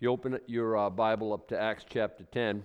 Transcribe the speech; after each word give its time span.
If 0.00 0.04
you 0.04 0.12
open 0.12 0.40
your 0.46 0.78
uh, 0.78 0.88
Bible 0.88 1.34
up 1.34 1.46
to 1.48 1.60
Acts 1.60 1.84
chapter 1.86 2.24
10, 2.24 2.64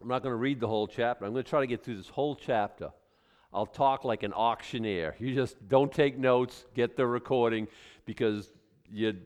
I'm 0.00 0.06
not 0.06 0.22
going 0.22 0.32
to 0.32 0.36
read 0.36 0.60
the 0.60 0.68
whole 0.68 0.86
chapter. 0.86 1.24
I'm 1.24 1.32
going 1.32 1.42
to 1.42 1.50
try 1.50 1.58
to 1.58 1.66
get 1.66 1.82
through 1.82 1.96
this 1.96 2.08
whole 2.08 2.36
chapter. 2.36 2.90
I'll 3.52 3.66
talk 3.66 4.04
like 4.04 4.22
an 4.22 4.32
auctioneer. 4.32 5.16
You 5.18 5.34
just 5.34 5.56
don't 5.68 5.90
take 5.90 6.16
notes, 6.16 6.66
get 6.76 6.96
the 6.96 7.04
recording, 7.04 7.66
because 8.06 8.52
you, 8.88 9.16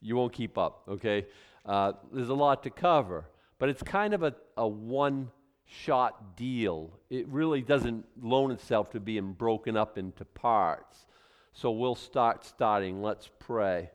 you 0.00 0.14
won't 0.14 0.32
keep 0.32 0.56
up, 0.56 0.84
okay? 0.88 1.26
Uh, 1.66 1.94
there's 2.12 2.28
a 2.28 2.34
lot 2.34 2.62
to 2.62 2.70
cover, 2.70 3.24
but 3.58 3.68
it's 3.68 3.82
kind 3.82 4.14
of 4.14 4.22
a, 4.22 4.32
a 4.56 4.68
one 4.68 5.32
shot 5.64 6.36
deal. 6.36 6.92
It 7.10 7.26
really 7.26 7.60
doesn't 7.60 8.04
loan 8.22 8.52
itself 8.52 8.92
to 8.92 9.00
being 9.00 9.32
broken 9.32 9.76
up 9.76 9.98
into 9.98 10.24
parts. 10.24 11.06
So 11.54 11.72
we'll 11.72 11.96
start 11.96 12.44
starting. 12.44 13.02
Let's 13.02 13.28
pray. 13.40 13.90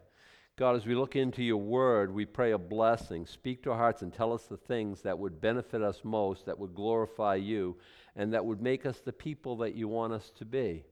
God, 0.57 0.77
as 0.77 0.85
we 0.85 0.95
look 0.95 1.17
into 1.17 1.43
your 1.43 1.57
word, 1.57 2.13
we 2.13 2.25
pray 2.25 2.53
a 2.53 2.57
blessing. 2.57 3.25
Speak 3.25 3.61
to 3.63 3.71
our 3.71 3.77
hearts 3.77 4.03
and 4.03 4.13
tell 4.13 4.31
us 4.31 4.43
the 4.43 4.55
things 4.55 5.01
that 5.01 5.19
would 5.19 5.41
benefit 5.41 5.81
us 5.81 5.99
most, 6.05 6.45
that 6.45 6.57
would 6.57 6.73
glorify 6.73 7.35
you, 7.35 7.75
and 8.15 8.31
that 8.31 8.45
would 8.45 8.61
make 8.61 8.85
us 8.85 9.01
the 9.01 9.11
people 9.11 9.57
that 9.57 9.75
you 9.75 9.89
want 9.89 10.13
us 10.13 10.31
to 10.37 10.45
be. 10.45 10.85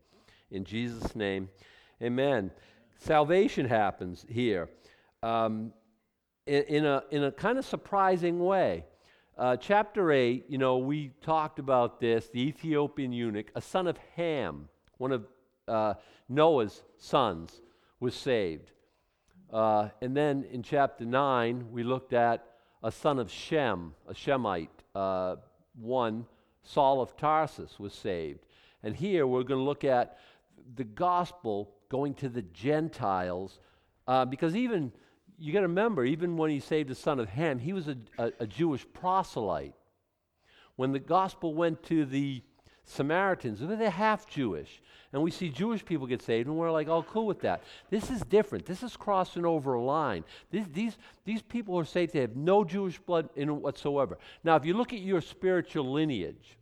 In 0.51 0.65
Jesus' 0.65 1.15
name, 1.15 1.47
amen. 2.01 2.51
Salvation 2.97 3.65
happens 3.65 4.25
here 4.27 4.67
um, 5.21 5.71
in, 6.45 6.63
in, 6.63 6.85
a, 6.85 7.03
in 7.11 7.23
a 7.23 7.31
kind 7.31 7.57
of 7.57 7.63
surprising 7.63 8.39
way. 8.43 8.83
Uh, 9.37 9.55
chapter 9.55 10.11
8, 10.11 10.43
you 10.49 10.57
know, 10.57 10.77
we 10.79 11.11
talked 11.21 11.57
about 11.57 12.01
this 12.01 12.27
the 12.27 12.41
Ethiopian 12.41 13.13
eunuch, 13.13 13.49
a 13.55 13.61
son 13.61 13.87
of 13.87 13.97
Ham, 14.17 14.67
one 14.97 15.13
of 15.13 15.25
uh, 15.69 15.93
Noah's 16.27 16.83
sons, 16.97 17.61
was 18.01 18.13
saved. 18.13 18.72
Uh, 19.53 19.89
and 20.01 20.17
then 20.17 20.45
in 20.51 20.63
chapter 20.63 21.05
9, 21.05 21.71
we 21.71 21.83
looked 21.83 22.11
at 22.11 22.43
a 22.81 22.91
son 22.91 23.19
of 23.19 23.29
Shem, 23.29 23.93
a 24.07 24.13
Shemite, 24.13 24.69
uh, 24.95 25.35
one, 25.79 26.25
Saul 26.63 27.01
of 27.01 27.15
Tarsus, 27.15 27.79
was 27.79 27.93
saved. 27.93 28.39
And 28.81 28.95
here 28.95 29.27
we're 29.27 29.43
going 29.43 29.59
to 29.59 29.63
look 29.63 29.83
at 29.83 30.17
the 30.75 30.83
gospel 30.83 31.69
going 31.89 32.15
to 32.15 32.29
the 32.29 32.41
Gentiles, 32.41 33.59
uh, 34.07 34.25
because 34.25 34.55
even, 34.55 34.91
you 35.37 35.53
got 35.53 35.59
to 35.59 35.67
remember, 35.67 36.03
even 36.03 36.35
when 36.35 36.49
he 36.49 36.59
saved 36.59 36.89
the 36.89 36.95
son 36.95 37.19
of 37.19 37.29
Ham, 37.29 37.59
he 37.59 37.73
was 37.73 37.87
a, 37.87 37.97
a, 38.17 38.31
a 38.39 38.47
Jewish 38.47 38.85
proselyte. 38.91 39.75
When 40.77 40.93
the 40.93 40.99
gospel 40.99 41.53
went 41.53 41.83
to 41.83 42.05
the 42.05 42.41
Samaritans, 42.85 43.59
they're 43.61 43.89
half 43.89 44.29
Jewish. 44.29 44.81
And 45.13 45.21
we 45.21 45.29
see 45.29 45.49
Jewish 45.49 45.85
people 45.85 46.07
get 46.07 46.23
saved, 46.23 46.47
and 46.47 46.57
we're 46.57 46.71
like, 46.71 46.87
oh, 46.87 47.03
cool 47.03 47.27
with 47.27 47.41
that. 47.41 47.61
This 47.91 48.09
is 48.09 48.21
different. 48.21 48.65
This 48.65 48.81
is 48.81 48.97
crossing 48.97 49.45
over 49.45 49.75
a 49.75 49.81
line. 49.81 50.23
These, 50.49 50.65
these, 50.73 50.97
these 51.23 51.41
people 51.43 51.77
are 51.77 51.85
saved, 51.85 52.13
they 52.13 52.21
have 52.21 52.35
no 52.35 52.63
Jewish 52.63 52.97
blood 52.97 53.29
in 53.35 53.49
it 53.49 53.53
whatsoever. 53.53 54.17
Now, 54.43 54.55
if 54.55 54.65
you 54.65 54.73
look 54.73 54.91
at 54.91 54.99
your 54.99 55.21
spiritual 55.21 55.91
lineage, 55.91 56.57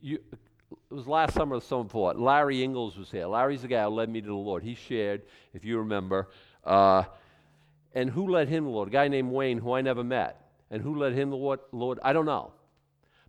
you, 0.00 0.18
it 0.72 0.94
was 0.94 1.06
last 1.06 1.34
summer 1.34 1.60
summer 1.60 1.84
before. 1.84 2.14
Larry 2.14 2.64
Ingalls 2.64 2.96
was 2.96 3.12
here. 3.12 3.26
Larry's 3.26 3.62
the 3.62 3.68
guy 3.68 3.84
who 3.84 3.90
led 3.90 4.08
me 4.08 4.20
to 4.20 4.26
the 4.26 4.34
Lord. 4.34 4.64
He 4.64 4.74
shared, 4.74 5.22
if 5.54 5.64
you 5.64 5.78
remember. 5.78 6.30
Uh, 6.64 7.04
and 7.94 8.10
who 8.10 8.28
led 8.28 8.48
him 8.48 8.64
to 8.64 8.70
the 8.70 8.74
Lord? 8.74 8.88
A 8.88 8.90
guy 8.90 9.06
named 9.06 9.30
Wayne, 9.30 9.58
who 9.58 9.72
I 9.72 9.82
never 9.82 10.02
met. 10.02 10.50
And 10.70 10.82
who 10.82 10.98
led 10.98 11.12
him 11.12 11.30
to 11.30 11.36
the 11.36 11.76
Lord? 11.76 12.00
I 12.02 12.12
don't 12.12 12.26
know. 12.26 12.52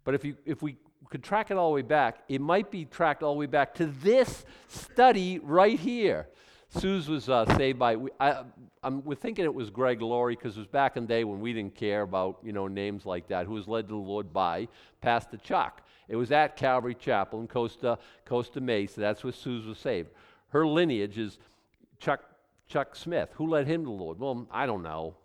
But 0.04 0.16
if, 0.16 0.26
you, 0.26 0.38
if 0.46 0.62
we 0.64 0.78
could 1.10 1.24
track 1.24 1.52
it 1.52 1.58
all 1.58 1.70
the 1.70 1.76
way 1.76 1.82
back, 1.82 2.20
it 2.28 2.42
might 2.42 2.72
be 2.72 2.86
tracked 2.86 3.24
all 3.24 3.34
the 3.34 3.40
way 3.40 3.46
back 3.46 3.74
to 3.76 3.86
this 3.86 4.46
study 4.68 5.40
right 5.40 5.80
here. 5.80 6.28
Suze 6.70 7.08
was 7.08 7.30
uh, 7.30 7.46
saved 7.56 7.78
by, 7.78 7.98
I, 8.20 8.44
am 8.84 9.04
we're 9.04 9.16
thinking 9.16 9.46
it 9.46 9.54
was 9.54 9.70
Greg 9.70 10.02
Laurie 10.02 10.36
because 10.36 10.58
it 10.58 10.60
was 10.60 10.68
back 10.68 10.98
in 10.98 11.04
the 11.04 11.08
day 11.08 11.24
when 11.24 11.40
we 11.40 11.54
didn't 11.54 11.76
care 11.76 12.02
about, 12.02 12.40
you 12.44 12.52
know, 12.52 12.68
names 12.68 13.06
like 13.06 13.28
that, 13.28 13.46
who 13.46 13.54
was 13.54 13.68
led 13.68 13.88
to 13.88 13.94
the 13.94 14.00
Lord 14.00 14.34
by 14.34 14.68
Pastor 15.02 15.38
Chuck. 15.38 15.82
It 16.08 16.16
was 16.16 16.32
at 16.32 16.58
Calvary 16.58 16.96
Chapel 16.96 17.42
in 17.42 17.48
Costa, 17.48 18.00
Costa 18.26 18.60
Mesa. 18.60 19.00
That's 19.00 19.24
where 19.24 19.34
Suze 19.34 19.66
was 19.66 19.78
saved. 19.78 20.10
Her 20.50 20.66
lineage 20.66 21.18
is 21.18 21.38
Chuck, 22.00 22.22
Chuck 22.68 22.96
Smith. 22.96 23.30
Who 23.36 23.48
led 23.48 23.68
him 23.68 23.82
to 23.82 23.86
the 23.86 23.92
Lord? 23.92 24.20
Well, 24.20 24.48
I 24.52 24.66
don't 24.66 24.84
know. 24.84 25.16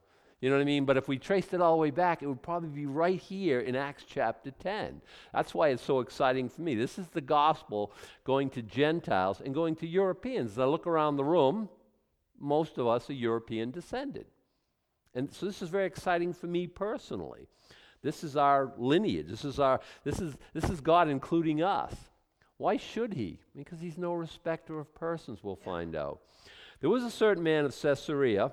You 0.41 0.50
know 0.50 0.56
what 0.56 0.62
I 0.62 0.66
mean? 0.66 0.84
But 0.84 0.97
if 0.97 1.09
we 1.09 1.19
traced 1.19 1.53
it 1.53 1.60
all 1.60 1.72
the 1.72 1.81
way 1.81 1.91
back, 1.91 2.22
it 2.22 2.26
would 2.26 2.43
probably 2.43 2.69
be 2.69 2.87
right 2.87 3.21
here 3.21 3.60
in 3.60 3.75
Acts 3.75 4.04
chapter 4.06 4.53
10. 4.53 5.00
That's 5.32 5.53
why 5.53 5.69
it's 5.69 5.82
so 5.82 5.99
exciting 5.99 6.49
for 6.49 6.62
me. 6.62 6.76
This 6.76 6.97
is 6.99 7.09
the 7.09 7.21
gospel 7.21 7.93
going 8.25 8.50
to 8.50 8.62
Gentiles 8.62 9.43
and 9.44 9.53
going 9.53 9.75
to 9.76 9.87
Europeans. 9.87 10.53
As 10.53 10.59
I 10.60 10.65
look 10.66 10.87
around 10.87 11.16
the 11.16 11.25
room, 11.25 11.69
most 12.38 12.78
of 12.78 12.87
us 12.87 13.10
are 13.10 13.15
European 13.15 13.72
descended. 13.72 14.26
And 15.12 15.32
so 15.32 15.47
this 15.47 15.60
is 15.60 15.71
very 15.71 15.87
exciting 15.87 16.32
for 16.32 16.47
me 16.47 16.69
personally. 16.69 17.49
This 18.03 18.22
is 18.22 18.37
our 18.37 18.72
lineage. 18.76 19.26
This 19.28 19.44
is 19.44 19.59
our 19.59 19.81
this 20.05 20.20
is 20.20 20.37
this 20.55 20.70
is 20.70 20.81
God 20.81 21.09
including 21.09 21.62
us. 21.62 21.94
Why 22.59 22.76
should 22.76 23.15
he? 23.15 23.41
Because 23.56 23.81
he's 23.81 23.99
no 23.99 24.15
respecter 24.15 24.78
of 24.78 24.94
persons, 24.94 25.41
we'll 25.43 25.56
find 25.56 25.97
out. 25.97 26.20
There 26.81 26.91
was 26.91 27.03
a 27.03 27.10
certain 27.10 27.43
man 27.43 27.65
of 27.65 27.76
Caesarea 27.81 28.53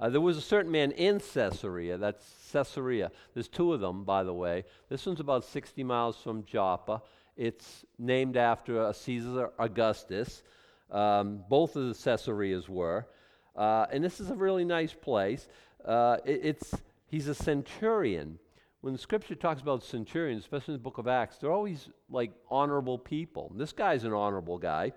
uh, 0.00 0.08
there 0.08 0.20
was 0.20 0.36
a 0.36 0.42
certain 0.42 0.70
man 0.70 0.92
in 0.92 1.20
Caesarea, 1.20 1.98
that's 1.98 2.24
Caesarea. 2.52 3.10
There's 3.34 3.48
two 3.48 3.72
of 3.72 3.80
them, 3.80 4.04
by 4.04 4.24
the 4.24 4.32
way. 4.32 4.64
This 4.88 5.04
one's 5.06 5.20
about 5.20 5.44
60 5.44 5.84
miles 5.84 6.16
from 6.16 6.44
Joppa. 6.44 7.02
It's 7.36 7.84
named 7.98 8.36
after 8.36 8.86
a 8.86 8.94
Caesar 8.94 9.50
Augustus. 9.58 10.42
Um, 10.90 11.44
both 11.48 11.76
of 11.76 11.88
the 11.88 11.94
Caesareas 11.94 12.68
were. 12.68 13.06
Uh, 13.54 13.86
and 13.92 14.02
this 14.02 14.20
is 14.20 14.30
a 14.30 14.34
really 14.34 14.64
nice 14.64 14.92
place. 14.92 15.48
Uh, 15.84 16.16
it, 16.24 16.40
it's, 16.44 16.74
he's 17.06 17.28
a 17.28 17.34
centurion. 17.34 18.38
When 18.80 18.94
the 18.94 18.98
scripture 18.98 19.34
talks 19.34 19.60
about 19.60 19.84
centurions, 19.84 20.42
especially 20.42 20.74
in 20.74 20.80
the 20.80 20.84
book 20.84 20.98
of 20.98 21.06
Acts, 21.06 21.36
they're 21.36 21.52
always 21.52 21.88
like 22.08 22.32
honorable 22.50 22.98
people. 22.98 23.52
This 23.54 23.72
guy's 23.72 24.04
an 24.04 24.12
honorable 24.14 24.58
guy. 24.58 24.92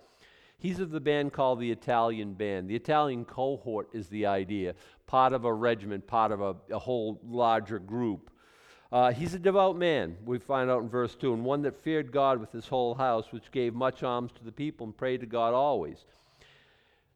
He's 0.64 0.80
of 0.80 0.92
the 0.92 1.02
band 1.02 1.34
called 1.34 1.60
the 1.60 1.70
Italian 1.70 2.36
Band. 2.36 2.70
The 2.70 2.76
Italian 2.78 3.26
cohort 3.26 3.90
is 3.92 4.08
the 4.08 4.26
idea, 4.28 4.76
part 5.08 5.34
of 5.34 5.44
a 5.44 5.54
regiment, 5.54 6.08
part 6.08 6.32
of 6.32 6.40
a, 6.40 6.56
a 6.72 6.80
whole 6.80 7.20
larger 7.22 7.80
group. 7.80 8.32
Uh, 8.90 9.12
he's 9.12 9.34
a 9.34 9.40
devout 9.40 9.78
man, 9.78 10.16
we 10.24 10.40
find 10.40 10.70
out 10.70 10.82
in 10.82 10.88
verse 10.88 11.16
2, 11.16 11.34
and 11.34 11.44
one 11.44 11.64
that 11.64 11.84
feared 11.84 12.14
God 12.14 12.40
with 12.40 12.54
his 12.54 12.66
whole 12.66 12.96
house, 12.96 13.26
which 13.32 13.52
gave 13.52 13.74
much 13.74 14.04
alms 14.04 14.32
to 14.38 14.44
the 14.46 14.54
people 14.54 14.86
and 14.86 14.96
prayed 14.96 15.20
to 15.20 15.26
God 15.26 15.54
always. 15.54 16.06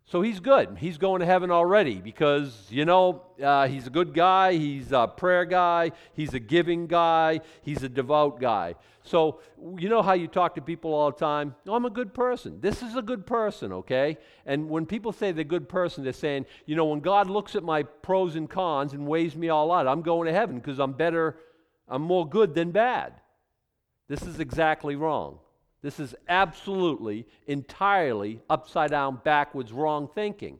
So 0.09 0.21
he's 0.21 0.39
good. 0.39 0.77
He's 0.77 0.97
going 0.97 1.19
to 1.19 1.25
heaven 1.25 1.51
already 1.51 1.95
because, 1.95 2.65
you 2.69 2.85
know, 2.85 3.23
uh, 3.43 3.67
he's 3.67 3.87
a 3.87 3.89
good 3.89 4.13
guy. 4.13 4.53
He's 4.53 4.93
a 4.93 5.05
prayer 5.05 5.43
guy. 5.43 5.91
He's 6.13 6.33
a 6.33 6.39
giving 6.39 6.87
guy. 6.87 7.41
He's 7.61 7.83
a 7.83 7.89
devout 7.89 8.39
guy. 8.39 8.75
So, 9.03 9.41
you 9.77 9.89
know 9.89 10.01
how 10.01 10.13
you 10.13 10.29
talk 10.29 10.55
to 10.55 10.61
people 10.61 10.93
all 10.93 11.11
the 11.11 11.17
time? 11.17 11.55
Oh, 11.67 11.75
I'm 11.75 11.83
a 11.83 11.89
good 11.89 12.13
person. 12.13 12.61
This 12.61 12.81
is 12.81 12.95
a 12.95 13.01
good 13.01 13.25
person, 13.25 13.73
okay? 13.73 14.17
And 14.45 14.69
when 14.69 14.85
people 14.85 15.11
say 15.11 15.33
they're 15.33 15.41
a 15.41 15.45
good 15.45 15.67
person, 15.67 16.05
they're 16.05 16.13
saying, 16.13 16.45
you 16.65 16.77
know, 16.77 16.85
when 16.85 17.01
God 17.01 17.29
looks 17.29 17.57
at 17.57 17.63
my 17.63 17.83
pros 17.83 18.37
and 18.37 18.49
cons 18.49 18.93
and 18.93 19.05
weighs 19.05 19.35
me 19.35 19.49
all 19.49 19.73
out, 19.73 19.87
I'm 19.87 20.03
going 20.03 20.27
to 20.27 20.33
heaven 20.33 20.55
because 20.55 20.79
I'm 20.79 20.93
better, 20.93 21.35
I'm 21.85 22.01
more 22.01 22.27
good 22.27 22.55
than 22.55 22.71
bad. 22.71 23.11
This 24.07 24.21
is 24.21 24.39
exactly 24.39 24.95
wrong. 24.95 25.39
This 25.81 25.99
is 25.99 26.15
absolutely, 26.27 27.27
entirely 27.45 28.41
upside 28.49 28.91
down, 28.91 29.21
backwards, 29.23 29.71
wrong 29.71 30.09
thinking. 30.13 30.59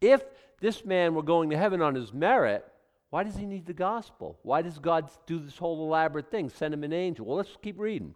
If 0.00 0.22
this 0.60 0.84
man 0.84 1.14
were 1.14 1.22
going 1.22 1.50
to 1.50 1.56
heaven 1.56 1.82
on 1.82 1.94
his 1.94 2.12
merit, 2.12 2.64
why 3.10 3.24
does 3.24 3.36
he 3.36 3.46
need 3.46 3.66
the 3.66 3.72
gospel? 3.72 4.38
Why 4.42 4.62
does 4.62 4.78
God 4.78 5.10
do 5.26 5.38
this 5.38 5.58
whole 5.58 5.84
elaborate 5.84 6.30
thing, 6.30 6.48
send 6.48 6.74
him 6.74 6.84
an 6.84 6.92
angel? 6.92 7.26
Well, 7.26 7.36
let's 7.36 7.56
keep 7.62 7.78
reading. 7.78 8.14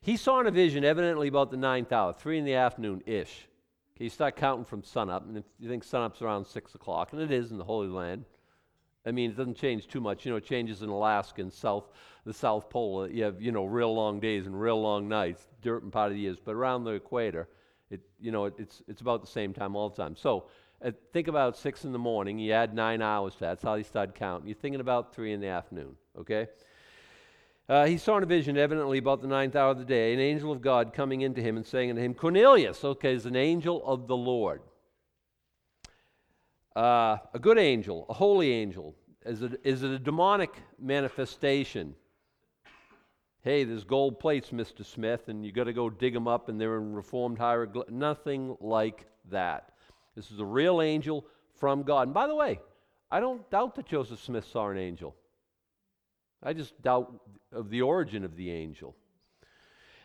He 0.00 0.16
saw 0.16 0.40
in 0.40 0.46
a 0.46 0.50
vision, 0.50 0.84
evidently 0.84 1.28
about 1.28 1.50
the 1.50 1.56
ninth 1.56 1.92
hour, 1.92 2.12
three 2.12 2.38
in 2.38 2.44
the 2.44 2.54
afternoon 2.54 3.02
ish. 3.04 3.48
Okay, 3.96 4.04
you 4.04 4.10
start 4.10 4.36
counting 4.36 4.64
from 4.64 4.84
sunup, 4.84 5.26
and 5.26 5.36
if 5.36 5.44
you 5.58 5.68
think 5.68 5.84
sunup's 5.84 6.22
around 6.22 6.46
six 6.46 6.74
o'clock, 6.74 7.12
and 7.12 7.20
it 7.20 7.32
is 7.32 7.50
in 7.50 7.58
the 7.58 7.64
Holy 7.64 7.88
Land, 7.88 8.24
I 9.04 9.10
mean, 9.10 9.30
it 9.30 9.36
doesn't 9.36 9.56
change 9.56 9.88
too 9.88 10.00
much. 10.00 10.24
You 10.24 10.32
know, 10.32 10.36
it 10.36 10.44
changes 10.44 10.82
in 10.82 10.88
Alaska 10.88 11.40
and 11.40 11.52
South, 11.52 11.88
the 12.28 12.34
South 12.34 12.70
Pole. 12.70 13.08
You 13.08 13.24
have, 13.24 13.42
you 13.42 13.50
know, 13.50 13.64
real 13.64 13.92
long 13.94 14.20
days 14.20 14.46
and 14.46 14.60
real 14.60 14.80
long 14.80 15.08
nights, 15.08 15.48
different 15.62 15.92
part 15.92 16.10
of 16.10 16.14
the 16.14 16.20
years. 16.20 16.36
But 16.42 16.54
around 16.54 16.84
the 16.84 16.92
equator, 16.92 17.48
it, 17.90 18.00
you 18.20 18.30
know, 18.30 18.44
it, 18.44 18.54
it's, 18.58 18.82
it's 18.86 19.00
about 19.00 19.20
the 19.20 19.26
same 19.26 19.52
time 19.52 19.74
all 19.74 19.88
the 19.88 19.96
time. 19.96 20.14
So 20.14 20.44
uh, 20.84 20.92
think 21.12 21.28
about 21.28 21.56
6 21.56 21.84
in 21.84 21.92
the 21.92 21.98
morning. 21.98 22.38
You 22.38 22.52
add 22.52 22.74
nine 22.74 23.02
hours 23.02 23.34
to 23.34 23.40
that. 23.40 23.46
That's 23.46 23.62
how 23.62 23.74
you 23.74 23.84
start 23.84 24.14
counting. 24.14 24.46
You're 24.46 24.56
thinking 24.56 24.80
about 24.80 25.14
3 25.14 25.32
in 25.32 25.40
the 25.40 25.48
afternoon, 25.48 25.96
okay? 26.20 26.48
Uh, 27.68 27.86
he 27.86 27.98
saw 27.98 28.16
in 28.18 28.22
a 28.22 28.26
vision, 28.26 28.56
evidently 28.56 28.98
about 28.98 29.20
the 29.20 29.28
ninth 29.28 29.56
hour 29.56 29.70
of 29.70 29.78
the 29.78 29.84
day, 29.84 30.12
an 30.14 30.20
angel 30.20 30.52
of 30.52 30.60
God 30.60 30.92
coming 30.92 31.22
into 31.22 31.40
him 31.40 31.56
and 31.56 31.66
saying 31.66 31.90
unto 31.90 32.02
him, 32.02 32.14
Cornelius, 32.14 32.84
okay, 32.84 33.14
is 33.14 33.26
an 33.26 33.36
angel 33.36 33.82
of 33.84 34.06
the 34.06 34.16
Lord 34.16 34.62
uh, 36.78 37.18
a 37.34 37.38
good 37.40 37.58
angel, 37.58 38.06
a 38.08 38.14
holy 38.14 38.52
angel? 38.52 38.94
Is 39.26 39.42
it, 39.42 39.60
is 39.64 39.82
it 39.82 39.90
a 39.90 39.98
demonic 39.98 40.54
manifestation? 40.78 41.94
Hey, 43.42 43.62
there's 43.62 43.84
gold 43.84 44.18
plates, 44.18 44.50
Mr. 44.50 44.84
Smith, 44.84 45.28
and 45.28 45.46
you 45.46 45.52
got 45.52 45.64
to 45.64 45.72
go 45.72 45.88
dig 45.88 46.12
them 46.12 46.26
up, 46.26 46.48
and 46.48 46.60
they're 46.60 46.76
in 46.76 46.92
reformed 46.92 47.38
hieroglyph. 47.38 47.88
Nothing 47.88 48.56
like 48.60 49.06
that. 49.30 49.70
This 50.16 50.32
is 50.32 50.40
a 50.40 50.44
real 50.44 50.82
angel 50.82 51.24
from 51.54 51.84
God. 51.84 52.08
And 52.08 52.14
by 52.14 52.26
the 52.26 52.34
way, 52.34 52.58
I 53.10 53.20
don't 53.20 53.48
doubt 53.50 53.76
that 53.76 53.86
Joseph 53.86 54.20
Smith 54.20 54.44
saw 54.44 54.68
an 54.68 54.76
angel. 54.76 55.14
I 56.42 56.52
just 56.52 56.80
doubt 56.82 57.12
of 57.52 57.70
the 57.70 57.82
origin 57.82 58.24
of 58.24 58.36
the 58.36 58.50
angel. 58.50 58.96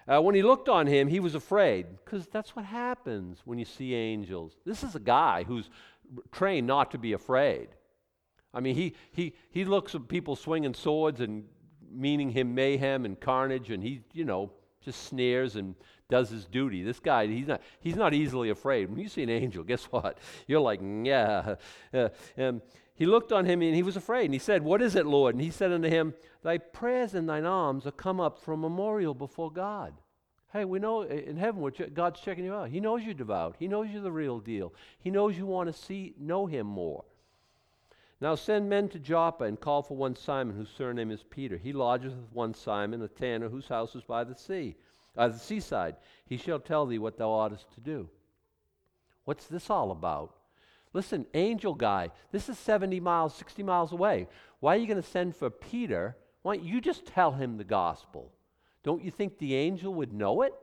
Uh, 0.08 0.22
when 0.22 0.36
he 0.36 0.44
looked 0.44 0.70
on 0.70 0.86
him, 0.86 1.08
he 1.08 1.20
was 1.20 1.34
afraid, 1.34 1.88
because 2.04 2.28
that's 2.28 2.56
what 2.56 2.66
happens 2.66 3.42
when 3.46 3.58
you 3.58 3.66
see 3.66 3.96
angels. 3.96 4.58
This 4.66 4.84
is 4.84 4.96
a 4.96 5.00
guy 5.00 5.44
who's 5.44 5.70
trained 6.32 6.68
not 6.68 6.92
to 6.92 7.00
be 7.00 7.14
afraid. 7.14 7.70
I 8.54 8.60
mean, 8.60 8.76
he, 8.76 8.94
he, 9.12 9.34
he 9.50 9.66
looks 9.66 9.96
at 9.96 10.08
people 10.08 10.36
swinging 10.36 10.76
swords 10.76 11.20
and 11.20 11.46
meaning 11.94 12.30
him 12.30 12.56
mayhem 12.56 13.06
and 13.06 13.20
carnage, 13.20 13.70
and 13.70 13.84
he, 13.84 14.02
you 14.14 14.26
know, 14.26 14.52
just 14.84 15.04
sneers 15.04 15.56
and 15.56 15.76
does 16.10 16.30
his 16.30 16.46
duty. 16.46 16.84
This 16.84 17.00
guy, 17.00 17.28
he's 17.28 17.48
not, 17.48 17.62
he's 17.80 17.96
not 17.96 18.14
easily 18.14 18.50
afraid. 18.50 18.90
When 18.90 19.00
you 19.00 19.08
see 19.10 19.24
an 19.24 19.30
angel, 19.30 19.64
guess 19.72 19.86
what? 19.86 20.18
You're 20.48 20.62
like, 20.62 20.80
yeah. 20.82 21.56
Uh, 21.94 22.10
um, 22.40 22.60
he 22.96 23.06
looked 23.06 23.32
on 23.32 23.46
him 23.46 23.62
and 23.62 23.76
he 23.76 23.84
was 23.84 23.96
afraid. 23.96 24.26
And 24.26 24.34
he 24.34 24.40
said, 24.40 24.64
What 24.64 24.82
is 24.82 24.96
it, 24.96 25.06
Lord? 25.06 25.36
And 25.36 25.44
he 25.44 25.52
said 25.52 25.72
unto 25.72 25.90
him, 25.90 26.14
Thy 26.44 26.58
prayers 26.58 27.14
and 27.14 27.30
thine 27.30 27.46
alms 27.46 27.86
are 27.86 27.92
come 27.92 28.20
up 28.20 28.40
for 28.40 28.58
memorial 28.58 29.14
before 29.14 29.52
God. 29.52 29.94
Hey, 30.52 30.66
we 30.66 30.80
know 30.80 31.02
in 31.02 31.38
heaven 31.38 31.68
God's 31.94 32.20
checking 32.20 32.46
you 32.46 32.54
out. 32.54 32.70
He 32.70 32.80
knows 32.80 33.04
you're 33.04 33.16
devout. 33.16 33.56
He 33.58 33.68
knows 33.68 33.90
you're 33.90 34.04
the 34.04 34.12
real 34.12 34.40
deal. 34.40 34.74
He 35.00 35.10
knows 35.10 35.36
you 35.36 35.48
want 35.48 35.74
to 35.74 35.74
see 35.74 36.14
know 36.20 36.46
him 36.46 36.68
more. 36.68 37.06
Now 38.24 38.36
send 38.36 38.70
men 38.70 38.88
to 38.88 39.00
Joppa 39.00 39.44
and 39.44 39.60
call 39.60 39.82
for 39.82 39.98
one 39.98 40.16
Simon, 40.16 40.56
whose 40.56 40.70
surname 40.70 41.12
is 41.12 41.26
Peter. 41.30 41.58
He 41.58 41.74
lodgeth 41.74 42.16
with 42.16 42.32
one 42.32 42.54
Simon, 42.54 43.02
a 43.02 43.10
tanner, 43.10 43.50
whose 43.50 43.68
house 43.68 43.96
is 43.96 44.04
by 44.04 44.24
the 44.24 44.34
sea, 44.34 44.78
uh, 45.18 45.28
the 45.28 45.38
seaside. 45.38 45.98
He 46.26 46.38
shall 46.38 46.60
tell 46.60 46.86
thee 46.86 47.00
what 47.00 47.18
thou 47.18 47.32
oughtest 47.32 47.74
to 47.74 47.82
do. 47.82 48.08
What's 49.26 49.48
this 49.48 49.70
all 49.70 49.92
about? 49.92 50.38
Listen, 50.94 51.26
angel 51.34 51.74
guy, 51.76 52.12
this 52.32 52.48
is 52.48 52.58
70 52.58 53.02
miles, 53.02 53.36
60 53.36 53.62
miles 53.62 53.92
away. 53.92 54.30
Why 54.62 54.76
are 54.76 54.80
you 54.80 54.88
going 54.88 55.02
to 55.02 55.10
send 55.10 55.36
for 55.36 55.50
Peter? 55.50 56.16
Why 56.44 56.56
don't 56.56 56.66
you 56.66 56.80
just 56.80 57.06
tell 57.06 57.34
him 57.34 57.58
the 57.58 57.66
gospel? 57.66 58.32
Don't 58.84 59.04
you 59.04 59.12
think 59.12 59.38
the 59.38 59.56
angel 59.56 59.94
would 59.96 60.14
know 60.14 60.44
it? 60.44 60.54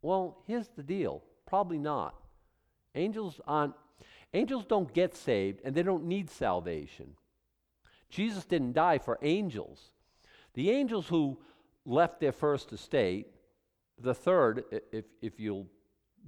Well, 0.00 0.38
here's 0.46 0.68
the 0.68 0.82
deal 0.82 1.22
probably 1.44 1.78
not. 1.78 2.14
Angels 2.94 3.42
aren't 3.46 3.74
angels 4.34 4.64
don't 4.66 4.92
get 4.92 5.14
saved 5.14 5.60
and 5.64 5.74
they 5.74 5.82
don't 5.82 6.04
need 6.04 6.30
salvation. 6.30 7.14
Jesus 8.10 8.44
didn't 8.44 8.72
die 8.72 8.98
for 8.98 9.18
angels. 9.22 9.90
The 10.54 10.70
angels 10.70 11.08
who 11.08 11.38
left 11.84 12.20
their 12.20 12.32
first 12.32 12.72
estate, 12.72 13.28
the 14.00 14.14
third, 14.14 14.64
if, 14.92 15.04
if 15.20 15.40
you'll 15.40 15.66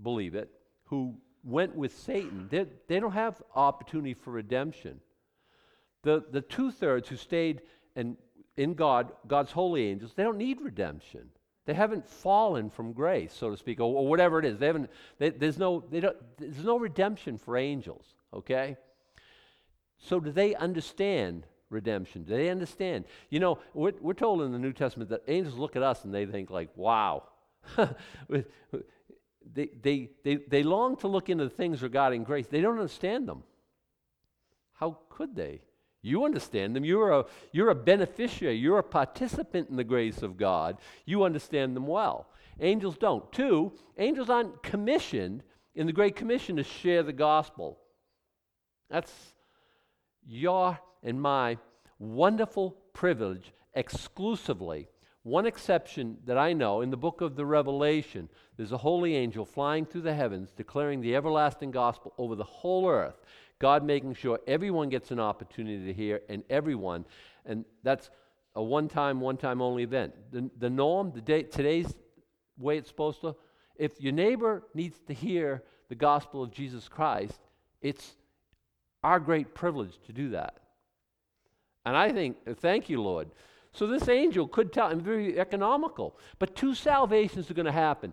believe 0.03 0.35
it, 0.35 0.51
who 0.87 1.17
went 1.43 1.75
with 1.75 1.97
Satan, 1.97 2.49
they, 2.51 2.67
they 2.89 3.01
don't 3.01 3.13
have 3.13 3.43
opportunity 3.55 4.15
for 4.15 4.31
redemption. 4.31 5.01
The, 6.03 6.25
the 6.31 6.41
two 6.41 6.71
thirds 6.71 7.09
who 7.09 7.17
stayed 7.17 7.63
and 7.97 8.17
in 8.57 8.75
God, 8.75 9.13
God's 9.27 9.53
holy 9.53 9.87
angels, 9.87 10.13
they 10.15 10.23
don't 10.23 10.39
need 10.39 10.61
redemption. 10.61 11.29
They 11.67 11.75
haven't 11.75 12.07
fallen 12.07 12.69
from 12.69 12.93
grace, 12.93 13.33
so 13.33 13.51
to 13.51 13.57
speak, 13.57 13.81
or, 13.81 13.85
or 13.85 14.07
whatever 14.07 14.39
it 14.39 14.45
is. 14.45 14.59
They 14.59 14.67
haven't. 14.67 14.91
They, 15.19 15.31
there's 15.31 15.59
no. 15.59 15.83
They 15.91 16.01
don't, 16.01 16.17
there's 16.37 16.65
no 16.65 16.79
redemption 16.79 17.39
for 17.39 17.57
angels. 17.57 18.15
Okay. 18.33 18.77
So 19.99 20.21
do 20.21 20.31
they 20.31 20.55
understand 20.55 21.47
redemption? 21.71 22.25
Do 22.25 22.37
they 22.37 22.51
understand? 22.51 23.07
You 23.31 23.41
know, 23.41 23.59
we're, 23.73 23.95
we're 24.01 24.13
told 24.13 24.43
in 24.43 24.53
the 24.53 24.59
New 24.59 24.73
Testament 24.73 25.09
that 25.11 25.23
angels 25.27 25.57
look 25.57 25.77
at 25.77 25.83
us 25.83 26.05
and 26.05 26.13
they 26.13 26.27
think 26.27 26.51
like, 26.51 26.69
"Wow." 26.77 27.25
they, 28.29 29.71
they, 29.81 30.11
they, 30.23 30.37
they 30.37 30.63
long 30.63 30.97
to 30.97 31.09
look 31.09 31.31
into 31.31 31.45
the 31.45 31.51
things 31.51 31.83
regarding 31.83 32.25
grace. 32.25 32.47
They 32.47 32.61
don't 32.61 32.79
understand 32.79 33.27
them. 33.27 33.43
How 34.75 34.99
could 35.09 35.35
they? 35.35 35.63
You 36.05 36.27
understand 36.27 36.77
them. 36.77 36.85
You're 36.85 37.13
a, 37.13 37.25
you're 37.51 37.71
a 37.71 37.75
beneficiary. 37.75 38.57
You're 38.57 38.79
a 38.79 38.83
participant 38.83 39.71
in 39.71 39.77
the 39.77 39.85
grace 39.85 40.23
of 40.23 40.37
God. 40.37 40.77
You 41.07 41.25
understand 41.25 41.75
them 41.75 41.87
well. 41.87 42.29
Angels 42.61 42.99
don't. 42.99 43.33
Two, 43.33 43.73
angels 43.97 44.29
aren't 44.29 44.63
commissioned 44.63 45.43
in 45.75 45.87
the 45.87 45.95
Great 45.95 46.15
Commission 46.15 46.57
to 46.57 46.63
share 46.63 47.03
the 47.03 47.15
gospel. 47.15 47.79
That's 48.91 49.13
your 50.27 50.79
and 51.03 51.21
my 51.21 51.57
wonderful 51.99 52.77
privilege 52.93 53.55
exclusively. 53.73 54.89
One 55.23 55.47
exception 55.47 56.19
that 56.27 56.37
I 56.37 56.53
know 56.53 56.83
in 56.83 56.91
the 56.91 56.99
book 56.99 57.23
of 57.23 57.35
the 57.35 57.47
Revelation, 57.47 58.29
there's 58.59 58.73
a 58.73 58.79
holy 58.79 59.17
angel 59.17 59.47
flying 59.47 59.87
through 59.87 60.03
the 60.03 60.13
heavens 60.13 60.53
declaring 60.55 61.01
the 61.01 61.17
everlasting 61.17 61.71
gospel 61.71 62.13
over 62.19 62.35
the 62.35 62.45
whole 62.45 62.87
earth. 62.87 63.23
God 63.65 63.83
making 63.83 64.13
sure 64.13 64.41
everyone 64.47 64.91
gets 64.91 65.11
an 65.11 65.19
opportunity 65.19 65.87
to 65.87 65.95
hear, 65.95 66.21
and 66.29 66.43
everyone, 66.51 67.07
and 67.47 67.65
that's 67.83 68.11
a 68.55 68.63
one 68.63 68.89
time, 68.89 69.21
one 69.21 69.39
time 69.39 69.63
only 69.63 69.85
event. 69.85 70.13
The, 70.33 70.51
the 70.59 70.69
norm, 70.69 71.13
the 71.15 71.23
day, 71.23 71.45
today's 71.45 71.95
way 72.59 72.77
it's 72.77 72.91
supposed 72.91 73.23
to, 73.23 73.35
if 73.77 73.99
your 73.99 74.13
neighbor 74.13 74.65
needs 74.75 74.99
to 75.07 75.15
hear 75.15 75.63
the 75.89 75.95
gospel 75.95 76.43
of 76.43 76.51
Jesus 76.51 76.91
Christ, 76.91 77.41
it's 77.81 78.17
our 79.03 79.19
great 79.19 79.55
privilege 79.55 79.99
to 80.09 80.13
do 80.13 80.29
that. 80.33 80.59
And 81.87 81.97
I 81.97 82.13
think, 82.13 82.37
thank 82.59 82.91
you, 82.91 83.01
Lord. 83.01 83.31
So 83.73 83.87
this 83.87 84.11
angel 84.11 84.47
could 84.47 84.75
tell, 84.75 84.89
and 84.89 85.01
very 85.01 85.41
economical, 85.41 86.19
but 86.39 86.55
two 86.55 86.75
salvations 86.75 87.51
are 87.51 87.55
going 87.55 87.65
to 87.65 87.73
happen. 87.73 88.13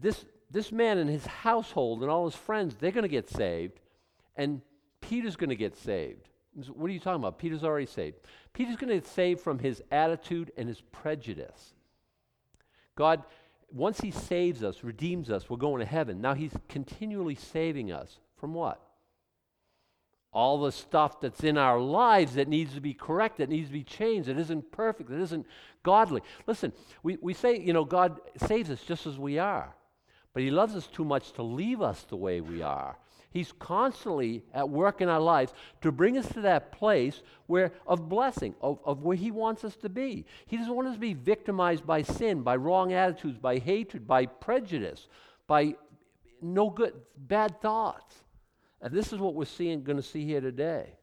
This 0.00 0.24
this 0.50 0.72
man 0.72 0.98
and 0.98 1.10
his 1.10 1.26
household 1.26 2.02
and 2.02 2.10
all 2.10 2.24
his 2.24 2.34
friends, 2.34 2.76
they're 2.76 2.90
going 2.90 3.02
to 3.02 3.08
get 3.08 3.28
saved, 3.28 3.80
and 4.38 4.62
Peter's 5.02 5.36
going 5.36 5.50
to 5.50 5.56
get 5.56 5.76
saved. 5.76 6.28
What 6.72 6.88
are 6.88 6.92
you 6.92 6.98
talking 6.98 7.20
about? 7.20 7.38
Peter's 7.38 7.62
already 7.62 7.86
saved. 7.86 8.16
Peter's 8.54 8.76
going 8.76 8.88
to 8.88 8.96
get 8.96 9.06
saved 9.06 9.40
from 9.40 9.58
his 9.58 9.82
attitude 9.90 10.50
and 10.56 10.66
his 10.66 10.80
prejudice. 10.80 11.74
God, 12.96 13.22
once 13.70 14.00
he 14.00 14.10
saves 14.10 14.64
us, 14.64 14.82
redeems 14.82 15.30
us, 15.30 15.50
we're 15.50 15.58
going 15.58 15.80
to 15.80 15.86
heaven. 15.86 16.22
Now 16.22 16.34
he's 16.34 16.52
continually 16.68 17.34
saving 17.34 17.92
us 17.92 18.18
from 18.38 18.54
what? 18.54 18.80
all 20.32 20.60
the 20.60 20.72
stuff 20.72 21.20
that's 21.20 21.42
in 21.42 21.56
our 21.56 21.80
lives 21.80 22.34
that 22.34 22.48
needs 22.48 22.74
to 22.74 22.80
be 22.80 22.94
corrected, 22.94 23.48
that 23.48 23.52
needs 23.52 23.68
to 23.68 23.72
be 23.72 23.82
changed, 23.82 24.28
that 24.28 24.38
isn't 24.38 24.70
perfect, 24.70 25.08
that 25.10 25.20
isn't 25.20 25.46
godly. 25.82 26.22
Listen, 26.46 26.72
we, 27.02 27.16
we 27.20 27.32
say, 27.32 27.58
you 27.58 27.72
know, 27.72 27.84
God 27.84 28.20
saves 28.46 28.70
us 28.70 28.82
just 28.82 29.06
as 29.06 29.18
we 29.18 29.38
are. 29.38 29.74
But 30.34 30.42
He 30.42 30.50
loves 30.50 30.76
us 30.76 30.86
too 30.86 31.04
much 31.04 31.32
to 31.32 31.42
leave 31.42 31.80
us 31.80 32.02
the 32.02 32.16
way 32.16 32.40
we 32.40 32.62
are. 32.62 32.96
He's 33.30 33.52
constantly 33.52 34.42
at 34.54 34.68
work 34.68 35.00
in 35.00 35.08
our 35.08 35.20
lives 35.20 35.52
to 35.82 35.92
bring 35.92 36.16
us 36.16 36.26
to 36.32 36.40
that 36.42 36.72
place 36.72 37.22
where 37.46 37.72
of 37.86 38.08
blessing, 38.08 38.54
of, 38.62 38.78
of 38.84 39.02
where 39.02 39.16
He 39.16 39.30
wants 39.30 39.64
us 39.64 39.76
to 39.76 39.88
be. 39.88 40.24
He 40.46 40.56
doesn't 40.56 40.74
want 40.74 40.88
us 40.88 40.94
to 40.94 41.00
be 41.00 41.14
victimized 41.14 41.86
by 41.86 42.02
sin, 42.02 42.42
by 42.42 42.56
wrong 42.56 42.92
attitudes, 42.92 43.38
by 43.38 43.58
hatred, 43.58 44.06
by 44.06 44.26
prejudice, 44.26 45.08
by 45.46 45.74
no 46.40 46.70
good, 46.70 46.94
bad 47.16 47.60
thoughts. 47.60 48.16
And 48.80 48.92
this 48.94 49.12
is 49.12 49.18
what 49.18 49.34
we're 49.34 49.44
seeing, 49.44 49.82
going 49.82 49.96
to 49.96 50.02
see 50.02 50.24
here 50.24 50.40
today. 50.40 50.94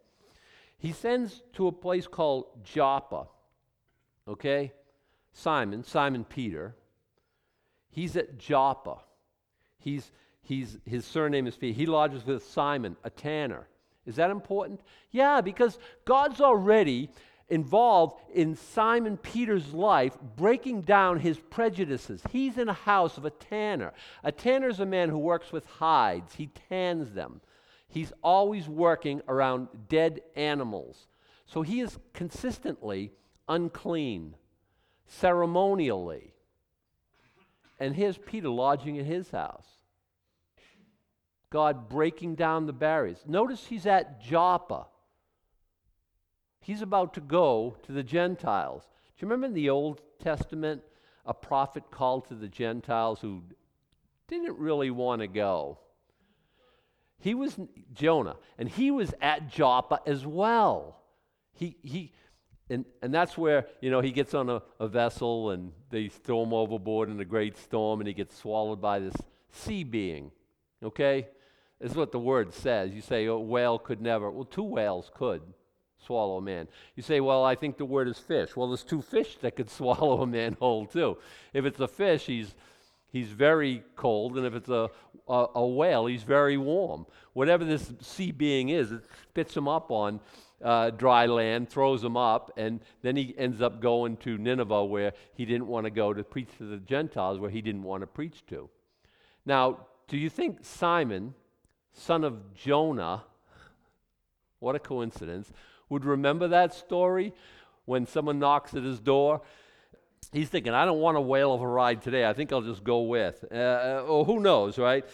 He 0.78 0.94
sends 0.94 1.42
to 1.54 1.68
a 1.68 1.72
place 1.72 2.08
called 2.08 2.64
Joppa. 2.64 3.28
Okay? 4.28 4.72
Simon, 5.34 5.84
Simon 5.84 6.24
Peter. 6.24 6.76
He's 7.90 8.16
at 8.16 8.38
Joppa. 8.38 9.00
He's, 9.78 10.12
he's, 10.46 10.78
his 10.86 11.06
surname 11.06 11.48
is 11.48 11.56
Peter. 11.56 11.76
He 11.76 11.86
lodges 11.86 12.26
with 12.26 12.46
Simon, 12.46 12.96
a 13.04 13.10
tanner. 13.10 13.68
Is 14.06 14.16
that 14.16 14.30
important? 14.30 14.82
Yeah, 15.12 15.42
because 15.42 15.78
God's 16.06 16.40
already 16.40 17.10
involved 17.50 18.20
in 18.34 18.56
Simon 18.56 19.18
Peter's 19.18 19.74
life, 19.74 20.18
breaking 20.36 20.82
down 20.82 21.20
his 21.20 21.38
prejudices. 21.38 22.22
He's 22.32 22.58
in 22.58 22.70
a 22.70 22.74
house 22.74 23.18
of 23.18 23.26
a 23.26 23.30
tanner. 23.30 23.94
A 24.24 24.32
tanner 24.32 24.68
is 24.70 24.80
a 24.80 24.86
man 24.86 25.10
who 25.10 25.20
works 25.20 25.52
with 25.52 25.66
hides, 25.66 26.36
he 26.36 26.50
tans 26.70 27.14
them. 27.14 27.42
He's 27.88 28.12
always 28.24 28.68
working 28.68 29.22
around 29.28 29.68
dead 29.88 30.22
animals. 30.36 31.08
So 31.46 31.62
he 31.62 31.82
is 31.82 31.98
consistently 32.14 33.12
unclean, 33.48 34.36
ceremonially. 35.08 36.34
And 37.80 37.96
here's 37.96 38.18
Peter 38.18 38.50
lodging 38.50 38.96
in 38.96 39.06
his 39.06 39.30
house. 39.30 39.68
God 41.50 41.90
breaking 41.90 42.36
down 42.36 42.66
the 42.66 42.74
barriers. 42.74 43.24
Notice 43.26 43.66
he's 43.66 43.86
at 43.86 44.22
Joppa. 44.22 44.88
He's 46.60 46.82
about 46.82 47.14
to 47.14 47.22
go 47.22 47.78
to 47.84 47.92
the 47.92 48.04
Gentiles. 48.04 48.84
Do 48.84 49.26
you 49.26 49.30
remember 49.30 49.48
in 49.48 49.54
the 49.54 49.70
Old 49.70 50.02
Testament 50.20 50.82
a 51.26 51.34
prophet 51.34 51.84
called 51.92 52.28
to 52.28 52.36
the 52.36 52.48
Gentiles 52.48 53.20
who 53.22 53.44
didn't 54.28 54.58
really 54.58 54.92
want 54.92 55.22
to 55.22 55.28
go? 55.28 55.80
He 57.20 57.34
was 57.34 57.58
Jonah, 57.94 58.36
and 58.58 58.68
he 58.68 58.92
was 58.92 59.14
at 59.22 59.50
Joppa 59.50 60.00
as 60.06 60.26
well. 60.26 61.02
He, 61.54 61.78
he, 61.82 62.12
and, 62.70 62.86
and 63.02 63.14
that's 63.14 63.38
where, 63.38 63.68
you 63.80 63.90
know, 63.92 64.02
he 64.02 64.12
gets 64.12 64.34
on 64.34 64.50
a, 64.50 64.62
a 64.80 64.88
vessel 64.88 65.52
and 65.52 65.72
they 65.90 66.10
throw 66.10 66.44
him 66.44 66.54
overboard 66.54 67.10
in 67.10 67.20
a 67.20 67.26
great 67.26 67.58
storm 67.58 68.02
and 68.02 68.08
he 68.08 68.14
gets 68.14 68.36
swallowed 68.36 68.82
by 68.82 69.00
this 69.00 69.16
sea 69.52 69.84
being. 69.84 70.32
Okay? 70.84 71.28
Is 71.80 71.96
what 71.96 72.12
the 72.12 72.20
word 72.20 72.54
says. 72.54 72.92
You 72.92 73.02
say 73.02 73.26
a 73.26 73.36
whale 73.36 73.78
could 73.78 74.02
never, 74.02 74.30
well, 74.30 74.46
two 74.46 74.64
whales 74.64 75.12
could 75.14 75.42
swallow 75.98 76.38
a 76.38 76.42
man. 76.42 76.68
You 76.96 77.04
say, 77.04 77.20
well, 77.20 77.44
I 77.44 77.56
think 77.56 77.78
the 77.78 77.86
word 77.86 78.08
is 78.08 78.20
fish. 78.20 78.56
Well, 78.56 78.68
there's 78.68 78.84
two 78.84 79.02
fish 79.02 79.38
that 79.38 79.56
could 79.56 79.70
swallow 79.80 80.22
a 80.22 80.28
man 80.28 80.58
whole, 80.60 80.86
too. 80.86 81.18
If 81.54 81.66
it's 81.66 81.80
a 81.80 81.88
fish, 81.88 82.26
he's, 82.26 82.56
he's 83.12 83.30
very 83.30 83.84
cold, 83.96 84.38
and 84.38 84.46
if 84.46 84.54
it's 84.54 84.70
a, 84.70 84.90
a, 85.28 85.46
a 85.56 85.68
whale, 85.68 86.06
he's 86.06 86.24
very 86.24 86.58
warm. 86.58 87.06
Whatever 87.34 87.66
this 87.66 87.92
sea 88.02 88.32
being 88.32 88.70
is, 88.70 88.92
it 88.92 89.04
spits 89.30 89.56
him 89.56 89.68
up 89.68 89.92
on 89.92 90.20
uh, 90.64 90.90
dry 90.92 91.26
land, 91.26 91.70
throws 91.70 92.04
him 92.04 92.16
up, 92.16 92.52
and 92.58 92.80
then 93.02 93.16
he 93.16 93.36
ends 93.38 93.62
up 93.62 93.82
going 93.82 94.18
to 94.18 94.38
Nineveh 94.38 94.86
where 94.86 95.14
he 95.34 95.46
didn't 95.46 95.68
want 95.68 95.86
to 95.86 95.92
go 95.92 96.14
to 96.14 96.24
preach 96.24 96.50
to 96.58 96.66
the 96.66 96.78
Gentiles, 96.78 97.40
where 97.40 97.50
he 97.50 97.62
didn't 97.62 97.84
want 97.84 98.02
to 98.02 98.08
preach 98.08 98.46
to. 98.48 98.70
Now, 99.46 99.88
do 100.08 100.18
you 100.18 100.30
think 100.30 100.60
Simon, 100.62 101.34
son 101.96 102.24
of 102.24 102.54
Jonah, 102.54 103.24
what 104.60 104.76
a 104.76 104.80
coincidence, 104.80 105.52
would 105.90 106.06
remember 106.06 106.48
that 106.50 106.74
story 106.74 107.34
when 107.86 108.06
someone 108.06 108.40
knocks 108.40 108.74
at 108.74 108.84
his 108.84 109.00
door? 109.00 109.42
He's 110.32 110.50
thinking, 110.50 110.74
I 110.74 110.86
don't 110.86 111.00
want 111.00 111.18
a 111.18 111.22
whale 111.22 111.54
of 111.54 111.62
a 111.62 111.68
ride 111.68 112.02
today. 112.02 112.28
I 112.28 112.34
think 112.34 112.52
I'll 112.52 112.62
just 112.62 112.84
go 112.84 113.02
with. 113.04 113.46
Uh, 113.52 113.56
uh 113.56 114.06
or 114.08 114.26
who 114.26 114.40
knows, 114.40 114.78
right? 114.78 115.06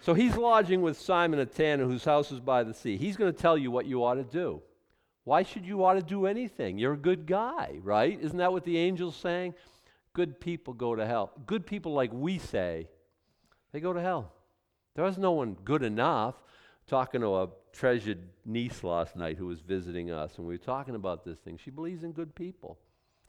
So 0.00 0.14
he's 0.14 0.36
lodging 0.36 0.80
with 0.82 0.98
Simon 0.98 1.38
a 1.40 1.46
tanner 1.46 1.84
whose 1.84 2.04
house 2.04 2.32
is 2.32 2.40
by 2.40 2.64
the 2.64 2.74
sea. 2.74 2.96
He's 2.96 3.16
going 3.16 3.32
to 3.32 3.38
tell 3.38 3.58
you 3.58 3.70
what 3.70 3.86
you 3.86 4.04
ought 4.04 4.14
to 4.14 4.24
do. 4.24 4.62
Why 5.24 5.42
should 5.42 5.66
you 5.66 5.84
ought 5.84 5.94
to 5.94 6.02
do 6.02 6.26
anything? 6.26 6.78
You're 6.78 6.94
a 6.94 6.98
good 6.98 7.26
guy, 7.26 7.78
right? 7.82 8.18
Isn't 8.20 8.38
that 8.38 8.52
what 8.52 8.64
the 8.64 8.78
angel's 8.78 9.16
saying? 9.16 9.54
Good 10.14 10.40
people 10.40 10.72
go 10.72 10.94
to 10.94 11.04
hell. 11.04 11.32
Good 11.46 11.66
people, 11.66 11.92
like 11.92 12.10
we 12.12 12.38
say, 12.38 12.88
they 13.72 13.80
go 13.80 13.92
to 13.92 14.00
hell. 14.00 14.32
There 14.98 15.04
was 15.04 15.16
no 15.16 15.30
one 15.30 15.56
good 15.64 15.84
enough. 15.84 16.34
Talking 16.88 17.20
to 17.20 17.36
a 17.36 17.48
treasured 17.72 18.18
niece 18.44 18.82
last 18.82 19.14
night 19.14 19.36
who 19.36 19.46
was 19.46 19.60
visiting 19.60 20.10
us, 20.10 20.38
and 20.38 20.44
we 20.44 20.54
were 20.54 20.58
talking 20.58 20.96
about 20.96 21.24
this 21.24 21.38
thing. 21.38 21.56
She 21.56 21.70
believes 21.70 22.02
in 22.02 22.10
good 22.10 22.34
people. 22.34 22.80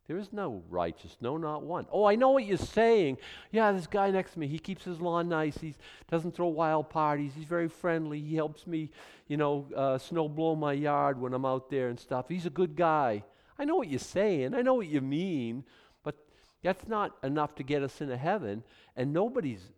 There 0.07 0.17
is 0.17 0.33
no 0.33 0.63
righteous, 0.67 1.15
no, 1.21 1.37
not 1.37 1.61
one. 1.61 1.85
Oh, 1.91 2.05
I 2.05 2.15
know 2.15 2.31
what 2.31 2.45
you're 2.45 2.57
saying. 2.57 3.19
Yeah, 3.51 3.71
this 3.71 3.85
guy 3.85 4.09
next 4.09 4.33
to 4.33 4.39
me, 4.39 4.47
he 4.47 4.57
keeps 4.57 4.83
his 4.83 4.99
lawn 4.99 5.29
nice. 5.29 5.59
He 5.59 5.75
doesn't 6.09 6.33
throw 6.33 6.47
wild 6.47 6.89
parties. 6.89 7.33
He's 7.35 7.45
very 7.45 7.69
friendly. 7.69 8.19
He 8.19 8.35
helps 8.35 8.65
me, 8.65 8.89
you 9.27 9.37
know, 9.37 9.67
uh, 9.75 9.99
snow 9.99 10.27
blow 10.27 10.55
my 10.55 10.73
yard 10.73 11.21
when 11.21 11.35
I'm 11.35 11.45
out 11.45 11.69
there 11.69 11.89
and 11.89 11.99
stuff. 11.99 12.29
He's 12.29 12.47
a 12.47 12.49
good 12.49 12.75
guy. 12.75 13.23
I 13.59 13.65
know 13.65 13.75
what 13.75 13.89
you're 13.89 13.99
saying. 13.99 14.55
I 14.55 14.63
know 14.63 14.73
what 14.73 14.87
you 14.87 15.01
mean. 15.01 15.65
But 16.01 16.15
that's 16.63 16.87
not 16.87 17.15
enough 17.21 17.53
to 17.57 17.63
get 17.63 17.83
us 17.83 18.01
into 18.01 18.17
heaven. 18.17 18.63
And 18.95 19.13
nobody's 19.13 19.69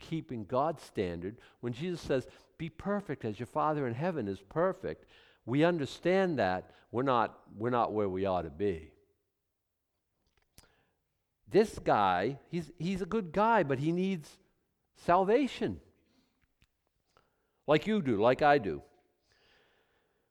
keeping 0.00 0.44
God's 0.44 0.82
standard, 0.82 1.36
when 1.60 1.72
Jesus 1.72 2.00
says, 2.00 2.26
Be 2.58 2.68
perfect 2.68 3.24
as 3.24 3.38
your 3.38 3.46
Father 3.46 3.86
in 3.86 3.94
heaven 3.94 4.26
is 4.26 4.40
perfect, 4.48 5.06
we 5.46 5.64
understand 5.64 6.38
that 6.38 6.70
we're 6.90 7.02
not, 7.02 7.38
we're 7.56 7.70
not 7.70 7.92
where 7.92 8.08
we 8.08 8.26
ought 8.26 8.42
to 8.42 8.50
be. 8.50 8.90
This 11.50 11.78
guy, 11.78 12.38
he's, 12.50 12.70
he's 12.78 13.02
a 13.02 13.06
good 13.06 13.32
guy, 13.32 13.62
but 13.62 13.78
he 13.78 13.92
needs 13.92 14.38
salvation. 15.04 15.80
Like 17.66 17.86
you 17.86 18.02
do, 18.02 18.20
like 18.20 18.42
I 18.42 18.58
do. 18.58 18.82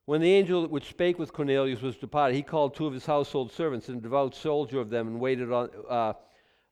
When 0.06 0.22
the 0.22 0.34
angel 0.34 0.68
which 0.68 0.90
spake 0.90 1.20
with 1.20 1.34
Cornelius 1.34 1.82
was 1.82 1.96
departed, 1.96 2.36
he 2.36 2.42
called 2.42 2.74
two 2.74 2.88
of 2.88 2.94
his 2.94 3.06
household 3.06 3.52
servants 3.52 3.90
and 3.90 4.00
a 4.00 4.02
devout 4.02 4.34
soldier 4.34 4.80
of 4.80 4.90
them 4.90 5.08
and 5.08 5.20
waited 5.20 5.52
on, 5.52 5.70
uh, 5.88 6.14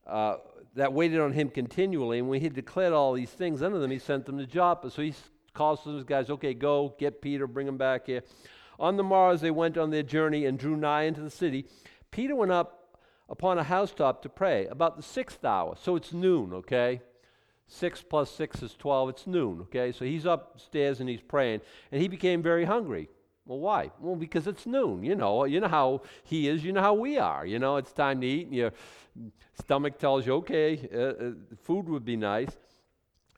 uh, 0.08 0.38
that 0.76 0.94
waited 0.94 1.20
on 1.20 1.34
him 1.34 1.50
continually. 1.50 2.20
And 2.20 2.30
when 2.30 2.42
he 2.42 2.50
declared 2.50 2.94
all 2.94 3.14
these 3.14 3.30
things 3.30 3.62
unto 3.62 3.80
them, 3.80 3.92
he 3.92 4.00
sent 4.00 4.26
them 4.26 4.38
to 4.38 4.46
Joppa. 4.46 4.90
So 4.90 5.02
he 5.02 5.14
calls 5.54 5.84
those 5.84 6.04
guys, 6.04 6.30
okay, 6.30 6.54
go, 6.54 6.96
get 7.00 7.22
Peter, 7.22 7.48
bring 7.48 7.68
him 7.68 7.78
back 7.78 8.06
here. 8.06 8.24
On 8.80 8.96
the 8.96 9.04
morrow, 9.04 9.34
as 9.34 9.42
they 9.42 9.52
went 9.52 9.78
on 9.78 9.90
their 9.90 10.04
journey 10.04 10.46
and 10.46 10.58
drew 10.60 10.78
nigh 10.78 11.04
into 11.04 11.22
the 11.22 11.32
city, 11.32 11.66
Peter 12.12 12.36
went 12.36 12.52
up 12.52 12.98
upon 13.28 13.58
a 13.58 13.64
housetop 13.64 14.22
to 14.22 14.30
pray 14.30 14.68
about 14.68 14.96
the 14.96 15.04
sixth 15.04 15.44
hour. 15.44 15.76
So 15.82 15.96
it's 15.96 16.14
noon, 16.14 16.54
okay? 16.54 17.02
Six 17.68 18.02
plus 18.02 18.32
six 18.32 18.62
is 18.62 18.76
12. 18.76 19.10
It's 19.10 19.28
noon, 19.28 19.62
okay? 19.62 19.92
So 19.92 20.06
he's 20.06 20.26
upstairs 20.26 21.00
and 21.00 21.10
he's 21.10 21.22
praying, 21.22 21.62
and 21.92 22.02
he 22.02 22.08
became 22.08 22.42
very 22.42 22.66
hungry. 22.66 23.10
Well, 23.48 23.60
why? 23.60 23.92
Well, 24.02 24.18
because 24.18 24.46
it's 24.46 24.66
noon. 24.66 25.04
You 25.04 25.16
know, 25.16 25.46
you 25.46 25.62
know 25.62 25.70
how 25.70 26.02
he 26.24 26.50
is. 26.50 26.64
You 26.64 26.74
know 26.74 26.82
how 26.82 26.94
we 26.94 27.18
are. 27.18 27.46
You 27.46 27.60
know, 27.60 27.78
it's 27.78 27.94
time 27.94 28.20
to 28.22 28.28
eat, 28.28 28.48
and 28.48 28.56
your 28.56 28.74
stomach 29.58 29.98
tells 29.98 30.26
you, 30.26 30.34
okay, 30.36 30.88
uh, 30.94 30.98
uh, 31.00 31.32
food 31.64 31.88
would 31.88 32.04
be 32.04 32.18
nice. 32.18 32.52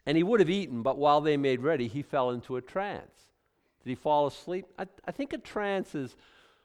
And 0.07 0.17
he 0.17 0.23
would 0.23 0.39
have 0.39 0.49
eaten, 0.49 0.81
but 0.81 0.97
while 0.97 1.21
they 1.21 1.37
made 1.37 1.61
ready, 1.61 1.87
he 1.87 2.01
fell 2.01 2.31
into 2.31 2.57
a 2.57 2.61
trance. 2.61 3.29
Did 3.83 3.89
he 3.89 3.95
fall 3.95 4.25
asleep? 4.25 4.65
I, 4.79 4.87
I 5.05 5.11
think 5.11 5.31
a 5.33 5.37
trance 5.37 5.93
is 5.93 6.15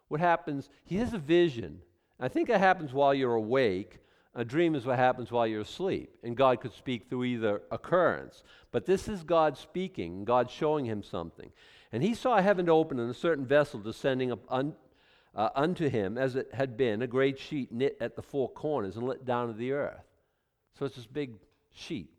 what 0.09 0.21
happens. 0.21 0.71
He 0.85 0.97
has 0.97 1.13
a 1.13 1.19
vision. 1.19 1.83
I 2.19 2.29
think 2.29 2.49
it 2.49 2.59
happens 2.59 2.95
while 2.95 3.13
you're 3.13 3.35
awake. 3.35 3.99
A 4.35 4.45
dream 4.45 4.75
is 4.75 4.87
what 4.87 4.99
happens 4.99 5.31
while 5.31 5.47
you're 5.47 5.61
asleep. 5.61 6.11
And 6.23 6.37
God 6.37 6.61
could 6.61 6.73
speak 6.73 7.09
through 7.09 7.25
either 7.25 7.61
occurrence. 7.71 8.43
But 8.73 8.87
this 8.87 9.07
is 9.07 9.23
God 9.23 9.59
speaking, 9.59 10.25
God 10.25 10.51
showing 10.51 10.87
him 10.87 11.03
something. 11.03 11.53
And 11.95 12.03
he 12.03 12.15
saw 12.15 12.43
heaven 12.43 12.69
open 12.69 12.99
and 12.99 13.09
a 13.09 13.15
certain 13.15 13.47
vessel 13.47 13.79
descending 13.79 14.33
up 14.33 14.41
un, 14.49 14.75
uh, 15.33 15.51
unto 15.55 15.89
him, 15.89 16.19
as 16.19 16.35
it 16.35 16.53
had 16.53 16.77
been, 16.77 17.03
a 17.03 17.07
great 17.07 17.39
sheet 17.39 17.71
knit 17.71 17.97
at 18.01 18.17
the 18.17 18.23
four 18.23 18.49
corners 18.49 18.97
and 18.97 19.07
let 19.07 19.25
down 19.25 19.47
to 19.47 19.55
the 19.55 19.71
earth. 19.71 20.03
So 20.77 20.87
it's 20.87 20.97
this 20.97 21.07
big 21.07 21.35
sheet. 21.73 22.11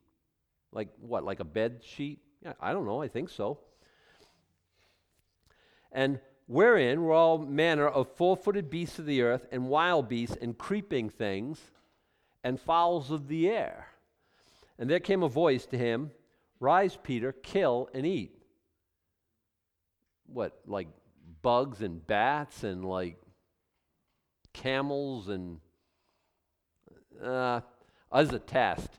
Like 0.71 0.87
what? 1.01 1.25
Like 1.25 1.41
a 1.41 1.43
bed 1.43 1.81
sheet? 1.83 2.19
Yeah, 2.41 2.53
I 2.61 2.71
don't 2.71 2.85
know. 2.85 3.01
I 3.01 3.09
think 3.09 3.29
so. 3.29 3.59
And 5.91 6.21
wherein 6.47 7.03
were 7.03 7.11
all 7.11 7.39
manner 7.39 7.89
of 7.89 8.07
four 8.15 8.37
footed 8.37 8.69
beasts 8.69 8.97
of 8.97 9.05
the 9.05 9.23
earth, 9.23 9.45
and 9.51 9.67
wild 9.67 10.07
beasts, 10.07 10.37
and 10.41 10.57
creeping 10.57 11.09
things, 11.09 11.59
and 12.45 12.61
fowls 12.61 13.11
of 13.11 13.27
the 13.27 13.49
air. 13.49 13.87
And 14.79 14.89
there 14.89 15.01
came 15.01 15.21
a 15.21 15.27
voice 15.27 15.65
to 15.65 15.77
him 15.77 16.11
Rise, 16.61 16.97
Peter, 17.03 17.33
kill 17.33 17.89
and 17.93 18.05
eat 18.05 18.34
what, 20.27 20.59
like 20.65 20.87
bugs 21.41 21.81
and 21.81 22.05
bats 22.05 22.63
and 22.63 22.85
like 22.85 23.17
camels 24.53 25.29
and 25.29 25.59
uh, 27.23 27.61
as 28.11 28.33
a 28.33 28.39
test. 28.39 28.89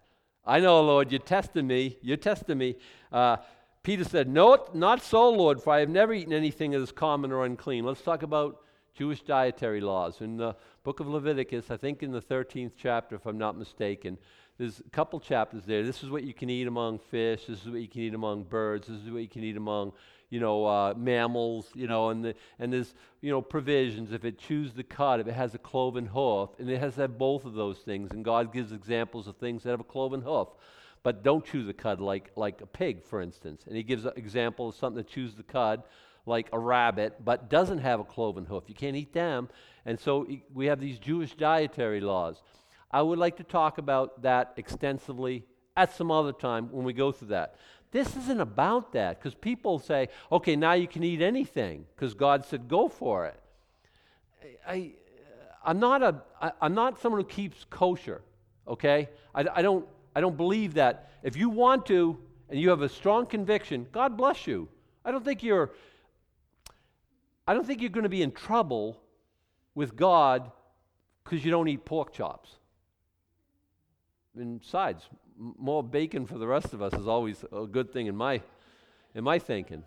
I 0.45 0.61
know, 0.61 0.81
Lord, 0.83 1.11
you're 1.11 1.19
testing 1.19 1.67
me. 1.67 1.99
You're 2.03 2.17
testing 2.17 2.59
me. 2.59 2.77
Uh, 3.11 3.39
Peter 3.83 4.05
said, 4.05 4.29
No, 4.29 4.67
not 4.75 5.03
so, 5.03 5.31
Lord, 5.31 5.63
for 5.63 5.73
I 5.73 5.81
have 5.81 5.89
never 5.89 6.13
eaten 6.13 6.33
anything 6.33 6.73
that 6.73 6.81
is 6.81 6.93
common 6.93 7.33
or 7.33 7.45
unclean. 7.45 7.85
Let's 7.85 8.03
talk 8.03 8.23
about 8.23 8.61
Jewish 8.95 9.23
dietary 9.23 9.81
laws. 9.81 10.21
In 10.21 10.37
the 10.37 10.57
book 10.85 11.01
of 11.01 11.09
Leviticus, 11.09 11.71
I 11.71 11.77
think 11.77 12.03
in 12.03 12.13
the 12.13 12.21
13th 12.21 12.73
chapter, 12.77 13.17
if 13.17 13.27
I'm 13.27 13.39
not 13.39 13.59
mistaken, 13.59 14.19
there's 14.59 14.81
a 14.81 14.91
couple 14.91 15.21
chapters 15.21 15.65
there. 15.67 15.83
This 15.83 16.03
is 16.03 16.11
what 16.11 16.23
you 16.25 16.33
can 16.33 16.49
eat 16.49 16.67
among 16.67 16.99
fish. 16.99 17.47
This 17.47 17.61
is 17.61 17.69
what 17.69 17.81
you 17.81 17.89
can 17.89 18.01
eat 18.01 18.15
among 18.15 18.45
birds. 18.45 18.89
This 18.89 19.03
is 19.03 19.11
what 19.11 19.23
you 19.23 19.29
can 19.29 19.45
eat 19.45 19.57
among 19.57 19.93
you 20.31 20.41
know, 20.41 20.65
uh, 20.65 20.95
mammals, 20.97 21.69
you 21.75 21.87
know, 21.87 22.11
and, 22.11 22.25
the, 22.25 22.35
and 22.59 22.73
there's, 22.73 22.95
you 23.21 23.31
know, 23.31 23.41
provisions. 23.41 24.13
If 24.13 24.25
it 24.25 24.39
chews 24.39 24.73
the 24.73 24.83
cud, 24.83 25.21
if 25.21 25.29
it 25.29 25.35
has 25.35 25.55
a 25.55 25.59
cloven 25.59 26.07
hoof, 26.07 26.51
and 26.59 26.69
it 26.69 26.79
has 26.79 26.95
to 26.95 27.03
have 27.03 27.19
both 27.19 27.45
of 27.45 27.55
those 27.55 27.79
things. 27.79 28.11
And 28.11 28.25
God 28.25 28.53
gives 28.53 28.73
examples 28.73 29.29
of 29.29 29.37
things 29.37 29.63
that 29.63 29.71
have 29.71 29.81
a 29.81 29.85
cloven 29.85 30.23
hoof, 30.23 30.49
but 31.03 31.23
don't 31.23 31.45
chew 31.45 31.65
the 31.65 31.73
cud 31.73 32.01
like, 32.01 32.33
like 32.37 32.61
a 32.61 32.67
pig, 32.67 33.05
for 33.05 33.21
instance. 33.21 33.63
And 33.67 33.77
he 33.77 33.83
gives 33.83 34.05
an 34.05 34.13
example 34.17 34.69
of 34.69 34.75
something 34.75 34.97
that 34.97 35.09
chews 35.09 35.35
the 35.35 35.45
cud 35.45 35.85
like 36.27 36.49
a 36.53 36.59
rabbit, 36.59 37.25
but 37.25 37.49
doesn't 37.49 37.79
have 37.79 38.01
a 38.01 38.05
cloven 38.05 38.45
hoof. 38.45 38.65
You 38.67 38.75
can't 38.75 38.97
eat 38.97 39.13
them. 39.13 39.49
And 39.85 39.99
so 39.99 40.27
we 40.53 40.67
have 40.67 40.81
these 40.81 40.99
Jewish 40.99 41.35
dietary 41.35 42.01
laws. 42.01 42.43
I 42.91 43.03
would 43.03 43.19
like 43.19 43.37
to 43.37 43.45
talk 43.45 43.79
about 43.79 44.23
that 44.23 44.55
extensively 44.57 45.45
at 45.77 45.95
some 45.95 46.11
other 46.11 46.33
time 46.33 46.69
when 46.73 46.85
we 46.85 46.93
go 46.93 47.13
through 47.13 47.29
that. 47.29 47.57
This 47.93 48.17
isn't 48.17 48.41
about 48.41 48.93
that 48.93 49.19
because 49.19 49.35
people 49.35 49.79
say, 49.79 50.09
okay, 50.31 50.57
now 50.57 50.73
you 50.73 50.89
can 50.89 51.03
eat 51.03 51.23
anything 51.23 51.87
because 51.95 52.15
God 52.15 52.45
said 52.45 52.69
go 52.69 52.89
for 52.89 53.27
it. 53.27 53.41
I, 54.67 54.93
I'm, 55.65 55.79
not 55.79 56.03
a, 56.03 56.23
I, 56.41 56.53
I'm 56.61 56.75
not 56.75 57.01
someone 57.01 57.21
who 57.21 57.27
keeps 57.27 57.65
kosher, 57.71 58.23
okay? 58.67 59.09
I, 59.35 59.47
I, 59.55 59.63
don't, 59.63 59.87
I 60.15 60.21
don't 60.21 60.37
believe 60.37 60.75
that. 60.75 61.11
If 61.23 61.37
you 61.37 61.49
want 61.49 61.87
to 61.87 62.19
and 62.49 62.61
you 62.61 62.71
have 62.71 62.83
a 62.83 62.89
strong 62.89 63.27
conviction, 63.27 63.87
God 63.93 64.17
bless 64.17 64.47
you. 64.47 64.69
I 65.05 65.11
don't 65.11 65.25
think 65.25 65.43
you're, 65.43 65.71
I 67.47 67.55
don't 67.55 67.67
think 67.67 67.81
you're 67.81 67.91
going 67.91 68.05
to 68.05 68.09
be 68.09 68.23
in 68.23 68.33
trouble 68.33 69.01
with 69.75 69.97
God 69.97 70.51
because 71.23 71.45
you 71.45 71.51
don't 71.51 71.69
eat 71.69 71.85
pork 71.85 72.13
chops. 72.13 72.51
And 74.37 74.61
besides, 74.61 75.09
more 75.39 75.83
bacon 75.83 76.27
for 76.27 76.39
the 76.39 76.47
rest 76.47 76.73
of 76.73 76.83
us 76.83 76.95
is 76.95 77.07
always 77.07 77.45
a 77.53 77.67
good 77.67 77.93
thing 77.93 78.07
in 78.07 78.17
my 78.17 78.41
in 79.15 79.25
my 79.25 79.39
thinking. 79.39 79.83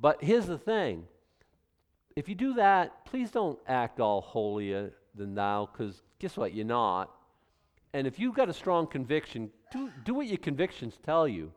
But 0.00 0.22
here's 0.22 0.46
the 0.46 0.58
thing. 0.58 1.06
If 2.14 2.28
you 2.28 2.34
do 2.34 2.54
that, 2.54 3.04
please 3.06 3.30
don't 3.30 3.58
act 3.66 4.00
all 4.00 4.20
holier 4.20 4.92
than 5.14 5.34
thou, 5.34 5.68
because 5.70 6.02
guess 6.18 6.36
what? 6.36 6.54
You're 6.54 6.66
not. 6.66 7.10
And 7.94 8.06
if 8.06 8.18
you've 8.18 8.34
got 8.34 8.48
a 8.48 8.54
strong 8.54 8.86
conviction, 8.86 9.50
do, 9.70 9.90
do 10.04 10.14
what 10.14 10.26
your 10.26 10.38
convictions 10.38 10.98
tell 11.02 11.26
you. 11.26 11.52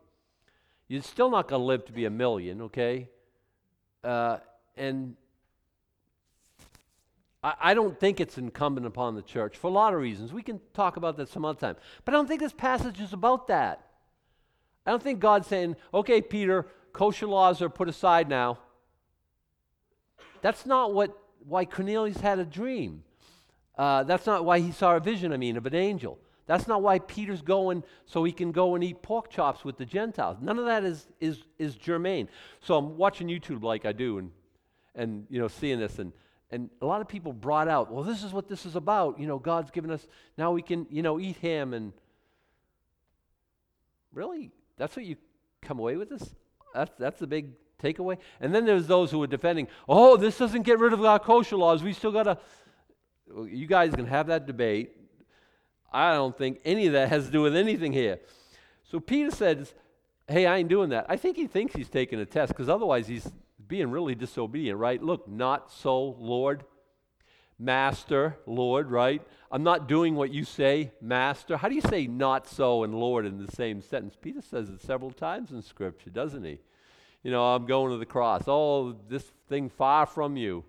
You're 0.88 1.02
still 1.02 1.30
not 1.30 1.48
going 1.48 1.60
to 1.60 1.66
live 1.66 1.84
to 1.86 1.92
be 1.92 2.04
a 2.04 2.10
million, 2.10 2.62
okay? 2.62 3.08
Uh, 4.04 4.38
and 4.76 5.16
I, 7.60 7.74
don't 7.74 7.98
think 7.98 8.20
it's 8.20 8.38
incumbent 8.38 8.86
upon 8.86 9.14
the 9.14 9.22
church 9.22 9.56
for 9.56 9.68
a 9.68 9.70
lot 9.70 9.94
of 9.94 10.00
reasons. 10.00 10.32
We 10.32 10.42
can 10.42 10.60
talk 10.74 10.96
about 10.96 11.16
that 11.18 11.28
some 11.28 11.44
other 11.44 11.58
time. 11.58 11.76
But 12.04 12.14
I 12.14 12.16
don't 12.16 12.26
think 12.26 12.40
this 12.40 12.52
passage 12.52 13.00
is 13.00 13.12
about 13.12 13.46
that. 13.48 13.86
I 14.84 14.90
don't 14.90 15.02
think 15.02 15.20
God's 15.20 15.46
saying, 15.46 15.76
okay, 15.94 16.20
Peter, 16.20 16.66
kosher 16.92 17.26
laws 17.26 17.62
are 17.62 17.68
put 17.68 17.88
aside 17.88 18.28
now. 18.28 18.58
That's 20.42 20.66
not 20.66 20.92
what 20.92 21.16
why 21.46 21.64
Cornelius 21.64 22.18
had 22.18 22.40
a 22.40 22.44
dream. 22.44 23.04
Uh, 23.78 24.02
that's 24.02 24.26
not 24.26 24.44
why 24.44 24.58
he 24.58 24.72
saw 24.72 24.96
a 24.96 25.00
vision, 25.00 25.32
I 25.32 25.36
mean, 25.36 25.56
of 25.56 25.66
an 25.66 25.74
angel. 25.74 26.18
That's 26.46 26.66
not 26.66 26.82
why 26.82 26.98
Peter's 26.98 27.42
going 27.42 27.84
so 28.06 28.24
he 28.24 28.32
can 28.32 28.50
go 28.50 28.74
and 28.74 28.82
eat 28.82 29.02
pork 29.02 29.30
chops 29.30 29.64
with 29.64 29.78
the 29.78 29.84
Gentiles. 29.84 30.38
None 30.40 30.58
of 30.58 30.64
that 30.64 30.84
is, 30.84 31.06
is, 31.20 31.42
is 31.58 31.76
germane. 31.76 32.28
So 32.60 32.76
I'm 32.76 32.96
watching 32.96 33.28
YouTube 33.28 33.62
like 33.62 33.84
I 33.84 33.92
do 33.92 34.18
and, 34.18 34.30
and 34.94 35.26
you 35.28 35.38
know, 35.38 35.48
seeing 35.48 35.78
this. 35.78 35.98
And, 35.98 36.12
and 36.50 36.70
a 36.80 36.86
lot 36.86 37.00
of 37.00 37.08
people 37.08 37.32
brought 37.32 37.68
out, 37.68 37.90
well, 37.90 38.04
this 38.04 38.22
is 38.22 38.32
what 38.32 38.48
this 38.48 38.66
is 38.66 38.76
about. 38.76 39.18
You 39.18 39.26
know, 39.26 39.38
God's 39.38 39.70
given 39.70 39.90
us, 39.90 40.06
now 40.38 40.52
we 40.52 40.62
can, 40.62 40.86
you 40.90 41.02
know, 41.02 41.18
eat 41.18 41.36
ham. 41.38 41.74
And 41.74 41.92
really? 44.12 44.50
That's 44.76 44.94
what 44.94 45.04
you 45.04 45.16
come 45.60 45.78
away 45.78 45.96
with 45.96 46.08
this? 46.08 46.34
That's, 46.72 46.92
that's 46.98 47.18
the 47.18 47.26
big 47.26 47.50
takeaway? 47.82 48.18
And 48.40 48.54
then 48.54 48.64
there's 48.64 48.86
those 48.86 49.10
who 49.10 49.22
are 49.22 49.26
defending, 49.26 49.66
oh, 49.88 50.16
this 50.16 50.38
doesn't 50.38 50.62
get 50.62 50.78
rid 50.78 50.92
of 50.92 51.04
our 51.04 51.18
kosher 51.18 51.56
laws. 51.56 51.82
We 51.82 51.92
still 51.92 52.12
got 52.12 52.24
to. 52.24 52.38
You 53.48 53.66
guys 53.66 53.92
can 53.92 54.06
have 54.06 54.28
that 54.28 54.46
debate. 54.46 54.96
I 55.92 56.12
don't 56.12 56.36
think 56.36 56.60
any 56.64 56.86
of 56.86 56.92
that 56.92 57.08
has 57.08 57.26
to 57.26 57.32
do 57.32 57.42
with 57.42 57.56
anything 57.56 57.92
here. 57.92 58.20
So 58.84 59.00
Peter 59.00 59.32
says, 59.32 59.74
hey, 60.28 60.46
I 60.46 60.58
ain't 60.58 60.68
doing 60.68 60.90
that. 60.90 61.06
I 61.08 61.16
think 61.16 61.36
he 61.36 61.48
thinks 61.48 61.74
he's 61.74 61.88
taking 61.88 62.20
a 62.20 62.26
test 62.26 62.52
because 62.52 62.68
otherwise 62.68 63.08
he's 63.08 63.28
being 63.68 63.90
really 63.90 64.14
disobedient, 64.14 64.78
right? 64.78 65.02
Look, 65.02 65.28
not 65.28 65.70
so, 65.70 66.16
Lord. 66.18 66.64
Master, 67.58 68.36
Lord, 68.46 68.90
right? 68.90 69.22
I'm 69.50 69.62
not 69.62 69.88
doing 69.88 70.14
what 70.14 70.30
you 70.30 70.44
say, 70.44 70.92
Master. 71.00 71.56
How 71.56 71.68
do 71.68 71.74
you 71.74 71.80
say 71.80 72.06
not 72.06 72.46
so 72.46 72.84
and 72.84 72.94
Lord 72.94 73.24
in 73.24 73.44
the 73.44 73.50
same 73.52 73.80
sentence? 73.80 74.14
Peter 74.20 74.42
says 74.42 74.68
it 74.68 74.82
several 74.82 75.10
times 75.10 75.52
in 75.52 75.62
Scripture, 75.62 76.10
doesn't 76.10 76.44
he? 76.44 76.58
You 77.22 77.30
know, 77.30 77.42
I'm 77.42 77.64
going 77.64 77.92
to 77.92 77.96
the 77.96 78.04
cross. 78.04 78.44
Oh, 78.46 78.94
this 79.08 79.24
thing 79.48 79.70
far 79.70 80.04
from 80.04 80.36
you 80.36 80.64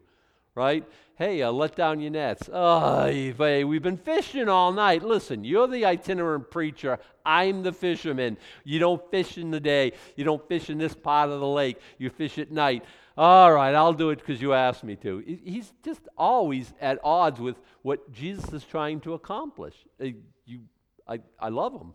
right? 0.58 0.84
Hey, 1.18 1.44
uh, 1.44 1.52
let 1.52 1.76
down 1.76 2.00
your 2.00 2.10
nets. 2.10 2.50
Oh, 2.52 3.06
we've 3.06 3.82
been 3.84 3.98
fishing 3.98 4.50
all 4.50 4.74
night. 4.74 5.04
Listen, 5.04 5.44
you're 5.44 5.68
the 5.68 5.86
itinerant 5.86 6.50
preacher. 6.50 6.98
I'm 7.24 7.62
the 7.62 7.72
fisherman. 7.72 8.38
You 8.64 8.80
don't 8.80 9.02
fish 9.12 9.38
in 9.38 9.52
the 9.52 9.60
day. 9.60 9.94
You 10.16 10.24
don't 10.24 10.48
fish 10.48 10.72
in 10.72 10.80
this 10.80 10.96
part 10.96 11.30
of 11.30 11.40
the 11.40 11.48
lake. 11.48 11.78
You 12.00 12.10
fish 12.10 12.40
at 12.40 12.52
night. 12.52 12.84
All 13.16 13.54
right, 13.54 13.76
I'll 13.76 13.94
do 13.94 14.10
it 14.10 14.18
because 14.18 14.42
you 14.42 14.54
asked 14.54 14.84
me 14.84 14.96
to. 14.98 15.20
He's 15.44 15.72
just 15.86 16.02
always 16.18 16.74
at 16.82 17.00
odds 17.04 17.40
with 17.40 17.58
what 17.84 18.12
Jesus 18.12 18.52
is 18.52 18.64
trying 18.64 19.00
to 19.02 19.14
accomplish. 19.14 19.76
Uh, 20.02 20.08
you, 20.46 20.62
I, 21.08 21.20
I 21.40 21.50
love 21.50 21.74
him. 21.74 21.94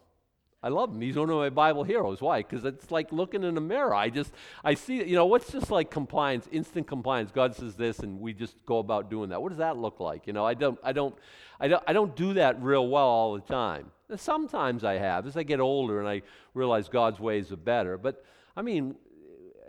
I 0.65 0.69
love 0.69 0.95
him. 0.95 1.01
He's 1.01 1.17
one 1.17 1.29
of 1.29 1.37
my 1.37 1.51
Bible 1.51 1.83
heroes. 1.83 2.21
Why? 2.21 2.39
Because 2.39 2.65
it's 2.65 2.91
like 2.93 3.11
looking 3.11 3.43
in 3.43 3.57
a 3.57 3.61
mirror. 3.61 3.95
I 3.95 4.11
just, 4.11 4.33
I 4.63 4.75
see, 4.75 5.05
you 5.05 5.17
know, 5.17 5.27
what's 5.27 5.51
just 5.51 5.73
like 5.73 5.91
compliance, 5.91 6.49
instant 6.53 6.87
compliance. 6.87 7.33
God 7.33 7.57
says 7.57 7.75
this, 7.75 7.99
and 7.99 8.21
we 8.21 8.33
just 8.33 8.55
go 8.65 8.79
about 8.79 9.11
doing 9.11 9.31
that. 9.31 9.43
What 9.43 9.49
does 9.49 9.59
that 9.59 9.77
look 9.77 9.99
like? 9.99 10.27
You 10.29 10.33
know, 10.33 10.47
I 10.47 10.55
don't, 10.55 10.79
I 10.85 10.93
don't, 10.93 11.17
I 11.59 11.67
don't, 11.67 11.83
I 11.89 11.93
don't 11.93 12.15
do 12.15 12.35
that 12.35 12.63
real 12.63 12.87
well 12.87 13.09
all 13.09 13.35
the 13.35 13.41
time. 13.41 13.91
Sometimes 14.15 14.85
I 14.85 14.95
have 14.95 15.27
as 15.27 15.37
I 15.37 15.43
get 15.43 15.59
older 15.59 15.99
and 15.99 16.09
I 16.09 16.23
realize 16.55 16.89
God's 16.89 17.19
ways 17.19 17.51
are 17.51 17.57
better. 17.57 17.99
But 17.99 18.25
I 18.57 18.63
mean, 18.63 18.95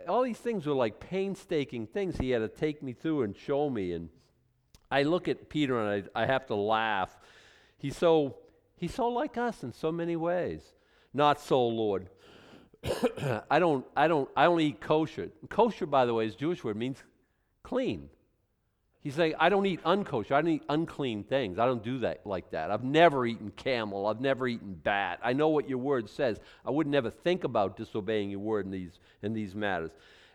all 0.06 0.22
these 0.22 0.38
things 0.38 0.66
were 0.66 0.74
like 0.74 1.00
painstaking 1.00 1.86
things 1.86 2.18
He 2.18 2.30
had 2.30 2.40
to 2.40 2.48
take 2.48 2.82
me 2.82 2.92
through 2.92 3.22
and 3.22 3.36
show 3.36 3.68
me. 3.68 3.92
And 3.92 4.10
I 4.90 5.02
look 5.02 5.26
at 5.26 5.48
Peter 5.48 5.80
and 5.80 6.08
I, 6.14 6.22
I 6.22 6.26
have 6.26 6.46
to 6.46 6.54
laugh. 6.54 7.18
He's 7.78 7.96
so, 7.96 8.36
he's 8.76 8.94
so 8.94 9.08
like 9.08 9.36
us 9.36 9.64
in 9.64 9.72
so 9.72 9.90
many 9.90 10.14
ways. 10.14 10.62
Not 11.14 11.40
so, 11.40 11.66
Lord. 11.66 12.08
I 13.50 13.58
don't, 13.58 13.86
I 13.96 14.08
don't, 14.08 14.28
I 14.36 14.46
only 14.46 14.66
eat 14.66 14.80
kosher. 14.80 15.30
Kosher, 15.48 15.86
by 15.86 16.04
the 16.04 16.12
way, 16.12 16.26
is 16.26 16.34
Jewish 16.34 16.62
word, 16.62 16.76
means 16.76 17.02
clean. 17.62 18.10
He's 19.00 19.14
saying, 19.14 19.34
I 19.38 19.50
don't 19.50 19.66
eat 19.66 19.82
unkosher. 19.84 20.32
I 20.32 20.40
don't 20.40 20.50
eat 20.50 20.62
unclean 20.68 21.24
things. 21.24 21.58
I 21.58 21.66
don't 21.66 21.84
do 21.84 21.98
that 22.00 22.26
like 22.26 22.50
that. 22.52 22.70
I've 22.70 22.84
never 22.84 23.26
eaten 23.26 23.52
camel. 23.54 24.06
I've 24.06 24.20
never 24.20 24.48
eaten 24.48 24.74
bat. 24.74 25.20
I 25.22 25.34
know 25.34 25.48
what 25.48 25.68
your 25.68 25.78
word 25.78 26.08
says. 26.08 26.40
I 26.64 26.70
would 26.70 26.86
never 26.86 27.10
think 27.10 27.44
about 27.44 27.76
disobeying 27.76 28.30
your 28.30 28.40
word 28.40 28.64
in 28.64 28.70
these, 28.70 28.98
in 29.22 29.34
these 29.34 29.54
matters. 29.54 29.90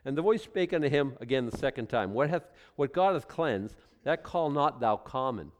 And 0.06 0.16
the 0.16 0.22
voice 0.22 0.44
spake 0.44 0.72
unto 0.72 0.88
him 0.88 1.18
again 1.20 1.48
the 1.48 1.58
second 1.58 1.88
time, 1.88 2.14
What, 2.14 2.30
hath, 2.30 2.44
what 2.76 2.94
God 2.94 3.16
hath 3.16 3.28
cleansed, 3.28 3.76
that 4.04 4.24
call 4.24 4.52
not 4.52 4.80
thou 4.80 4.98
common. 4.98 5.52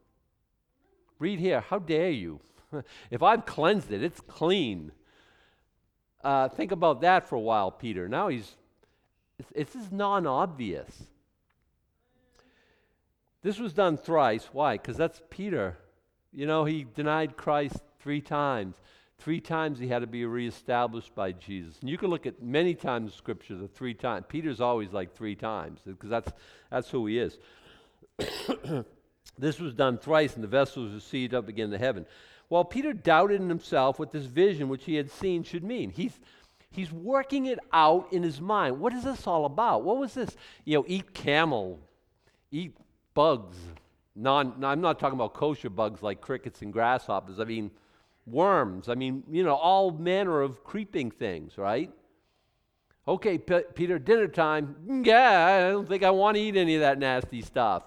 Read 1.18 1.40
here, 1.40 1.60
how 1.60 1.80
dare 1.80 2.10
you? 2.10 2.40
if 3.10 3.24
I've 3.24 3.44
cleansed 3.44 3.90
it, 3.90 4.04
it's 4.04 4.20
clean. 4.20 4.92
Uh, 6.22 6.48
think 6.48 6.72
about 6.72 7.00
that 7.00 7.28
for 7.28 7.36
a 7.36 7.40
while, 7.40 7.70
Peter. 7.70 8.08
Now 8.08 8.28
he's, 8.28 8.56
it's, 9.54 9.72
just 9.72 9.90
non 9.90 10.26
obvious. 10.26 11.04
This 13.42 13.58
was 13.58 13.72
done 13.72 13.96
thrice. 13.96 14.48
Why? 14.52 14.76
Because 14.76 14.96
that's 14.96 15.22
Peter. 15.30 15.78
You 16.32 16.46
know, 16.46 16.64
he 16.64 16.84
denied 16.94 17.36
Christ 17.36 17.76
three 18.00 18.20
times. 18.20 18.76
Three 19.18 19.40
times 19.40 19.78
he 19.78 19.88
had 19.88 20.00
to 20.00 20.06
be 20.06 20.24
reestablished 20.24 21.14
by 21.14 21.32
Jesus. 21.32 21.78
And 21.80 21.90
you 21.90 21.98
can 21.98 22.08
look 22.08 22.26
at 22.26 22.42
many 22.42 22.74
times 22.74 23.12
in 23.12 23.16
Scripture 23.16 23.54
the 23.54 23.68
three 23.68 23.94
times. 23.94 24.24
Peter's 24.28 24.60
always 24.60 24.92
like 24.92 25.14
three 25.14 25.34
times 25.34 25.80
because 25.84 26.08
that's, 26.08 26.32
that's 26.70 26.90
who 26.90 27.06
he 27.06 27.18
is. 27.18 27.38
this 29.38 29.58
was 29.58 29.74
done 29.74 29.98
thrice, 29.98 30.34
and 30.34 30.44
the 30.44 30.48
vessel 30.48 30.84
was 30.84 30.92
received 30.92 31.34
up 31.34 31.48
again 31.48 31.70
to 31.70 31.78
heaven. 31.78 32.06
Well, 32.50 32.64
Peter 32.64 32.92
doubted 32.92 33.40
in 33.40 33.48
himself 33.48 34.00
what 34.00 34.10
this 34.10 34.24
vision 34.24 34.68
which 34.68 34.84
he 34.84 34.96
had 34.96 35.10
seen 35.10 35.44
should 35.44 35.62
mean. 35.62 35.90
He's, 35.90 36.18
he's 36.72 36.92
working 36.92 37.46
it 37.46 37.60
out 37.72 38.12
in 38.12 38.24
his 38.24 38.40
mind. 38.40 38.80
What 38.80 38.92
is 38.92 39.04
this 39.04 39.26
all 39.28 39.44
about? 39.44 39.84
What 39.84 39.98
was 39.98 40.14
this? 40.14 40.36
You 40.64 40.78
know, 40.78 40.84
eat 40.88 41.14
camel, 41.14 41.78
eat 42.50 42.76
bugs. 43.14 43.56
Non, 44.16 44.64
I'm 44.64 44.80
not 44.80 44.98
talking 44.98 45.16
about 45.16 45.32
kosher 45.32 45.70
bugs 45.70 46.02
like 46.02 46.20
crickets 46.20 46.60
and 46.60 46.72
grasshoppers. 46.72 47.38
I 47.38 47.44
mean, 47.44 47.70
worms. 48.26 48.88
I 48.88 48.96
mean, 48.96 49.22
you 49.30 49.44
know, 49.44 49.54
all 49.54 49.92
manner 49.92 50.40
of 50.40 50.64
creeping 50.64 51.12
things, 51.12 51.56
right? 51.56 51.92
Okay, 53.06 53.38
P- 53.38 53.62
Peter, 53.74 54.00
dinner 54.00 54.26
time. 54.26 55.02
Yeah, 55.04 55.66
I 55.68 55.70
don't 55.70 55.88
think 55.88 56.02
I 56.02 56.10
want 56.10 56.36
to 56.36 56.42
eat 56.42 56.56
any 56.56 56.74
of 56.74 56.80
that 56.80 56.98
nasty 56.98 57.42
stuff. 57.42 57.84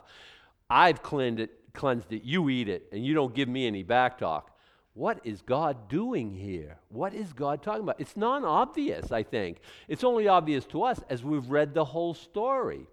I've 0.70 1.04
cleaned 1.04 1.42
it, 1.42 1.52
cleansed 1.74 2.14
it. 2.14 2.24
You 2.24 2.50
eat 2.50 2.70
it, 2.70 2.88
and 2.94 3.06
you 3.06 3.14
don't 3.14 3.36
give 3.36 3.50
me 3.50 3.68
any 3.68 3.84
back 3.84 4.18
talk 4.18 4.53
what 4.94 5.20
is 5.24 5.42
God 5.42 5.90
doing 5.90 6.34
here? 6.34 6.78
What 6.90 7.14
is 7.14 7.34
God 7.34 7.64
talking 7.64 7.84
about? 7.84 8.00
It's 8.00 8.16
non 8.16 8.46
obvious, 8.46 9.12
I 9.12 9.24
think. 9.24 9.58
It's 9.88 10.04
only 10.04 10.28
obvious 10.28 10.66
to 10.66 10.84
us 10.84 11.00
as 11.10 11.24
we've 11.24 11.50
read 11.50 11.74
the 11.74 11.86
whole 11.86 12.14
story. 12.14 12.86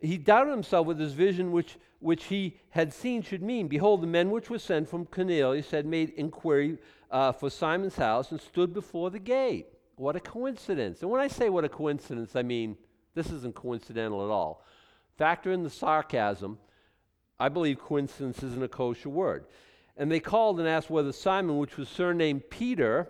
He 0.00 0.18
doubted 0.18 0.50
himself 0.50 0.86
with 0.86 0.98
his 0.98 1.14
vision, 1.14 1.52
which, 1.52 1.76
which 2.00 2.24
he 2.24 2.58
had 2.70 2.92
seen 2.92 3.22
should 3.22 3.42
mean. 3.42 3.68
Behold, 3.68 4.02
the 4.02 4.06
men 4.06 4.30
which 4.30 4.50
were 4.50 4.58
sent 4.58 4.90
from 4.90 5.06
Cornelius 5.06 5.70
had 5.70 5.86
made 5.86 6.10
inquiry 6.10 6.76
uh, 7.10 7.32
for 7.32 7.48
Simon's 7.48 7.96
house 7.96 8.30
and 8.30 8.40
stood 8.40 8.74
before 8.74 9.08
the 9.08 9.18
gate. 9.18 9.68
What 9.96 10.16
a 10.16 10.20
coincidence. 10.20 11.00
And 11.00 11.10
when 11.10 11.22
I 11.22 11.28
say 11.28 11.48
what 11.48 11.64
a 11.64 11.68
coincidence, 11.70 12.36
I 12.36 12.42
mean 12.42 12.76
this 13.14 13.30
isn't 13.30 13.54
coincidental 13.54 14.22
at 14.22 14.30
all. 14.30 14.64
Factor 15.16 15.52
in 15.52 15.62
the 15.62 15.70
sarcasm. 15.70 16.58
I 17.38 17.48
believe 17.48 17.78
coincidence 17.78 18.42
isn't 18.42 18.62
a 18.62 18.68
kosher 18.68 19.08
word. 19.08 19.46
And 19.96 20.10
they 20.10 20.20
called 20.20 20.58
and 20.58 20.68
asked 20.68 20.90
whether 20.90 21.12
Simon, 21.12 21.58
which 21.58 21.76
was 21.76 21.88
surnamed 21.88 22.50
Peter, 22.50 23.08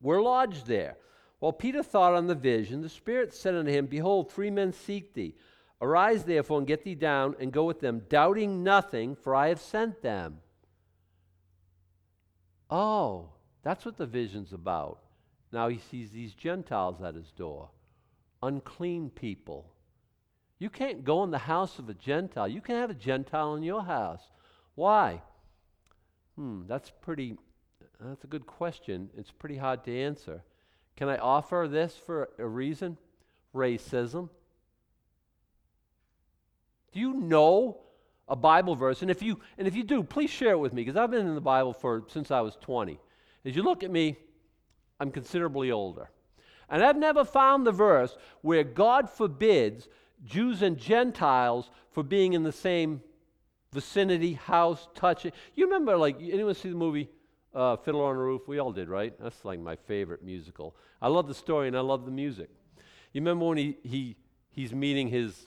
were 0.00 0.22
lodged 0.22 0.66
there. 0.66 0.96
While 1.38 1.52
Peter 1.52 1.82
thought 1.82 2.14
on 2.14 2.26
the 2.26 2.34
vision, 2.34 2.80
the 2.80 2.88
Spirit 2.88 3.34
said 3.34 3.54
unto 3.54 3.70
him, 3.70 3.86
Behold, 3.86 4.30
three 4.30 4.50
men 4.50 4.72
seek 4.72 5.14
thee. 5.14 5.34
Arise 5.82 6.24
therefore 6.24 6.58
and 6.58 6.66
get 6.66 6.84
thee 6.84 6.94
down 6.94 7.36
and 7.38 7.52
go 7.52 7.64
with 7.64 7.80
them, 7.80 8.02
doubting 8.08 8.62
nothing, 8.62 9.14
for 9.14 9.34
I 9.34 9.48
have 9.48 9.60
sent 9.60 10.00
them. 10.00 10.38
Oh, 12.70 13.30
that's 13.62 13.84
what 13.84 13.96
the 13.96 14.06
vision's 14.06 14.52
about. 14.52 15.00
Now 15.52 15.68
he 15.68 15.78
sees 15.78 16.10
these 16.10 16.34
Gentiles 16.34 17.02
at 17.02 17.14
his 17.14 17.30
door, 17.32 17.70
unclean 18.42 19.10
people. 19.10 19.72
You 20.58 20.70
can't 20.70 21.04
go 21.04 21.22
in 21.22 21.30
the 21.30 21.38
house 21.38 21.78
of 21.78 21.88
a 21.88 21.94
Gentile. 21.94 22.48
You 22.48 22.62
can 22.62 22.76
have 22.76 22.90
a 22.90 22.94
Gentile 22.94 23.54
in 23.54 23.62
your 23.62 23.82
house. 23.82 24.22
Why? 24.74 25.22
Hmm, 26.36 26.62
that's 26.66 26.92
pretty, 27.00 27.36
that's 28.00 28.24
a 28.24 28.26
good 28.26 28.46
question. 28.46 29.10
It's 29.16 29.30
pretty 29.30 29.56
hard 29.56 29.84
to 29.84 29.98
answer. 29.98 30.42
Can 30.96 31.08
I 31.08 31.16
offer 31.18 31.66
this 31.70 31.96
for 31.96 32.28
a 32.38 32.46
reason? 32.46 32.96
Racism. 33.54 34.28
Do 36.92 37.00
you 37.00 37.14
know 37.14 37.78
a 38.28 38.36
Bible 38.36 38.74
verse? 38.74 39.02
And 39.02 39.10
if 39.10 39.22
you 39.22 39.40
and 39.58 39.68
if 39.68 39.76
you 39.76 39.82
do, 39.82 40.02
please 40.02 40.30
share 40.30 40.52
it 40.52 40.58
with 40.58 40.72
me 40.72 40.82
because 40.82 40.96
I've 40.96 41.10
been 41.10 41.26
in 41.26 41.34
the 41.34 41.40
Bible 41.40 41.72
for 41.72 42.04
since 42.08 42.30
I 42.30 42.40
was 42.40 42.56
20. 42.56 42.98
As 43.44 43.54
you 43.54 43.62
look 43.62 43.82
at 43.82 43.90
me, 43.90 44.16
I'm 44.98 45.10
considerably 45.10 45.70
older. 45.70 46.10
And 46.68 46.82
I've 46.82 46.96
never 46.96 47.24
found 47.24 47.66
the 47.66 47.72
verse 47.72 48.16
where 48.40 48.64
God 48.64 49.08
forbids 49.08 49.88
Jews 50.24 50.62
and 50.62 50.76
Gentiles 50.76 51.70
for 51.90 52.02
being 52.02 52.32
in 52.32 52.42
the 52.42 52.52
same 52.52 53.02
vicinity, 53.76 54.32
house, 54.32 54.88
touching. 54.94 55.32
You 55.54 55.66
remember, 55.66 55.98
like, 55.98 56.16
anyone 56.18 56.54
see 56.54 56.70
the 56.70 56.74
movie 56.74 57.10
uh, 57.54 57.76
Fiddler 57.76 58.06
on 58.06 58.16
the 58.16 58.22
Roof? 58.22 58.48
We 58.48 58.58
all 58.58 58.72
did, 58.72 58.88
right? 58.88 59.12
That's 59.20 59.44
like 59.44 59.60
my 59.60 59.76
favorite 59.76 60.24
musical. 60.24 60.74
I 61.02 61.08
love 61.08 61.28
the 61.28 61.34
story 61.34 61.68
and 61.68 61.76
I 61.76 61.80
love 61.80 62.06
the 62.06 62.10
music. 62.10 62.48
You 63.12 63.20
remember 63.20 63.44
when 63.44 63.58
he, 63.58 63.76
he 63.82 64.16
he's 64.50 64.72
meeting 64.72 65.08
his 65.08 65.46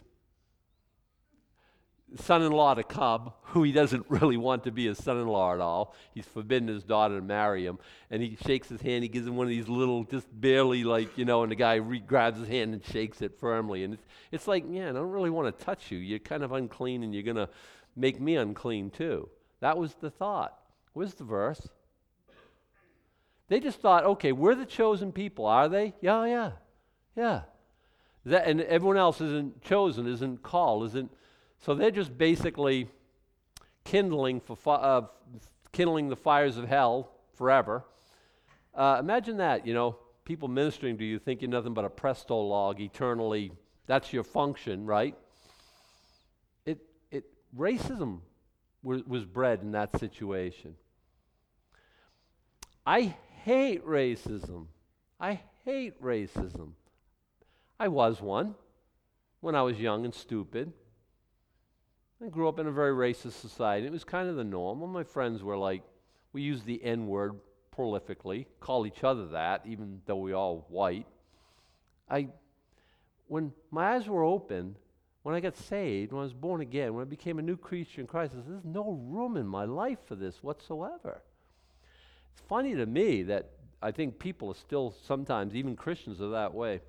son 2.18 2.44
in 2.44 2.52
law 2.52 2.76
to 2.76 2.84
come, 2.84 3.34
who 3.42 3.64
he 3.64 3.72
doesn't 3.72 4.06
really 4.10 4.38
want 4.38 4.64
to 4.66 4.72
be 4.72 4.86
his 4.86 5.04
son 5.04 5.18
in 5.18 5.28
law 5.28 5.54
at 5.54 5.60
all. 5.60 5.96
He's 6.14 6.26
forbidden 6.26 6.68
his 6.68 6.84
daughter 6.84 7.16
to 7.16 7.26
marry 7.26 7.66
him. 7.66 7.80
And 8.12 8.22
he 8.22 8.38
shakes 8.46 8.70
his 8.70 8.82
hand, 8.82 9.02
he 9.02 9.10
gives 9.10 9.28
him 9.28 9.38
one 9.38 9.48
of 9.48 9.50
these 9.50 9.68
little, 9.68 10.04
just 10.04 10.28
barely 10.32 10.84
like, 10.84 11.18
you 11.18 11.26
know, 11.26 11.42
and 11.42 11.52
the 11.52 11.56
guy 11.56 11.76
re- 11.76 12.00
grabs 12.00 12.40
his 12.40 12.48
hand 12.48 12.76
and 12.76 12.86
shakes 12.86 13.24
it 13.24 13.40
firmly. 13.40 13.84
And 13.84 13.96
it's, 13.96 14.06
it's 14.32 14.48
like, 14.48 14.66
yeah, 14.70 14.90
I 14.90 14.92
don't 14.92 15.10
really 15.10 15.32
want 15.32 15.58
to 15.58 15.66
touch 15.66 15.90
you. 15.90 15.98
You're 15.98 16.20
kind 16.20 16.44
of 16.44 16.52
unclean 16.52 17.02
and 17.02 17.12
you're 17.14 17.24
going 17.24 17.38
to 17.38 17.50
make 18.00 18.20
me 18.20 18.36
unclean 18.36 18.90
too. 18.90 19.30
That 19.60 19.78
was 19.78 19.96
the 19.96 20.10
thought. 20.10 20.58
Where's 20.94 21.14
the 21.14 21.24
verse? 21.24 21.68
They 23.50 23.60
just 23.60 23.82
thought, 23.82 24.06
okay, 24.06 24.32
we're 24.32 24.56
the 24.56 24.66
chosen 24.66 25.12
people, 25.12 25.46
are 25.46 25.68
they? 25.68 25.94
Yeah, 26.02 26.26
yeah, 26.26 26.52
yeah. 27.16 27.42
That, 28.26 28.48
and 28.48 28.62
everyone 28.62 28.98
else 28.98 29.22
isn't 29.22 29.62
chosen, 29.62 30.08
isn't 30.08 30.44
called, 30.44 30.86
isn't. 30.86 31.12
So 31.60 31.74
they're 31.74 31.92
just 31.92 32.18
basically 32.18 32.90
kindling 33.84 34.40
for 34.40 34.56
fi- 34.56 34.76
uh, 34.76 35.08
kindling 35.72 36.10
the 36.10 36.16
fires 36.16 36.58
of 36.58 36.68
hell 36.68 37.12
forever. 37.34 37.84
Uh, 38.76 38.98
imagine 39.00 39.38
that, 39.38 39.66
you 39.66 39.74
know, 39.74 39.98
people 40.26 40.48
ministering 40.48 40.98
to 41.00 41.04
you 41.04 41.18
think 41.18 41.42
you're 41.42 41.50
nothing 41.50 41.74
but 41.74 41.86
a 41.86 41.90
presto 41.90 42.40
log 42.40 42.80
eternally. 42.80 43.52
That's 43.88 44.14
your 44.14 44.24
function, 44.24 44.86
right? 44.86 45.16
Racism 47.58 48.20
was, 48.84 49.04
was 49.04 49.26
bred 49.26 49.62
in 49.62 49.72
that 49.72 50.00
situation. 50.00 50.76
I 52.86 53.16
hate 53.44 53.86
racism. 53.86 54.68
I 55.20 55.42
hate 55.66 56.02
racism. 56.02 56.72
I 57.80 57.88
was 57.88 58.22
one 58.22 58.56
when 59.42 59.56
I 59.56 59.62
was 59.62 59.80
young 59.80 60.06
and 60.06 60.14
stupid. 60.14 60.74
I 62.24 62.28
grew 62.28 62.50
up 62.50 62.60
in 62.60 62.68
a 62.68 62.72
very 62.72 62.94
racist 62.94 63.40
society. 63.40 63.88
It 63.88 63.92
was 63.92 64.04
kind 64.04 64.30
of 64.30 64.36
the 64.36 64.44
norm. 64.44 64.82
All 64.82 64.88
my 64.88 65.04
friends 65.04 65.42
were 65.42 65.58
like, 65.58 65.84
we 66.34 66.42
used 66.42 66.66
the 66.66 66.84
N 66.84 67.08
word 67.08 67.40
prolifically, 67.76 68.46
call 68.60 68.86
each 68.86 69.04
other 69.04 69.28
that, 69.28 69.62
even 69.66 70.02
though 70.06 70.18
we 70.18 70.34
all 70.34 70.66
white. 70.70 71.08
I, 72.10 72.28
when 73.28 73.54
my 73.72 73.96
eyes 73.96 74.08
were 74.08 74.24
open, 74.24 74.76
when 75.24 75.36
I 75.36 75.40
got 75.40 75.58
saved, 75.58 76.12
when 76.12 76.22
I 76.22 76.24
was 76.24 76.34
born 76.34 76.62
again, 76.62 76.94
when 76.94 77.02
I 77.02 77.10
became 77.10 77.40
a 77.40 77.42
new 77.42 77.58
creature 77.58 78.02
in 78.02 78.08
Christ, 78.08 78.34
said, 78.34 78.44
there's 78.48 78.64
no 78.64 78.92
room 79.10 79.38
in 79.38 79.48
my 79.48 79.66
life 79.66 80.00
for 80.06 80.16
this 80.16 80.42
whatsoever. 80.42 81.22
It's 82.32 82.42
funny 82.48 82.76
to 82.76 82.86
me 82.86 83.24
that 83.24 83.50
I 83.82 83.92
think 83.92 84.20
people 84.20 84.50
are 84.50 84.56
still 84.56 84.96
sometimes, 85.06 85.56
even 85.56 85.76
Christians 85.76 86.22
are 86.22 86.30
that 86.30 86.54
way. 86.54 86.82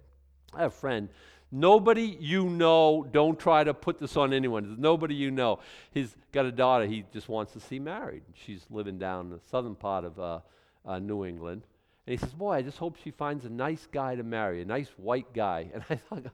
I 0.55 0.62
have 0.62 0.73
a 0.73 0.75
friend. 0.75 1.09
Nobody 1.53 2.16
you 2.21 2.49
know, 2.49 3.07
don't 3.11 3.38
try 3.38 3.64
to 3.64 3.75
put 3.75 3.99
this 3.99 4.16
on 4.16 4.33
anyone. 4.33 4.64
There's 4.64 4.79
nobody 4.79 5.16
you 5.16 5.33
know. 5.33 5.59
He's 5.93 6.16
got 6.31 6.47
a 6.47 6.53
daughter 6.53 6.87
he 6.87 7.05
just 7.12 7.29
wants 7.29 7.53
to 7.55 7.61
see 7.61 7.81
married. 7.81 8.23
She's 8.35 8.64
living 8.71 8.99
down 8.99 9.27
in 9.27 9.31
the 9.31 9.40
southern 9.51 9.75
part 9.75 10.05
of 10.05 10.19
uh, 10.21 10.40
uh, 10.87 11.01
New 11.01 11.25
England. 11.25 11.62
And 12.07 12.12
he 12.12 12.16
says, 12.16 12.33
Boy, 12.33 12.53
I 12.53 12.62
just 12.62 12.79
hope 12.79 12.97
she 13.03 13.11
finds 13.11 13.45
a 13.45 13.49
nice 13.49 13.88
guy 13.90 14.14
to 14.14 14.23
marry, 14.23 14.62
a 14.62 14.64
nice 14.64 14.88
white 14.97 15.33
guy. 15.35 15.71
And 15.75 15.83
I 15.90 15.97
thought, 15.97 16.33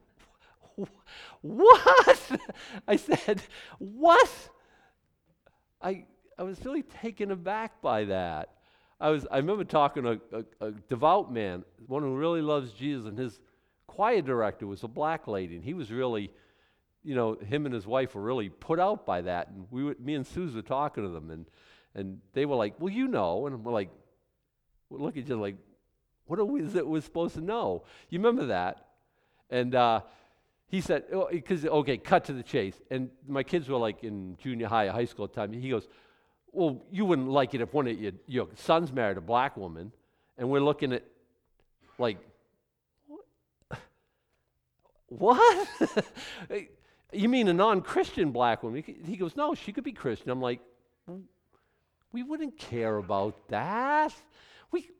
What? 1.43 2.31
I 2.89 2.97
said, 2.97 3.43
What? 3.79 4.31
I, 5.81 6.05
I 6.39 6.43
was 6.43 6.65
really 6.65 6.83
taken 6.83 7.31
aback 7.31 7.81
by 7.81 8.05
that. 8.05 8.51
I, 9.01 9.11
was, 9.11 9.27
I 9.31 9.37
remember 9.37 9.65
talking 9.65 10.03
to 10.05 10.21
a, 10.33 10.39
a, 10.39 10.69
a 10.69 10.71
devout 10.89 11.33
man, 11.33 11.65
one 11.87 12.03
who 12.03 12.17
really 12.17 12.41
loves 12.41 12.73
Jesus, 12.73 13.07
and 13.07 13.19
his 13.19 13.41
choir 13.87 14.23
director 14.23 14.67
was 14.67 14.83
a 14.83 14.89
black 14.89 15.29
lady, 15.29 15.55
and 15.57 15.65
he 15.65 15.75
was 15.75 15.91
really, 15.91 16.31
you 17.05 17.15
know, 17.15 17.35
him 17.35 17.67
and 17.67 17.75
his 17.75 17.87
wife 17.87 18.15
were 18.15 18.23
really 18.23 18.49
put 18.49 18.81
out 18.81 19.05
by 19.05 19.21
that. 19.23 19.49
And 19.49 19.67
we, 19.71 19.85
were, 19.85 19.97
me 20.01 20.15
and 20.15 20.27
Susan 20.27 20.57
were 20.57 20.63
talking 20.63 21.05
to 21.05 21.11
them, 21.11 21.31
and 21.31 21.47
and 21.95 22.19
they 22.35 22.45
were 22.45 22.57
like, 22.57 22.75
"Well, 22.79 22.93
you 22.93 23.09
know," 23.09 23.47
and 23.47 23.65
we're 23.65 23.73
like, 23.73 23.91
we 24.91 24.99
look 24.99 25.17
at 25.17 25.25
each 25.25 25.31
other 25.31 25.37
like, 25.37 25.57
"What 26.27 26.39
are 26.39 26.45
we 26.45 26.61
that 26.61 26.87
we're 26.87 27.01
supposed 27.01 27.35
to 27.35 27.41
know?" 27.41 27.85
You 28.11 28.19
remember 28.19 28.47
that? 28.47 28.89
And 29.49 29.75
uh, 29.75 30.03
he 30.69 30.81
said, 30.81 31.05
"Because 31.31 31.65
oh, 31.67 31.79
okay, 31.79 31.97
cut 31.97 32.25
to 32.25 32.33
the 32.33 32.43
chase." 32.43 32.81
And 32.91 33.11
my 33.27 33.43
kids 33.43 33.69
were 33.69 33.79
like 33.79 34.03
in 34.05 34.37
junior 34.39 34.69
high, 34.69 34.87
or 34.87 34.93
high 34.93 35.05
school 35.05 35.29
time. 35.29 35.53
He 35.53 35.71
goes, 35.71 35.89
"Well, 36.53 36.83
you 36.91 37.05
wouldn't 37.05 37.29
like 37.29 37.55
it 37.55 37.61
if 37.61 37.73
one 37.73 37.87
of 37.87 38.01
your, 38.01 38.13
your 38.27 38.49
sons 38.55 38.93
married 38.93 39.17
a 39.17 39.21
black 39.21 39.57
woman." 39.57 39.93
And 40.39 40.51
we're 40.51 40.61
looking 40.61 40.93
at 40.93 41.03
like 41.99 42.19
what? 45.09 45.69
you 47.13 47.29
mean 47.29 47.49
a 47.49 47.55
non 47.55 47.81
Christian 47.81 48.33
black 48.33 48.63
woman? 48.63 48.83
He 49.05 49.17
goes, 49.17 49.37
No, 49.37 49.55
she 49.55 49.73
could 49.73 49.85
be 49.85 49.93
Christian. 49.93 50.31
I'm 50.31 50.41
like, 50.41 50.61
We 52.13 52.23
wouldn't 52.23 52.59
care 52.59 52.97
about 52.97 53.49
that. 53.49 54.15
We 54.71 54.91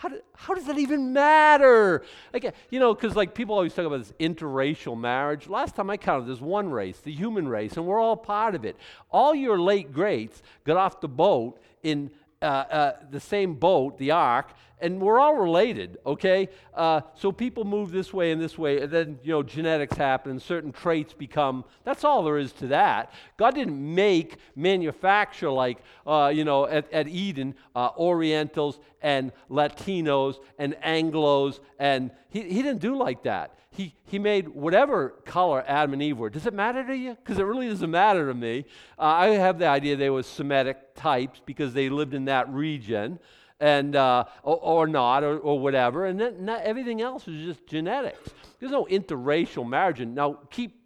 how, 0.00 0.08
do, 0.08 0.18
how 0.34 0.54
does 0.54 0.64
that 0.64 0.78
even 0.78 1.12
matter? 1.12 2.02
Like, 2.32 2.54
you 2.70 2.80
know, 2.80 2.94
because 2.94 3.14
like 3.16 3.34
people 3.34 3.54
always 3.54 3.74
talk 3.74 3.84
about 3.84 3.98
this 3.98 4.14
interracial 4.18 4.98
marriage. 4.98 5.46
Last 5.46 5.76
time 5.76 5.90
I 5.90 5.98
counted, 5.98 6.26
there's 6.26 6.40
one 6.40 6.70
race, 6.70 7.00
the 7.00 7.12
human 7.12 7.46
race, 7.46 7.76
and 7.76 7.86
we're 7.86 8.00
all 8.00 8.16
part 8.16 8.54
of 8.54 8.64
it. 8.64 8.78
All 9.10 9.34
your 9.34 9.60
late 9.60 9.92
greats 9.92 10.42
got 10.64 10.78
off 10.78 11.02
the 11.02 11.08
boat 11.08 11.60
in 11.82 12.10
uh, 12.40 12.44
uh, 12.44 12.92
the 13.10 13.20
same 13.20 13.52
boat, 13.52 13.98
the 13.98 14.12
ark, 14.12 14.54
and 14.80 15.00
we're 15.00 15.20
all 15.20 15.34
related, 15.34 15.98
okay? 16.04 16.48
Uh, 16.74 17.00
so 17.14 17.32
people 17.32 17.64
move 17.64 17.90
this 17.90 18.12
way 18.12 18.32
and 18.32 18.40
this 18.40 18.56
way, 18.58 18.80
and 18.80 18.90
then, 18.90 19.18
you 19.22 19.32
know, 19.32 19.42
genetics 19.42 19.96
happen 19.96 20.32
and 20.32 20.42
certain 20.42 20.72
traits 20.72 21.12
become, 21.12 21.64
that's 21.84 22.04
all 22.04 22.22
there 22.24 22.38
is 22.38 22.52
to 22.52 22.66
that. 22.68 23.12
God 23.36 23.54
didn't 23.54 23.94
make, 23.94 24.36
manufacture, 24.56 25.50
like, 25.50 25.78
uh, 26.06 26.32
you 26.34 26.44
know, 26.44 26.66
at, 26.66 26.92
at 26.92 27.08
Eden, 27.08 27.54
uh, 27.74 27.90
Orientals 27.96 28.80
and 29.02 29.32
Latinos 29.50 30.36
and 30.58 30.74
Anglos, 30.84 31.60
and 31.78 32.10
he, 32.28 32.42
he 32.42 32.62
didn't 32.62 32.80
do 32.80 32.96
like 32.96 33.22
that. 33.24 33.56
He, 33.72 33.94
he 34.04 34.18
made 34.18 34.48
whatever 34.48 35.10
color 35.24 35.64
Adam 35.66 35.92
and 35.92 36.02
Eve 36.02 36.18
were. 36.18 36.28
Does 36.28 36.44
it 36.44 36.52
matter 36.52 36.84
to 36.84 36.96
you? 36.96 37.14
Because 37.14 37.38
it 37.38 37.44
really 37.44 37.68
doesn't 37.68 37.90
matter 37.90 38.26
to 38.26 38.34
me. 38.34 38.64
Uh, 38.98 39.02
I 39.02 39.26
have 39.28 39.60
the 39.60 39.68
idea 39.68 39.94
they 39.94 40.10
were 40.10 40.24
Semitic 40.24 40.96
types 40.96 41.40
because 41.46 41.72
they 41.72 41.88
lived 41.88 42.12
in 42.12 42.24
that 42.24 42.48
region, 42.52 43.20
and 43.60 43.94
uh, 43.94 44.24
or, 44.42 44.56
or, 44.56 44.86
not, 44.86 45.22
or, 45.22 45.38
or 45.38 45.58
whatever. 45.58 46.06
And 46.06 46.18
then 46.18 46.48
everything 46.48 47.00
else 47.00 47.28
is 47.28 47.44
just 47.44 47.66
genetics. 47.66 48.30
There's 48.58 48.72
no 48.72 48.86
interracial 48.86 49.68
marriage. 49.68 50.00
Now 50.00 50.38
keep 50.50 50.80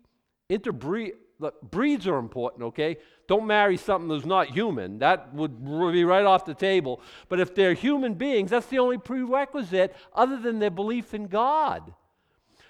interbreed. 0.49 1.15
Look, 1.39 1.61
breeds 1.63 2.07
are 2.07 2.19
important, 2.19 2.63
okay? 2.65 2.97
Don't 3.27 3.47
marry 3.47 3.77
something 3.77 4.09
that's 4.09 4.25
not 4.25 4.51
human. 4.51 4.99
That 4.99 5.35
would 5.35 5.65
be 5.93 6.05
right 6.05 6.25
off 6.25 6.45
the 6.45 6.55
table. 6.55 7.01
But 7.29 7.41
if 7.41 7.55
they're 7.55 7.75
human 7.75 8.15
beings, 8.15 8.51
that's 8.51 8.67
the 8.67 8.79
only 8.79 8.99
prerequisite 8.99 9.97
other 10.15 10.39
than 10.39 10.59
their 10.61 10.71
belief 10.71 11.13
in 11.13 11.27
God. 11.27 11.93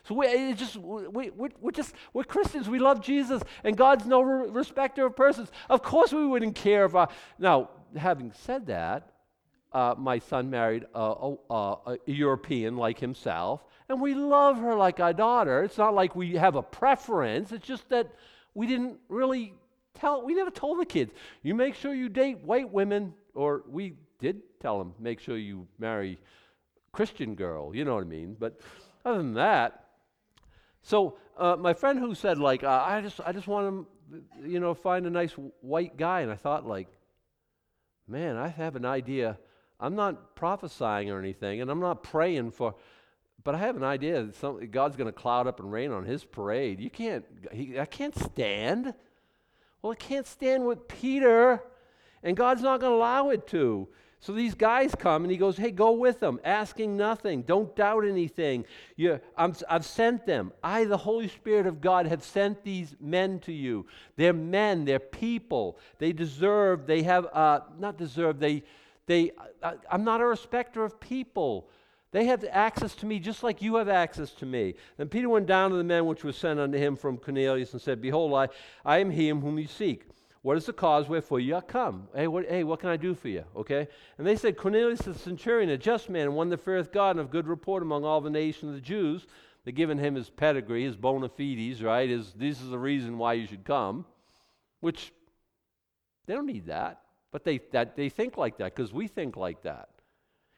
So 0.04 0.14
we 0.14 0.52
just 0.54 0.76
we, 0.76 1.30
we, 1.30 1.48
we're 1.60 1.70
just 1.70 1.94
we're 2.12 2.24
Christians. 2.24 2.68
We 2.68 2.78
love 2.78 3.00
Jesus, 3.00 3.42
and 3.64 3.74
God's 3.76 4.04
no 4.06 4.22
respecter 4.22 5.06
of 5.06 5.16
persons. 5.16 5.50
Of 5.70 5.82
course, 5.82 6.12
we 6.12 6.26
wouldn't 6.26 6.54
care 6.54 6.84
if. 6.84 6.94
I, 6.94 7.08
now, 7.38 7.70
having 7.96 8.32
said 8.32 8.66
that, 8.66 9.13
uh, 9.74 9.94
my 9.98 10.20
son 10.20 10.48
married 10.48 10.86
a, 10.94 11.34
a, 11.50 11.54
a, 11.54 11.98
European 12.06 12.76
like 12.76 13.00
himself, 13.00 13.64
and 13.88 14.00
we 14.00 14.14
love 14.14 14.56
her 14.58 14.74
like 14.76 15.00
our 15.00 15.12
daughter. 15.12 15.64
It's 15.64 15.76
not 15.76 15.94
like 15.94 16.14
we 16.14 16.36
have 16.36 16.54
a 16.54 16.62
preference. 16.62 17.50
It's 17.50 17.66
just 17.66 17.88
that 17.88 18.12
we 18.54 18.68
didn't 18.68 18.98
really 19.08 19.52
tell. 19.94 20.24
We 20.24 20.34
never 20.34 20.52
told 20.52 20.78
the 20.78 20.86
kids. 20.86 21.12
You 21.42 21.56
make 21.56 21.74
sure 21.74 21.92
you 21.92 22.08
date 22.08 22.38
white 22.38 22.72
women, 22.72 23.14
or 23.34 23.64
we 23.68 23.94
did 24.20 24.42
tell 24.60 24.78
them 24.78 24.94
make 25.00 25.18
sure 25.18 25.36
you 25.36 25.66
marry 25.78 26.20
Christian 26.92 27.34
girl. 27.34 27.74
You 27.74 27.84
know 27.84 27.96
what 27.96 28.04
I 28.04 28.08
mean? 28.08 28.36
But 28.38 28.60
other 29.04 29.18
than 29.18 29.34
that, 29.34 29.86
so 30.82 31.18
uh, 31.36 31.56
my 31.56 31.74
friend 31.74 31.98
who 31.98 32.14
said 32.14 32.38
like 32.38 32.62
uh, 32.62 32.84
I 32.86 33.00
just 33.00 33.20
I 33.26 33.32
just 33.32 33.48
want 33.48 33.88
to 34.12 34.22
you 34.48 34.60
know 34.60 34.72
find 34.72 35.04
a 35.04 35.10
nice 35.10 35.32
white 35.62 35.96
guy, 35.96 36.20
and 36.20 36.30
I 36.30 36.36
thought 36.36 36.64
like, 36.64 36.86
man, 38.06 38.36
I 38.36 38.46
have 38.46 38.76
an 38.76 38.84
idea. 38.84 39.36
I'm 39.80 39.94
not 39.94 40.36
prophesying 40.36 41.10
or 41.10 41.18
anything, 41.18 41.60
and 41.60 41.70
I'm 41.70 41.80
not 41.80 42.02
praying 42.02 42.52
for, 42.52 42.74
but 43.42 43.54
I 43.54 43.58
have 43.58 43.76
an 43.76 43.84
idea 43.84 44.24
that 44.24 44.36
some, 44.36 44.64
God's 44.70 44.96
going 44.96 45.08
to 45.08 45.12
cloud 45.12 45.46
up 45.46 45.60
and 45.60 45.70
rain 45.70 45.90
on 45.90 46.04
His 46.04 46.24
parade. 46.24 46.80
You 46.80 46.90
can't. 46.90 47.24
He, 47.52 47.78
I 47.78 47.84
can't 47.84 48.16
stand. 48.18 48.94
Well, 49.82 49.92
I 49.92 49.96
can't 49.96 50.26
stand 50.26 50.64
with 50.64 50.88
Peter, 50.88 51.62
and 52.22 52.36
God's 52.36 52.62
not 52.62 52.80
going 52.80 52.92
to 52.92 52.96
allow 52.96 53.30
it 53.30 53.46
to. 53.48 53.88
So 54.24 54.32
these 54.32 54.54
guys 54.54 54.94
come 54.94 55.22
and 55.22 55.30
he 55.30 55.36
goes, 55.36 55.58
Hey, 55.58 55.70
go 55.70 55.92
with 55.92 56.18
them, 56.18 56.40
asking 56.44 56.96
nothing. 56.96 57.42
Don't 57.42 57.76
doubt 57.76 58.06
anything. 58.06 58.64
You, 58.96 59.20
i 59.36 59.52
have 59.68 59.84
sent 59.84 60.24
them. 60.24 60.50
I, 60.62 60.84
the 60.84 60.96
Holy 60.96 61.28
Spirit 61.28 61.66
of 61.66 61.82
God, 61.82 62.06
have 62.06 62.24
sent 62.24 62.64
these 62.64 62.96
men 62.98 63.38
to 63.40 63.52
you. 63.52 63.84
They're 64.16 64.32
men, 64.32 64.86
they're 64.86 64.98
people. 64.98 65.78
They 65.98 66.14
deserve, 66.14 66.86
they 66.86 67.02
have, 67.02 67.26
uh, 67.34 67.60
not 67.78 67.98
deserve, 67.98 68.38
they, 68.38 68.62
they, 69.06 69.32
I, 69.62 69.74
I'm 69.90 70.04
not 70.04 70.20
a 70.20 70.26
respecter 70.26 70.84
of 70.84 70.98
people. 71.00 71.68
They 72.12 72.26
have 72.26 72.44
access 72.50 72.94
to 72.96 73.06
me 73.06 73.18
just 73.18 73.42
like 73.42 73.60
you 73.60 73.76
have 73.76 73.88
access 73.88 74.30
to 74.34 74.46
me. 74.46 74.74
Then 74.96 75.08
Peter 75.08 75.28
went 75.28 75.46
down 75.46 75.70
to 75.70 75.76
the 75.76 75.84
men 75.84 76.06
which 76.06 76.22
was 76.22 76.36
sent 76.36 76.60
unto 76.60 76.78
him 76.78 76.96
from 76.96 77.18
Cornelius 77.18 77.72
and 77.72 77.82
said, 77.82 78.00
Behold, 78.00 78.32
I, 78.34 78.48
I 78.84 78.98
am 78.98 79.10
he 79.10 79.28
whom 79.28 79.58
you 79.58 79.66
seek. 79.66 80.04
What 80.42 80.58
is 80.58 80.66
the 80.66 80.74
cause 80.74 81.08
wherefore 81.08 81.40
you 81.40 81.54
are 81.54 81.62
come? 81.62 82.06
Hey 82.14 82.26
what, 82.26 82.46
hey, 82.46 82.64
what 82.64 82.78
can 82.78 82.90
I 82.90 82.98
do 82.98 83.14
for 83.14 83.28
you? 83.28 83.44
Okay? 83.56 83.88
And 84.18 84.26
they 84.26 84.36
said, 84.36 84.58
Cornelius 84.58 85.00
the 85.00 85.14
centurion, 85.14 85.70
a 85.70 85.78
just 85.78 86.10
man, 86.10 86.34
one 86.34 86.50
that 86.50 86.62
feareth 86.62 86.92
God, 86.92 87.12
and 87.12 87.20
of 87.20 87.30
good 87.30 87.46
report 87.46 87.82
among 87.82 88.04
all 88.04 88.20
the 88.20 88.28
nation 88.28 88.68
of 88.68 88.74
the 88.74 88.80
Jews. 88.80 89.26
They're 89.64 89.72
giving 89.72 89.98
him 89.98 90.14
his 90.14 90.28
pedigree, 90.28 90.84
his 90.84 90.96
bona 90.96 91.30
fides, 91.30 91.82
right? 91.82 92.08
His, 92.08 92.34
this 92.34 92.60
is 92.60 92.68
the 92.68 92.78
reason 92.78 93.16
why 93.16 93.32
you 93.32 93.46
should 93.46 93.64
come, 93.64 94.04
which 94.80 95.12
they 96.26 96.34
don't 96.34 96.46
need 96.46 96.66
that. 96.66 97.00
But 97.34 97.42
they, 97.42 97.58
that, 97.72 97.96
they 97.96 98.10
think 98.10 98.36
like 98.36 98.58
that 98.58 98.76
because 98.76 98.92
we 98.92 99.08
think 99.08 99.36
like 99.36 99.62
that. 99.62 99.88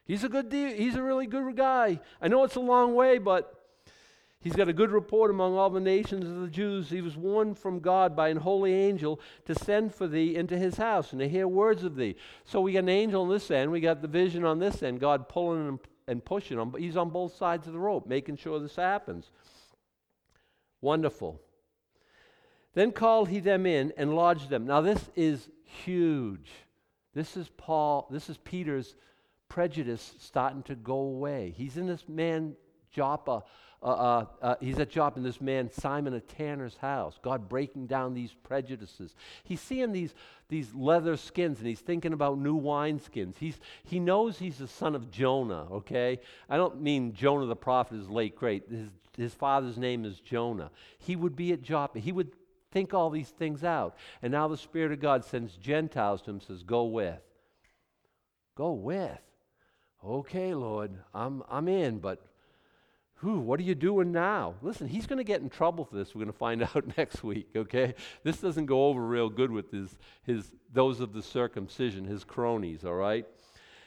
He's 0.05 0.25
a 0.25 0.29
good 0.29 0.51
de- 0.51 0.77
he's 0.77 0.95
a 0.95 1.03
really 1.03 1.27
good 1.27 1.57
guy. 1.57 2.01
I 2.21 2.29
know 2.29 2.45
it's 2.45 2.57
a 2.57 2.61
long 2.61 2.95
way, 2.95 3.17
but 3.17 3.65
he's 4.41 4.53
got 4.53 4.69
a 4.69 4.75
good 4.75 4.91
report 4.91 5.31
among 5.31 5.57
all 5.57 5.71
the 5.71 5.81
nations 5.81 6.29
of 6.29 6.43
the 6.43 6.49
Jews. 6.49 6.91
He 6.91 7.01
was 7.01 7.17
warned 7.17 7.57
from 7.59 7.81
God 7.81 8.15
by 8.15 8.29
an 8.29 8.37
holy 8.37 8.75
angel 8.75 9.21
to 9.47 9.55
send 9.55 9.95
for 9.95 10.07
thee 10.07 10.37
into 10.37 10.59
his 10.59 10.77
house 10.77 11.13
and 11.13 11.21
to 11.21 11.27
hear 11.27 11.49
words 11.49 11.83
of 11.83 11.97
thee. 11.97 12.15
So 12.45 12.61
we 12.61 12.75
got 12.75 12.81
an 12.81 12.91
angel 12.91 13.23
on 13.23 13.31
this 13.31 13.51
end, 13.51 13.73
we 13.73 13.81
got 13.81 14.03
the 14.03 14.09
vision 14.09 14.45
on 14.45 14.59
this 14.59 14.83
end, 14.83 15.01
God 15.01 15.31
pulling 15.31 15.67
and, 15.67 15.79
and 16.07 16.23
pushing 16.23 16.61
him, 16.61 16.69
but 16.69 16.83
he's 16.83 16.99
on 16.99 17.09
both 17.09 17.35
sides 17.37 17.67
of 17.67 17.73
the 17.73 17.79
rope, 17.79 18.07
making 18.07 18.37
sure 18.37 18.61
this 18.61 18.77
happens. 18.77 19.31
Wonderful. 20.83 21.41
Then 22.75 22.93
called 22.93 23.31
he 23.31 23.41
them 23.41 23.65
in 23.65 23.95
and 23.97 24.15
lodged 24.15 24.51
them. 24.51 24.67
Now 24.67 24.83
this 24.83 25.09
is 25.17 25.49
huge. 25.65 26.51
This 27.17 27.35
is 27.39 27.49
Paul, 27.57 28.07
this 28.11 28.29
is 28.29 28.37
Peter's 28.37 28.95
prejudice 29.49 30.15
starting 30.19 30.63
to 30.65 30.75
go 30.75 30.99
away. 30.99 31.55
He's 31.57 31.79
in 31.79 31.87
this 31.87 32.05
man 32.07 32.57
Joppa. 32.93 33.43
Uh, 33.83 33.87
uh, 33.87 34.25
uh, 34.43 34.55
he's 34.61 34.79
at 34.79 34.91
Joppa 34.91 35.17
in 35.17 35.25
this 35.25 35.41
man 35.41 35.71
Simon 35.73 36.13
of 36.13 36.27
Tanner's 36.29 36.77
house. 36.77 37.19
God 37.23 37.49
breaking 37.49 37.87
down 37.87 38.13
these 38.13 38.35
prejudices. 38.43 39.15
He's 39.45 39.63
seeing 39.63 39.93
these, 39.93 40.13
these 40.51 40.75
leather 40.75 41.17
skins 41.17 41.59
and 41.59 41.67
he's 41.67 41.81
thinking 41.81 42.13
about 42.13 42.37
new 42.37 42.55
wine 42.55 43.01
skins. 43.01 43.37
He's, 43.41 43.59
he 43.85 43.99
knows 43.99 44.39
he's 44.39 44.59
the 44.59 44.69
son 44.69 44.95
of 44.95 45.11
Jonah, 45.11 45.69
okay? 45.73 46.21
I 46.51 46.59
don't 46.59 46.83
mean 46.83 47.15
Jonah 47.15 47.47
the 47.47 47.57
prophet 47.57 47.99
is 47.99 48.11
late 48.11 48.37
great. 48.37 48.65
His, 48.69 48.89
his 49.17 49.33
father's 49.33 49.79
name 49.79 50.05
is 50.05 50.21
Jonah. 50.21 50.71
He 50.99 51.17
would 51.17 51.35
be 51.35 51.55
at 51.55 51.63
Joppa. 51.63 51.99
He 51.99 52.13
would 52.13 52.33
think 52.77 52.93
all 52.93 53.09
these 53.09 53.31
things 53.31 53.65
out. 53.65 53.97
And 54.21 54.31
now 54.31 54.49
the 54.49 54.59
Spirit 54.59 54.93
of 54.93 55.01
God 55.01 55.25
sends 55.25 55.57
Gentiles 55.57 56.21
to 56.23 56.31
him 56.31 56.43
says, 56.43 56.63
Go 56.63 56.85
with. 56.85 57.23
Go 58.55 58.73
with. 58.73 59.19
Okay, 60.05 60.53
Lord, 60.53 60.91
I'm, 61.15 61.43
I'm 61.49 61.69
in, 61.69 62.01
but 62.01 62.21
whew, 63.23 63.39
what 63.39 63.59
are 63.61 63.63
you 63.63 63.75
doing 63.75 64.13
now? 64.13 64.57
Listen, 64.61 64.89
he's 64.89 65.07
going 65.07 65.17
to 65.17 65.25
get 65.25 65.41
in 65.41 65.49
trouble 65.49 65.87
for 65.87 65.97
this. 65.97 66.15
We're 66.15 66.25
going 66.25 66.33
to 66.33 66.39
find 66.39 66.63
out 66.75 66.99
next 66.99 67.25
week, 67.25 67.49
okay? 67.57 67.95
This 68.25 68.43
doesn't 68.43 68.67
go 68.67 68.89
over 68.89 69.01
real 69.01 69.31
good 69.31 69.51
with 69.51 69.71
his, 69.71 69.97
his, 70.23 70.53
those 70.71 71.01
of 71.01 71.15
the 71.15 71.23
circumcision, 71.23 72.05
his 72.05 72.25
cronies, 72.25 72.85
all 72.85 72.93
right? 72.93 73.25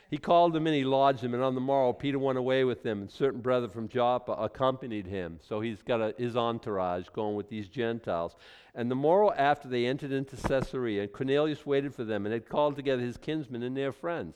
He 0.09 0.17
called 0.17 0.53
them 0.53 0.65
and 0.65 0.75
he 0.75 0.83
lodged 0.83 1.21
them, 1.21 1.35
and 1.35 1.43
on 1.43 1.53
the 1.53 1.61
morrow 1.61 1.93
Peter 1.93 2.17
went 2.17 2.39
away 2.39 2.63
with 2.63 2.81
them, 2.81 3.01
and 3.01 3.11
certain 3.11 3.41
brethren 3.41 3.69
from 3.69 3.87
Joppa 3.87 4.31
accompanied 4.31 5.05
him. 5.05 5.39
So 5.47 5.61
he's 5.61 5.83
got 5.83 6.01
a, 6.01 6.15
his 6.17 6.35
entourage 6.35 7.09
going 7.09 7.35
with 7.35 7.47
these 7.47 7.67
Gentiles. 7.67 8.35
And 8.73 8.89
the 8.89 8.95
morrow 8.95 9.31
after 9.31 9.67
they 9.67 9.85
entered 9.85 10.11
into 10.11 10.35
Caesarea, 10.35 11.03
and 11.03 11.13
Cornelius 11.13 11.63
waited 11.63 11.93
for 11.93 12.03
them, 12.03 12.25
and 12.25 12.33
had 12.33 12.49
called 12.49 12.75
together 12.75 13.03
his 13.03 13.17
kinsmen 13.17 13.61
and 13.61 13.77
their 13.77 13.91
friends. 13.91 14.35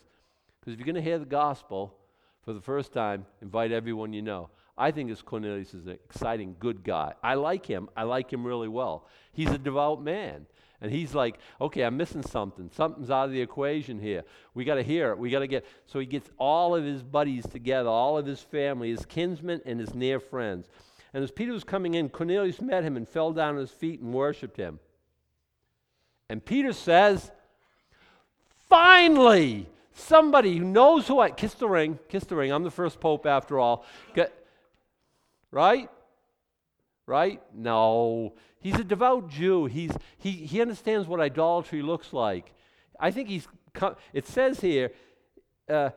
Because 0.60 0.74
if 0.74 0.80
you're 0.80 0.86
going 0.86 0.96
to 0.96 1.02
hear 1.02 1.18
the 1.18 1.26
gospel 1.26 1.96
for 2.44 2.54
the 2.54 2.62
first 2.62 2.94
time, 2.94 3.26
invite 3.42 3.72
everyone 3.72 4.14
you 4.14 4.22
know. 4.22 4.50
I 4.78 4.92
think 4.92 5.10
this 5.10 5.22
Cornelius 5.22 5.74
is 5.74 5.86
an 5.86 5.94
exciting, 5.94 6.56
good 6.60 6.84
guy. 6.84 7.14
I 7.24 7.36
like 7.36 7.66
him. 7.66 7.90
I 7.96 8.04
like 8.04 8.32
him 8.32 8.46
really 8.46 8.68
well. 8.68 9.08
He's 9.32 9.50
a 9.50 9.58
devout 9.58 10.04
man. 10.04 10.46
And 10.84 10.91
he's 10.91 11.15
like, 11.15 11.39
okay, 11.60 11.82
I'm 11.82 11.98
missing 11.98 12.22
something. 12.22 12.69
Something's 12.76 13.10
out 13.10 13.26
of 13.26 13.32
the 13.32 13.41
equation 13.41 14.00
here. 14.00 14.24
We 14.54 14.65
got 14.65 14.76
to 14.76 14.84
hear 14.84 15.12
it. 15.12 15.17
We 15.17 15.32
got 15.32 15.39
to 15.39 15.48
get. 15.48 15.65
So 15.88 15.98
he 15.98 16.06
gets 16.06 16.30
all 16.38 16.76
of 16.76 16.84
his 16.84 17.02
buddies 17.02 17.48
together, 17.48 17.89
all 17.89 18.17
of 18.17 18.26
his 18.26 18.41
family, 18.41 18.91
his 18.91 19.06
kinsmen, 19.06 19.62
and 19.65 19.80
his 19.80 19.96
near 19.96 20.19
friends. 20.19 20.67
And 21.13 21.24
as 21.24 21.32
Peter 21.32 21.54
was 21.54 21.63
coming 21.63 21.96
in, 21.96 22.10
Cornelius 22.10 22.62
met 22.62 22.84
him 22.84 22.98
and 22.98 23.10
fell 23.10 23.34
down 23.34 23.56
at 23.56 23.62
his 23.62 23.72
feet 23.72 24.02
and 24.02 24.13
worshiped 24.13 24.58
him. 24.58 24.80
And 26.30 26.43
Peter 26.46 26.74
says, 26.74 27.32
Finally, 28.69 29.67
Somebody 29.96 30.58
who 30.58 30.65
knows 30.65 31.08
who 31.08 31.19
I 31.19 31.30
kiss 31.30 31.54
the 31.54 31.67
ring, 31.67 32.00
kiss 32.10 32.24
the 32.24 32.36
ring. 32.36 32.52
I'm 32.52 32.63
the 32.63 32.72
first 32.72 33.00
pope 33.00 33.26
after 33.26 33.60
all. 33.60 33.86
Get, 34.15 34.34
right? 35.52 35.89
Right? 37.06 37.42
No. 37.54 38.34
He's 38.60 38.76
a 38.76 38.84
devout 38.84 39.30
Jew. 39.30 39.66
He's, 39.66 39.92
he, 40.18 40.32
he 40.32 40.62
understands 40.62 41.08
what 41.08 41.20
idolatry 41.20 41.82
looks 41.82 42.13
like. 42.13 42.54
I 43.00 43.12
think 43.12 43.28
he's, 43.28 43.48
it 44.13 44.26
says 44.26 44.62
here, 44.62 44.92
uh, 45.70 45.89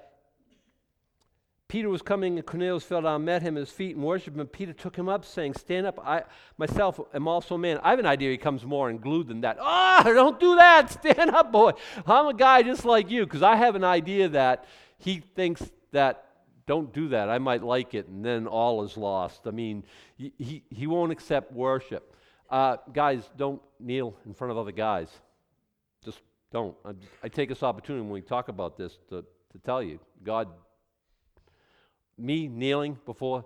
Peter 1.69 1.89
was 1.89 2.01
coming, 2.01 2.39
and 2.39 2.47
Cornelius 2.47 2.85
fell 2.85 3.03
down, 3.03 3.25
met 3.25 3.43
him 3.43 3.57
at 3.57 3.61
his 3.61 3.71
feet, 3.71 3.97
and 3.97 4.05
worshipped 4.05 4.37
him. 4.37 4.47
Peter 4.47 4.73
took 4.73 4.95
him 4.95 5.09
up, 5.09 5.25
saying, 5.25 5.55
Stand 5.55 5.87
up, 5.87 5.99
I 6.05 6.23
myself 6.59 7.01
am 7.13 7.27
also 7.27 7.57
a 7.57 7.59
man. 7.59 7.81
I 7.83 7.91
have 7.91 7.99
an 7.99 8.07
idea 8.07 8.31
he 8.31 8.39
comes 8.39 8.65
more 8.65 8.89
unglued 8.89 9.27
than 9.27 9.41
that. 9.41 9.59
Oh, 9.61 10.03
don't 10.05 10.39
do 10.39 10.55
that. 10.55 10.91
Stand 10.93 11.31
up, 11.31 11.51
boy. 11.51 11.73
I'm 12.07 12.29
a 12.29 12.35
guy 12.35 12.63
just 12.63 12.85
like 12.85 13.11
you, 13.11 13.25
because 13.25 13.43
I 13.43 13.57
have 13.57 13.75
an 13.75 13.83
idea 13.83 14.29
that 14.29 14.65
he 14.99 15.23
thinks 15.35 15.69
that, 15.91 16.26
don't 16.67 16.93
do 16.93 17.09
that. 17.09 17.29
I 17.29 17.39
might 17.39 17.63
like 17.63 17.95
it, 17.95 18.09
and 18.09 18.25
then 18.25 18.47
all 18.47 18.83
is 18.83 18.97
lost. 18.97 19.43
I 19.47 19.51
mean, 19.51 19.85
he, 20.17 20.65
he, 20.69 20.87
won't 20.87 21.13
accept 21.13 21.53
worship. 21.53 22.15
Uh, 22.51 22.77
guys, 22.93 23.29
don't 23.37 23.63
kneel 23.79 24.17
in 24.27 24.35
front 24.35 24.51
of 24.51 24.59
other 24.59 24.73
guys. 24.73 25.09
Just 26.05 26.21
don't. 26.53 26.77
I, 26.85 26.93
I 27.23 27.29
take 27.29 27.49
this 27.49 27.63
opportunity 27.63 28.03
when 28.03 28.13
we 28.13 28.21
talk 28.21 28.49
about 28.49 28.77
this 28.77 28.99
to, 29.11 29.23
to 29.23 29.59
tell 29.65 29.83
you 29.83 30.01
God 30.23 30.49
me 32.19 32.49
kneeling 32.49 32.99
before 33.05 33.45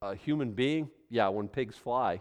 a 0.00 0.14
human 0.14 0.52
being, 0.52 0.88
yeah, 1.10 1.28
when 1.28 1.48
pigs 1.48 1.76
fly. 1.76 2.20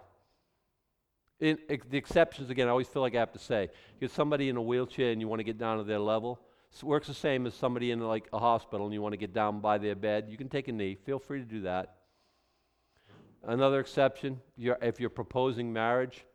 In, 1.40 1.58
the 1.90 1.98
exceptions, 1.98 2.50
again, 2.50 2.68
I 2.68 2.72
always 2.72 2.88
feel 2.88 3.02
like 3.02 3.16
I 3.16 3.20
have 3.20 3.34
to 3.34 3.40
say, 3.40 3.70
get 4.00 4.12
somebody 4.12 4.50
in 4.50 4.58
a 4.58 4.62
wheelchair 4.62 5.12
and 5.12 5.20
you 5.20 5.28
want 5.28 5.40
to 5.40 5.44
get 5.44 5.58
down 5.58 5.78
to 5.78 5.84
their 5.84 6.00
level. 6.00 6.40
Works 6.84 7.08
the 7.08 7.14
same 7.14 7.46
as 7.46 7.54
somebody 7.54 7.92
in 7.92 8.00
like 8.00 8.28
a 8.34 8.40
hospital 8.40 8.86
and 8.86 8.94
you 8.94 9.04
want 9.04 9.14
to 9.14 9.18
get 9.18 9.34
down 9.34 9.60
by 9.60 9.78
their 9.78 9.94
bed. 9.94 10.26
You 10.30 10.38
can 10.38 10.50
take 10.50 10.68
a 10.68 10.72
knee. 10.72 10.96
Feel 10.96 11.20
free 11.20 11.38
to 11.40 11.46
do 11.46 11.62
that. 11.62 11.98
Another 13.44 13.80
exception, 13.80 14.40
you're, 14.58 14.78
if 14.82 15.00
you're 15.00 15.10
proposing 15.10 15.72
marriage, 15.72 16.26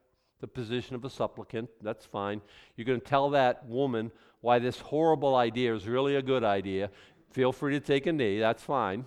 the 0.41 0.47
position 0.47 0.95
of 0.95 1.05
a 1.05 1.11
supplicant, 1.11 1.69
that's 1.83 2.05
fine. 2.05 2.41
You're 2.77 2.85
going 2.85 3.01
to 3.01 3.07
tell 3.07 3.31
that 3.31 3.67
woman 3.67 4.13
why 4.41 4.59
this 4.59 4.79
horrible 4.79 5.35
idea 5.35 5.75
is 5.75 5.89
really 5.89 6.17
a 6.17 6.23
good 6.23 6.45
idea. 6.45 6.91
Feel 7.31 7.53
free 7.53 7.73
to 7.73 7.81
take 7.81 8.07
a 8.07 8.13
knee, 8.13 8.39
that's 8.39 8.63
fine. 8.63 9.07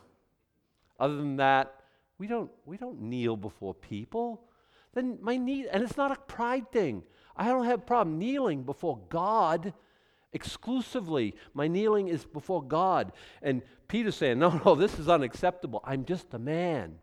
Other 1.00 1.16
than 1.16 1.38
that, 1.38 1.76
we 2.18 2.28
don't, 2.28 2.52
we 2.66 2.78
don't 2.78 3.02
kneel 3.02 3.38
before 3.38 3.74
people. 3.74 4.44
Then 4.94 5.20
my 5.22 5.38
knee, 5.38 5.68
and 5.72 5.84
it's 5.84 5.98
not 5.98 6.12
a 6.12 6.16
pride 6.16 6.72
thing. 6.72 7.04
I 7.36 7.48
don't 7.48 7.66
have 7.66 7.80
a 7.80 7.84
problem 7.84 8.18
kneeling 8.18 8.64
before 8.64 9.00
God 9.10 9.74
exclusively. 10.34 11.36
My 11.54 11.68
kneeling 11.68 12.08
is 12.08 12.26
before 12.26 12.64
God. 12.64 13.12
And 13.42 13.62
Peter's 13.88 14.16
saying, 14.16 14.40
no, 14.40 14.62
no, 14.66 14.76
this 14.76 15.00
is 15.00 15.10
unacceptable. 15.10 15.82
I'm 15.84 16.06
just 16.06 16.34
a 16.34 16.40
man. 16.40 17.00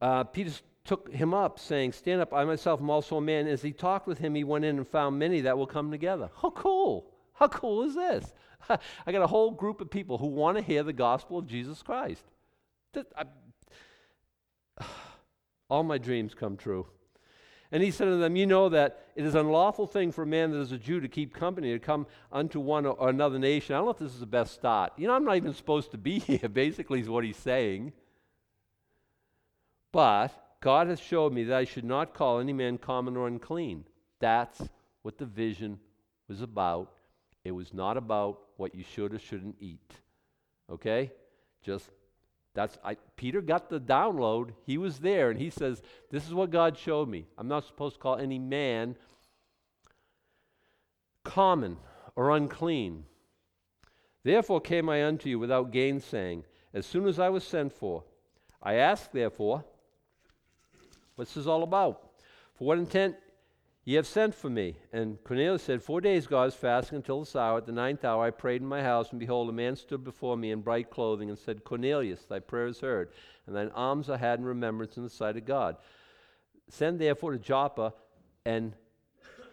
Uh, 0.00 0.24
Peter 0.24 0.52
took 0.84 1.12
him 1.12 1.32
up, 1.32 1.60
saying, 1.60 1.92
Stand 1.92 2.20
up, 2.20 2.34
I 2.34 2.44
myself 2.44 2.80
am 2.80 2.90
also 2.90 3.18
a 3.18 3.20
man. 3.20 3.46
As 3.46 3.62
he 3.62 3.72
talked 3.72 4.06
with 4.08 4.18
him, 4.18 4.34
he 4.34 4.42
went 4.42 4.64
in 4.64 4.78
and 4.78 4.88
found 4.88 5.18
many 5.18 5.42
that 5.42 5.56
will 5.56 5.66
come 5.66 5.90
together. 5.90 6.28
How 6.40 6.50
cool! 6.50 7.12
How 7.34 7.48
cool 7.48 7.82
is 7.84 7.94
this? 7.94 8.32
I 8.68 9.12
got 9.12 9.22
a 9.22 9.26
whole 9.26 9.52
group 9.52 9.80
of 9.80 9.90
people 9.90 10.18
who 10.18 10.26
want 10.26 10.56
to 10.56 10.62
hear 10.62 10.82
the 10.82 10.92
gospel 10.92 11.38
of 11.38 11.46
Jesus 11.46 11.82
Christ. 11.82 12.24
All 15.70 15.82
my 15.82 15.98
dreams 15.98 16.34
come 16.34 16.56
true. 16.56 16.86
And 17.72 17.82
he 17.82 17.90
said 17.90 18.04
to 18.04 18.16
them, 18.16 18.36
You 18.36 18.46
know 18.46 18.68
that 18.68 19.06
it 19.16 19.24
is 19.24 19.34
an 19.34 19.40
unlawful 19.40 19.86
thing 19.86 20.12
for 20.12 20.22
a 20.22 20.26
man 20.26 20.52
that 20.52 20.58
is 20.58 20.72
a 20.72 20.78
Jew 20.78 21.00
to 21.00 21.08
keep 21.08 21.34
company, 21.34 21.72
to 21.72 21.78
come 21.78 22.06
unto 22.30 22.60
one 22.60 22.84
or 22.84 23.08
another 23.08 23.38
nation. 23.38 23.74
I 23.74 23.78
don't 23.78 23.86
know 23.86 23.92
if 23.92 23.98
this 23.98 24.12
is 24.12 24.20
the 24.20 24.26
best 24.26 24.52
start. 24.52 24.92
You 24.98 25.06
know, 25.06 25.14
I'm 25.14 25.24
not 25.24 25.36
even 25.36 25.54
supposed 25.54 25.90
to 25.92 25.98
be 25.98 26.18
here, 26.20 26.48
basically, 26.50 27.00
is 27.00 27.08
what 27.08 27.24
he's 27.24 27.38
saying. 27.38 27.94
But 29.90 30.28
God 30.60 30.88
has 30.88 31.00
showed 31.00 31.32
me 31.32 31.44
that 31.44 31.56
I 31.56 31.64
should 31.64 31.84
not 31.84 32.14
call 32.14 32.38
any 32.38 32.52
man 32.52 32.76
common 32.76 33.16
or 33.16 33.26
unclean. 33.26 33.84
That's 34.20 34.60
what 35.00 35.18
the 35.18 35.26
vision 35.26 35.80
was 36.28 36.42
about 36.42 36.92
It 37.44 37.50
was 37.50 37.74
not 37.74 37.96
about 37.96 38.38
what 38.56 38.74
you 38.74 38.84
should 38.84 39.12
or 39.12 39.18
shouldn't 39.18 39.56
eat. 39.60 39.90
Okay? 40.70 41.10
Just 41.62 41.90
that's 42.54 42.78
I 42.84 42.96
Peter 43.22 43.40
got 43.40 43.70
the 43.70 43.78
download. 43.78 44.50
He 44.66 44.76
was 44.76 44.98
there 44.98 45.30
and 45.30 45.38
he 45.38 45.48
says, 45.48 45.80
This 46.10 46.26
is 46.26 46.34
what 46.34 46.50
God 46.50 46.76
showed 46.76 47.08
me. 47.08 47.28
I'm 47.38 47.46
not 47.46 47.64
supposed 47.64 47.94
to 47.94 48.00
call 48.00 48.16
any 48.16 48.40
man 48.40 48.96
common 51.22 51.76
or 52.16 52.32
unclean. 52.32 53.04
Therefore 54.24 54.60
came 54.60 54.88
I 54.88 55.04
unto 55.04 55.28
you 55.28 55.38
without 55.38 55.70
gainsaying, 55.70 56.42
as 56.74 56.84
soon 56.84 57.06
as 57.06 57.20
I 57.20 57.28
was 57.28 57.44
sent 57.44 57.72
for. 57.72 58.02
I 58.60 58.74
ask, 58.74 59.12
therefore, 59.12 59.64
what's 61.14 61.34
this 61.34 61.42
is 61.42 61.46
all 61.46 61.62
about? 61.62 62.02
For 62.56 62.64
what 62.64 62.78
intent 62.78 63.14
Ye 63.84 63.94
have 63.94 64.06
sent 64.06 64.34
for 64.34 64.48
me. 64.48 64.76
And 64.92 65.22
Cornelius 65.24 65.62
said, 65.62 65.82
Four 65.82 66.00
days 66.00 66.26
ago 66.26 66.38
I 66.38 66.44
was 66.44 66.54
fasting 66.54 66.96
until 66.96 67.20
this 67.20 67.34
hour. 67.34 67.58
At 67.58 67.66
the 67.66 67.72
ninth 67.72 68.04
hour 68.04 68.24
I 68.24 68.30
prayed 68.30 68.62
in 68.62 68.68
my 68.68 68.82
house, 68.82 69.10
and 69.10 69.18
behold, 69.18 69.48
a 69.48 69.52
man 69.52 69.74
stood 69.74 70.04
before 70.04 70.36
me 70.36 70.52
in 70.52 70.60
bright 70.60 70.90
clothing, 70.90 71.30
and 71.30 71.38
said, 71.38 71.64
Cornelius, 71.64 72.22
thy 72.22 72.38
prayer 72.38 72.66
is 72.66 72.80
heard, 72.80 73.10
and 73.46 73.56
thine 73.56 73.70
alms 73.74 74.08
are 74.08 74.18
had 74.18 74.38
in 74.38 74.44
remembrance 74.44 74.96
in 74.96 75.02
the 75.02 75.10
sight 75.10 75.36
of 75.36 75.44
God. 75.44 75.76
Send 76.68 77.00
therefore 77.00 77.32
to 77.32 77.38
Joppa, 77.38 77.92
and 78.44 78.72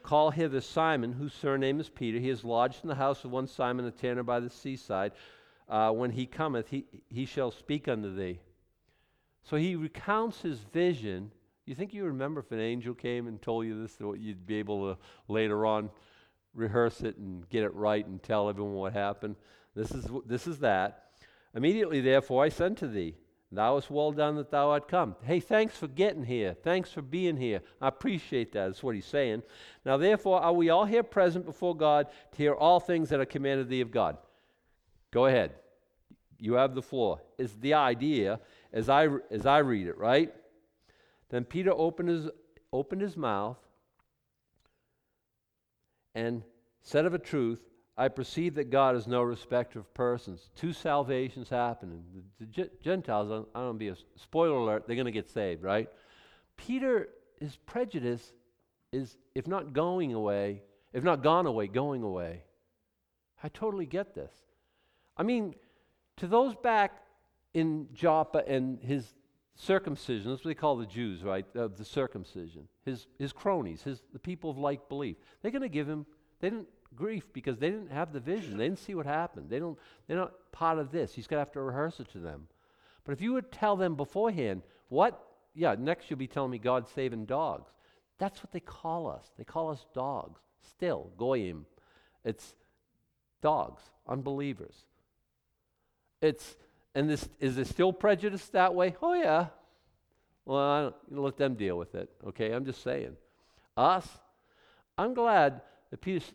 call 0.04 0.30
hither 0.30 0.62
Simon, 0.62 1.14
whose 1.14 1.34
surname 1.34 1.80
is 1.80 1.90
Peter. 1.90 2.20
He 2.20 2.30
is 2.30 2.44
lodged 2.44 2.84
in 2.84 2.90
the 2.90 2.96
house 2.96 3.24
of 3.24 3.32
one 3.32 3.48
Simon 3.48 3.86
the 3.86 3.92
tanner 3.92 4.24
by 4.24 4.40
the 4.40 4.50
seaside. 4.50 5.12
Uh, 5.68 5.92
when 5.92 6.12
he 6.12 6.26
cometh, 6.26 6.70
he, 6.70 6.86
he 7.10 7.26
shall 7.26 7.52
speak 7.52 7.88
unto 7.88 8.16
thee. 8.16 8.40
So 9.44 9.58
he 9.58 9.76
recounts 9.76 10.42
his 10.42 10.60
vision 10.60 11.32
you 11.70 11.76
think 11.76 11.94
you 11.94 12.06
remember 12.06 12.40
if 12.40 12.52
an 12.52 12.60
angel 12.60 12.96
came 12.96 13.28
and 13.28 13.40
told 13.40 13.66
you 13.68 13.80
this, 13.80 13.94
that 13.96 14.20
you'd 14.20 14.48
be 14.48 14.56
able 14.56 14.92
to 14.92 15.00
later 15.28 15.68
on 15.68 15.92
rehearse 16.56 17.02
it 17.02 17.16
and 17.18 17.48
get 17.50 17.64
it 17.64 17.74
right 17.76 18.06
and 18.06 18.24
tell 18.24 18.50
everyone 18.50 18.74
what 18.74 18.94
happened? 18.94 19.36
This 19.76 19.92
is, 19.92 20.08
this 20.26 20.48
is 20.48 20.58
that. 20.60 21.12
Immediately, 21.54 22.02
therefore, 22.02 22.44
I 22.44 22.50
sent 22.50 22.80
to 22.80 22.88
thee. 22.88 23.16
Thou 23.52 23.76
hast 23.76 23.92
well 23.92 24.12
done 24.12 24.36
that 24.38 24.50
thou 24.50 24.72
art 24.72 24.88
come. 24.88 25.16
Hey, 25.24 25.40
thanks 25.40 25.78
for 25.78 25.88
getting 25.88 26.24
here. 26.24 26.56
Thanks 26.64 26.92
for 26.92 27.04
being 27.04 27.38
here. 27.38 27.62
I 27.80 27.88
appreciate 27.88 28.52
that. 28.54 28.66
That's 28.66 28.82
what 28.82 28.96
he's 28.96 29.06
saying. 29.06 29.44
Now, 29.86 29.98
therefore, 29.98 30.42
are 30.42 30.54
we 30.54 30.72
all 30.72 30.86
here 30.86 31.04
present 31.04 31.46
before 31.46 31.76
God 31.76 32.08
to 32.32 32.38
hear 32.38 32.54
all 32.54 32.80
things 32.80 33.10
that 33.10 33.20
are 33.20 33.26
commanded 33.26 33.70
thee 33.70 33.82
of 33.82 33.92
God? 33.92 34.18
Go 35.12 35.28
ahead. 35.28 35.54
You 36.40 36.54
have 36.54 36.74
the 36.74 36.82
floor. 36.82 37.22
Is 37.38 37.54
the 37.60 37.76
idea 37.76 38.40
as 38.74 38.90
I 38.90 39.08
as 39.30 39.46
I 39.46 39.60
read 39.60 39.88
it, 39.88 39.98
right? 39.98 40.34
Then 41.30 41.46
Peter 41.46 41.72
opened 41.72 42.10
his, 42.10 42.30
opened 42.74 43.02
his 43.02 43.16
mouth 43.16 43.58
and 46.16 46.44
said 46.82 47.06
of 47.06 47.14
a 47.14 47.20
truth, 47.20 47.62
I 47.98 48.08
perceive 48.08 48.56
that 48.56 48.70
God 48.70 48.96
is 48.96 49.08
no 49.08 49.22
respecter 49.22 49.80
of 49.80 49.94
persons. 49.94 50.50
Two 50.56 50.72
salvations 50.72 51.50
happening. 51.50 52.04
The, 52.40 52.46
the 52.46 52.70
Gentiles, 52.82 53.30
I 53.30 53.36
don't 53.36 53.56
want 53.56 53.76
to 53.76 53.80
be 53.80 53.90
a 53.90 53.96
spoiler 54.16 54.56
alert, 54.56 54.86
they're 54.88 54.96
going 54.96 55.06
to 55.06 55.12
get 55.12 55.30
saved, 55.30 55.64
right? 55.64 55.90
Peter, 56.56 57.10
his 57.40 57.58
prejudice 57.58 58.34
is, 58.92 59.18
if 59.36 59.48
not 59.48 59.74
going 59.74 60.14
away, 60.14 60.64
if 60.94 61.04
not 61.04 61.22
gone 61.22 61.46
away, 61.46 61.68
going 61.68 62.02
away. 62.02 62.44
I 63.44 63.50
totally 63.50 63.86
get 63.86 64.16
this. 64.16 64.32
I 65.16 65.24
mean, 65.24 65.56
to 66.18 66.28
those 66.28 66.56
back 66.56 67.04
in 67.54 67.88
Joppa 67.94 68.44
and 68.48 68.80
his 68.82 69.06
circumcision, 69.60 70.32
that's 70.32 70.44
what 70.44 70.50
they 70.50 70.56
call 70.56 70.78
the 70.78 70.86
Jews, 70.86 71.22
right? 71.22 71.46
Uh, 71.56 71.68
the 71.68 71.86
circumcision. 71.86 72.68
His, 72.86 73.08
his 73.20 73.34
cronies, 73.34 73.84
his, 73.84 74.02
the 74.14 74.20
people 74.20 74.50
of 74.50 74.58
like 74.58 74.88
belief. 74.88 75.18
They're 75.42 75.52
going 75.52 75.62
to 75.62 75.70
give 75.70 75.88
him, 75.88 76.06
they 76.40 76.50
didn't 76.50 76.70
grief 76.96 77.32
because 77.34 77.58
they 77.58 77.70
didn't 77.70 77.92
have 77.92 78.14
the 78.14 78.22
vision. 78.22 78.58
They 78.58 78.66
didn't 78.66 78.80
see 78.80 78.96
what 78.96 79.06
happened. 79.06 79.50
They 79.50 79.60
don't, 79.60 79.78
they're 80.08 80.18
not 80.18 80.34
part 80.54 80.80
of 80.80 80.92
this. 80.92 81.14
He's 81.14 81.28
going 81.28 81.38
to 81.38 81.46
have 81.46 81.52
to 81.54 81.62
rehearse 81.62 82.00
it 82.00 82.10
to 82.14 82.20
them. 82.20 82.48
But 83.04 83.12
if 83.12 83.22
you 83.22 83.34
would 83.34 83.52
tell 83.52 83.76
them 83.76 83.96
beforehand, 83.96 84.62
what? 84.88 85.22
Yeah, 85.54 85.76
next 85.78 86.10
you'll 86.10 86.20
be 86.20 86.28
telling 86.28 86.52
me 86.52 86.58
God's 86.58 86.90
saving 86.92 87.26
dogs. 87.26 87.70
That's 88.18 88.40
what 88.40 88.52
they 88.52 88.60
call 88.60 89.08
us. 89.08 89.26
They 89.38 89.44
call 89.44 89.70
us 89.70 89.86
dogs. 89.94 90.40
Still, 90.62 91.12
goyim. 91.18 91.66
It's 92.24 92.56
dogs, 93.42 93.82
unbelievers. 94.08 94.86
It's 96.22 96.56
and 96.96 97.10
this, 97.10 97.28
is 97.40 97.56
there 97.56 97.66
still 97.66 97.94
prejudice 97.94 98.48
that 98.50 98.74
way? 98.74 98.96
Oh, 99.02 99.14
yeah. 99.14 99.48
Well, 100.46 100.96
let 101.10 101.38
them 101.38 101.56
deal 101.56 101.78
with 101.78 101.94
it, 101.94 102.10
okay? 102.28 102.52
I'm 102.52 102.66
just 102.66 102.82
saying. 102.82 103.16
Us, 103.78 104.08
I'm 104.98 105.14
glad 105.14 105.62
that 105.92 106.02
Peter, 106.02 106.26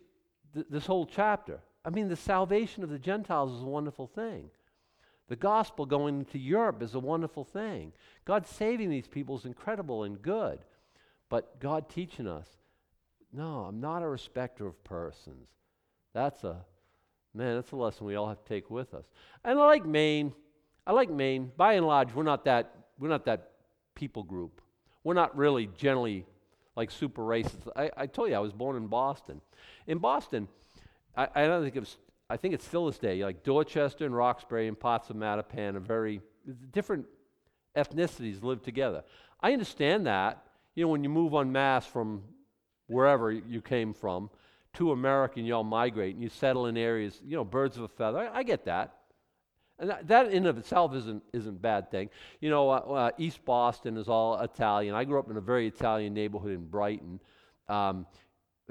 th- 0.55 0.67
this 0.71 0.87
whole 0.87 1.07
chapter, 1.07 1.61
I 1.85 1.91
mean, 1.91 2.09
the 2.09 2.17
salvation 2.17 2.85
of 2.85 2.91
the 2.91 2.99
Gentiles 2.99 3.53
is 3.53 3.63
a 3.63 3.67
wonderful 3.67 4.07
thing. 4.07 4.51
The 5.29 5.37
gospel 5.37 5.85
going 5.85 6.27
to 6.27 6.39
Europe 6.39 6.83
is 6.83 6.95
a 6.95 7.01
wonderful 7.01 7.45
thing. 7.45 7.93
God 8.25 8.47
saving 8.47 8.91
these 8.91 9.09
people 9.09 9.37
is 9.37 9.47
incredible 9.47 10.05
and 10.05 10.21
good. 10.23 10.61
But 11.29 11.59
God 11.59 11.89
teaching 11.89 12.29
us, 12.29 12.47
no, 13.33 13.65
I'm 13.65 13.81
not 13.81 14.03
a 14.03 14.09
respecter 14.09 14.67
of 14.67 14.85
persons. 14.85 15.49
That's 16.13 16.45
a, 16.45 16.65
man, 17.35 17.57
that's 17.57 17.73
a 17.73 17.77
lesson 17.77 18.07
we 18.07 18.15
all 18.15 18.29
have 18.29 18.45
to 18.45 18.49
take 18.49 18.71
with 18.71 18.95
us. 18.95 19.07
And 19.45 19.59
like 19.59 19.85
Maine. 19.85 20.33
I 20.87 20.93
like 20.93 21.11
Maine. 21.11 21.51
By 21.57 21.75
and 21.75 21.87
large, 21.87 22.13
we're 22.15 22.23
not 22.23 22.45
that 22.45 22.75
we're 22.99 23.09
not 23.09 23.25
that 23.27 23.51
people 23.95 24.23
group. 24.23 24.61
We're 25.03 25.15
not 25.15 25.37
really 25.37 25.69
generally 25.77 26.27
like 26.77 26.91
super 26.91 27.23
racist. 27.23 27.69
I, 27.77 27.91
I 27.97 28.07
told 28.07 28.31
you 28.31 28.37
I 28.37 28.41
was 28.41 28.53
born 28.53 28.77
in 28.77 28.87
Boston. 28.87 29.41
In 29.87 29.99
Boston, 29.99 30.49
I, 31.17 31.29
I 31.35 31.47
don't 31.47 31.63
think 31.63 31.77
it 31.77 31.81
was. 31.81 31.97
I 32.29 32.37
think 32.37 32.55
it's 32.55 32.67
still 32.67 32.87
this 32.87 32.99
day. 32.99 33.23
Like 33.25 33.43
Dorchester 33.43 34.07
and 34.07 34.17
Roxbury 34.17 34.69
and 34.69 34.79
parts 34.79 35.11
of 35.11 35.17
Mattapan 35.17 35.77
are 35.77 35.81
very 35.81 36.21
different 36.73 37.07
ethnicities 37.77 38.43
live 38.43 38.63
together. 38.63 39.05
I 39.41 39.53
understand 39.53 40.07
that. 40.07 40.43
You 40.75 40.85
know, 40.85 40.89
when 40.89 41.05
you 41.05 41.11
move 41.11 41.35
en 41.35 41.53
masse 41.53 41.87
from 41.87 42.23
wherever 42.89 43.31
you 43.31 43.61
came 43.61 43.95
from 43.95 44.29
to 44.75 44.93
America 44.93 45.35
and 45.37 45.47
you 45.47 45.55
all 45.55 45.65
migrate 45.65 46.15
and 46.15 46.23
you 46.23 46.29
settle 46.29 46.67
in 46.67 46.77
areas, 46.77 47.21
you 47.25 47.37
know, 47.37 47.45
birds 47.45 47.77
of 47.77 47.85
a 47.85 47.89
feather. 47.89 48.19
I, 48.19 48.39
I 48.39 48.43
get 48.43 48.65
that. 48.65 48.97
And 49.79 49.91
that, 49.91 50.09
that 50.09 50.33
in 50.33 50.47
of 50.47 50.57
itself 50.57 50.95
isn't, 50.95 51.23
isn't 51.33 51.57
a 51.57 51.59
bad 51.59 51.91
thing. 51.91 52.09
You 52.41 52.51
know, 52.51 52.71
uh, 52.71 52.75
uh, 52.75 53.11
East 53.19 53.45
Boston 53.45 53.97
is 53.97 54.09
all 54.09 54.41
Italian. 54.41 54.95
I 54.95 55.05
grew 55.05 55.19
up 55.19 55.31
in 55.31 55.37
a 55.37 55.41
very 55.41 55.67
Italian 55.67 56.15
neighborhood 56.15 56.53
in 56.53 56.67
Brighton. 56.67 57.21
Um, 57.69 58.07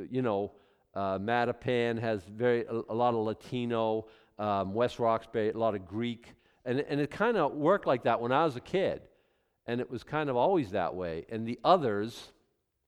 you 0.09 0.21
know, 0.21 0.53
uh, 0.95 1.17
Mattapan 1.19 1.99
has 1.99 2.23
very 2.23 2.65
a, 2.65 2.81
a 2.89 2.95
lot 2.95 3.13
of 3.13 3.25
Latino. 3.25 4.07
Um, 4.39 4.73
West 4.73 4.97
Roxbury, 4.97 5.51
a 5.51 5.57
lot 5.57 5.75
of 5.75 5.85
Greek. 5.87 6.33
And, 6.65 6.79
and 6.79 6.99
it 6.99 7.11
kind 7.11 7.37
of 7.37 7.53
worked 7.53 7.85
like 7.85 8.03
that 8.03 8.19
when 8.19 8.31
I 8.31 8.45
was 8.45 8.55
a 8.55 8.61
kid. 8.61 9.01
And 9.67 9.79
it 9.79 9.89
was 9.89 10.03
kind 10.03 10.29
of 10.29 10.35
always 10.35 10.71
that 10.71 10.95
way. 10.95 11.25
And 11.29 11.47
the 11.47 11.59
others, 11.63 12.31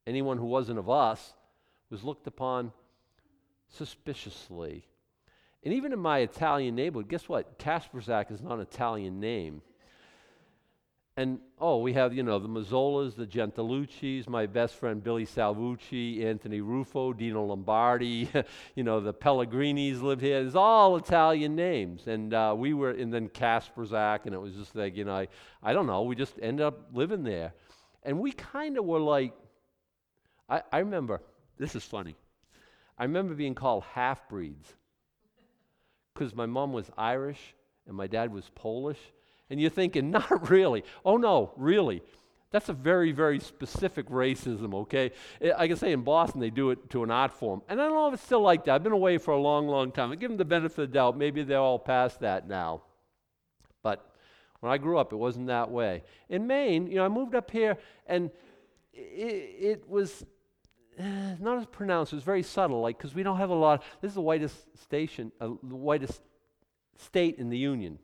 anyone 0.08 0.38
who 0.38 0.46
wasn't 0.46 0.80
of 0.80 0.90
us, 0.90 1.34
was 1.90 2.04
looked 2.04 2.28
upon 2.28 2.72
suspiciously. 3.70 4.86
And 5.66 5.74
even 5.74 5.92
in 5.92 6.00
my 6.00 6.20
Italian 6.20 6.76
neighborhood, 6.76 7.10
guess 7.10 7.28
what? 7.28 7.58
Kasperzak 7.58 8.32
is 8.32 8.42
not 8.42 8.54
an 8.54 8.62
Italian 8.62 9.20
name. 9.20 9.64
And 11.18 11.40
oh, 11.60 11.80
we 11.80 11.94
have, 11.94 12.14
you 12.14 12.22
know, 12.22 12.38
the 12.38 12.48
Mazzolas, 12.48 13.16
the 13.16 13.26
Gentilucci's, 13.26 14.28
my 14.28 14.46
best 14.46 14.76
friend 14.76 15.04
Billy 15.04 15.26
Salvucci, 15.26 16.24
Anthony 16.24 16.60
Ruffo, 16.60 17.18
Dino 17.18 17.44
Lombardi, 17.46 18.30
you 18.76 18.84
know, 18.84 19.00
the 19.00 19.14
Pellegrinis 19.14 20.04
lived 20.04 20.22
here. 20.22 20.40
It's 20.40 20.56
all 20.56 20.98
Italian 20.98 21.56
names. 21.56 22.06
And 22.06 22.34
uh, 22.34 22.54
we 22.56 22.74
were, 22.74 22.92
and 22.92 23.12
then 23.12 23.30
Kasperzak, 23.30 24.26
and 24.26 24.36
it 24.36 24.40
was 24.40 24.54
just 24.54 24.76
like, 24.76 24.96
you 24.96 25.06
know, 25.06 25.16
I, 25.16 25.28
I 25.64 25.74
don't 25.74 25.88
know, 25.88 26.04
we 26.04 26.16
just 26.16 26.34
ended 26.42 26.66
up 26.66 26.90
living 26.94 27.24
there. 27.24 27.54
And 28.04 28.20
we 28.20 28.34
kind 28.34 28.78
of 28.78 28.86
were 28.86 29.00
like, 29.00 29.34
I, 30.48 30.62
I 30.72 30.80
remember, 30.80 31.22
this 31.58 31.76
is 31.76 31.84
funny. 31.84 32.16
I 33.00 33.04
remember 33.04 33.34
being 33.34 33.56
called 33.56 33.84
half 33.94 34.30
breeds 34.30 34.76
because 36.16 36.34
my 36.34 36.46
mom 36.46 36.74
was 36.74 36.90
Irish 36.98 37.54
and 37.88 37.96
my 37.96 38.08
dad 38.08 38.34
was 38.34 38.50
Polish. 38.56 39.00
And 39.50 39.62
you're 39.62 39.70
thinking, 39.70 40.10
not 40.12 40.50
really. 40.50 40.84
Oh, 41.04 41.18
no, 41.18 41.52
really. 41.56 42.02
That's 42.52 42.70
a 42.70 42.74
very, 42.74 43.12
very 43.12 43.40
specific 43.40 44.08
racism, 44.08 44.74
okay? 44.74 45.12
Eh, 45.42 45.52
I 45.56 45.68
can 45.68 45.76
say 45.76 45.92
in 45.92 46.04
Boston 46.04 46.40
they 46.40 46.50
do 46.50 46.70
it 46.70 46.90
to 46.92 47.04
an 47.04 47.12
art 47.12 47.34
form. 47.34 47.62
And 47.68 47.82
I 47.82 47.86
don't 47.86 47.94
know 47.94 48.08
if 48.08 48.14
it's 48.14 48.24
still 48.24 48.42
like 48.42 48.64
that. 48.66 48.76
I've 48.76 48.84
been 48.84 48.94
away 48.94 49.18
for 49.18 49.32
a 49.32 49.40
long, 49.40 49.68
long 49.68 49.92
time. 49.92 50.12
I 50.12 50.16
give 50.16 50.30
them 50.30 50.38
the 50.38 50.46
benefit 50.46 50.84
of 50.84 50.90
the 50.90 50.94
doubt. 50.94 51.18
Maybe 51.18 51.44
they're 51.44 51.60
all 51.60 51.80
past 51.80 52.22
that 52.22 52.48
now. 52.48 52.84
But 53.84 54.10
when 54.62 54.72
I 54.72 54.78
grew 54.78 54.98
up, 54.98 55.12
it 55.12 55.18
wasn't 55.18 55.48
that 55.48 55.70
way. 55.70 56.04
In 56.30 56.48
Maine, 56.48 56.88
you 56.88 56.96
know, 56.96 57.06
I 57.06 57.10
moved 57.10 57.36
up 57.36 57.52
here 57.52 57.78
and 58.08 58.32
it, 58.94 59.56
it 59.60 59.90
was 59.90 60.26
eh, 60.98 61.36
not 61.40 61.58
as 61.58 61.66
pronounced. 61.66 62.14
It 62.14 62.18
was 62.18 62.24
very 62.24 62.44
subtle, 62.44 62.82
like 62.82 62.98
because 62.98 63.14
we 63.14 63.24
don't 63.24 63.38
have 63.38 63.50
a 63.50 63.56
lot. 63.56 63.84
This 64.02 64.10
is 64.10 64.16
the 64.16 64.22
whitest 64.22 64.56
station, 64.80 65.32
uh, 65.40 65.48
the 65.62 65.76
whitest 65.76 66.22
state 66.98 67.38
in 67.38 67.50
the 67.50 67.58
union. 67.58 68.00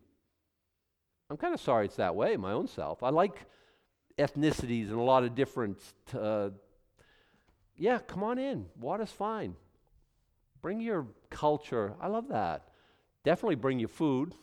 I'm 1.29 1.37
kind 1.37 1.53
of 1.53 1.61
sorry 1.61 1.85
it's 1.85 1.95
that 1.95 2.15
way, 2.15 2.35
my 2.37 2.51
own 2.51 2.67
self. 2.67 3.03
I 3.03 3.09
like 3.09 3.45
ethnicities 4.17 4.89
and 4.89 4.99
a 4.99 5.01
lot 5.01 5.23
of 5.23 5.35
different. 5.35 5.79
Uh, 6.13 6.49
yeah, 7.77 7.99
come 7.99 8.23
on 8.23 8.37
in. 8.37 8.65
Water's 8.79 9.11
fine. 9.11 9.55
Bring 10.61 10.81
your 10.81 11.07
culture. 11.29 11.93
I 11.99 12.07
love 12.07 12.27
that. 12.27 12.67
Definitely 13.23 13.55
bring 13.55 13.79
your 13.79 13.89
food. 13.89 14.35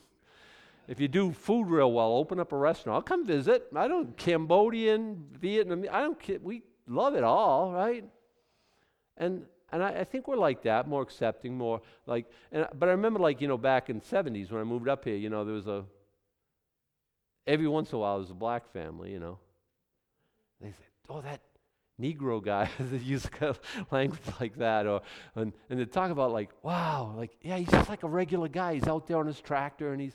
If 0.88 0.99
you 1.01 1.09
do 1.09 1.32
food 1.32 1.66
real 1.68 1.92
well, 1.92 2.12
open 2.14 2.40
up 2.40 2.53
a 2.53 2.57
restaurant. 2.57 2.96
I'll 2.96 3.03
come 3.03 3.26
visit. 3.26 3.66
I 3.76 3.86
don't 3.86 4.16
Cambodian, 4.16 5.26
Vietnam. 5.38 5.84
I 5.92 6.01
don't. 6.01 6.42
We 6.42 6.62
love 6.86 7.14
it 7.14 7.22
all, 7.22 7.72
right? 7.72 8.05
And 9.18 9.44
and 9.70 9.82
I, 9.82 10.00
I, 10.00 10.04
think 10.04 10.28
we're 10.28 10.36
like 10.36 10.62
that, 10.62 10.88
more 10.88 11.02
accepting, 11.02 11.56
more 11.56 11.82
like. 12.06 12.26
And, 12.52 12.66
but 12.78 12.88
I 12.88 12.92
remember, 12.92 13.20
like 13.20 13.40
you 13.40 13.48
know, 13.48 13.58
back 13.58 13.90
in 13.90 14.00
'70s 14.00 14.50
when 14.50 14.60
I 14.60 14.64
moved 14.64 14.88
up 14.88 15.04
here, 15.04 15.16
you 15.16 15.28
know, 15.28 15.44
there 15.44 15.54
was 15.54 15.66
a. 15.66 15.84
Every 17.46 17.68
once 17.68 17.90
in 17.90 17.96
a 17.96 17.98
while, 17.98 18.14
there 18.14 18.22
was 18.22 18.30
a 18.30 18.34
black 18.34 18.72
family, 18.72 19.10
you 19.10 19.18
know. 19.18 19.38
They 20.60 20.68
said, 20.68 20.86
"Oh, 21.10 21.20
that 21.20 21.40
Negro 22.00 22.42
guy," 22.42 22.70
they 22.80 22.96
use 22.98 23.28
language 23.90 24.20
like 24.40 24.56
that, 24.56 24.86
or 24.86 25.02
and 25.34 25.52
and 25.68 25.78
they 25.78 25.84
talk 25.84 26.10
about 26.10 26.32
like, 26.32 26.50
"Wow, 26.62 27.14
like 27.16 27.32
yeah, 27.42 27.58
he's 27.58 27.68
just 27.68 27.90
like 27.90 28.04
a 28.04 28.08
regular 28.08 28.48
guy. 28.48 28.74
He's 28.74 28.88
out 28.88 29.06
there 29.06 29.18
on 29.18 29.26
his 29.26 29.40
tractor, 29.40 29.92
and 29.92 30.00
he's," 30.00 30.14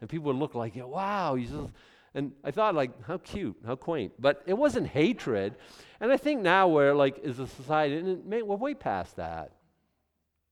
and 0.00 0.08
people 0.08 0.26
would 0.26 0.38
look 0.38 0.54
like, 0.54 0.76
yeah, 0.76 0.84
"Wow, 0.84 1.34
he's 1.34 1.50
just." 1.50 1.72
And 2.14 2.32
I 2.44 2.50
thought, 2.50 2.74
like, 2.74 2.90
how 3.06 3.18
cute, 3.18 3.56
how 3.66 3.74
quaint. 3.74 4.12
But 4.18 4.42
it 4.46 4.54
wasn't 4.54 4.88
hatred. 4.88 5.54
And 6.00 6.12
I 6.12 6.16
think 6.16 6.42
now 6.42 6.68
we're 6.68 6.94
like, 6.94 7.18
as 7.24 7.38
a 7.38 7.46
society, 7.46 7.96
and 7.96 8.24
we're 8.24 8.56
way 8.56 8.74
past 8.74 9.16
that. 9.16 9.52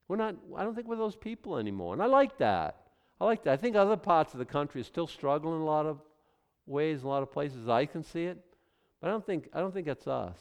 We're 0.09 0.17
not, 0.17 0.37
I 0.57 0.65
don't 0.65 0.75
think 0.75 0.89
we're 0.89 0.97
those 0.97 1.17
people 1.17 1.59
anymore. 1.59 1.93
And 1.93 2.03
I 2.03 2.07
like 2.07 2.39
that. 2.39 2.77
I 3.21 3.27
like 3.27 3.45
that. 3.45 3.53
I 3.53 3.57
think 3.57 3.77
other 3.77 3.97
parts 3.97 4.33
of 4.33 4.39
the 4.39 4.45
country 4.47 4.81
are 4.81 4.85
still 4.85 5.07
struggling 5.07 5.57
in 5.57 5.61
a 5.61 5.65
lot 5.65 5.87
of 5.87 6.01
ways, 6.67 7.03
a 7.03 7.09
lot 7.09 7.23
of 7.23 7.31
places. 7.31 7.69
I 7.69 7.85
can 7.85 8.03
see 8.03 8.25
it. 8.25 8.39
But 9.01 9.09
I 9.09 9.11
don't 9.11 9.25
think, 9.25 9.49
I 9.53 9.61
don't 9.61 9.73
think 9.73 9.87
that's 9.87 10.07
us. 10.07 10.39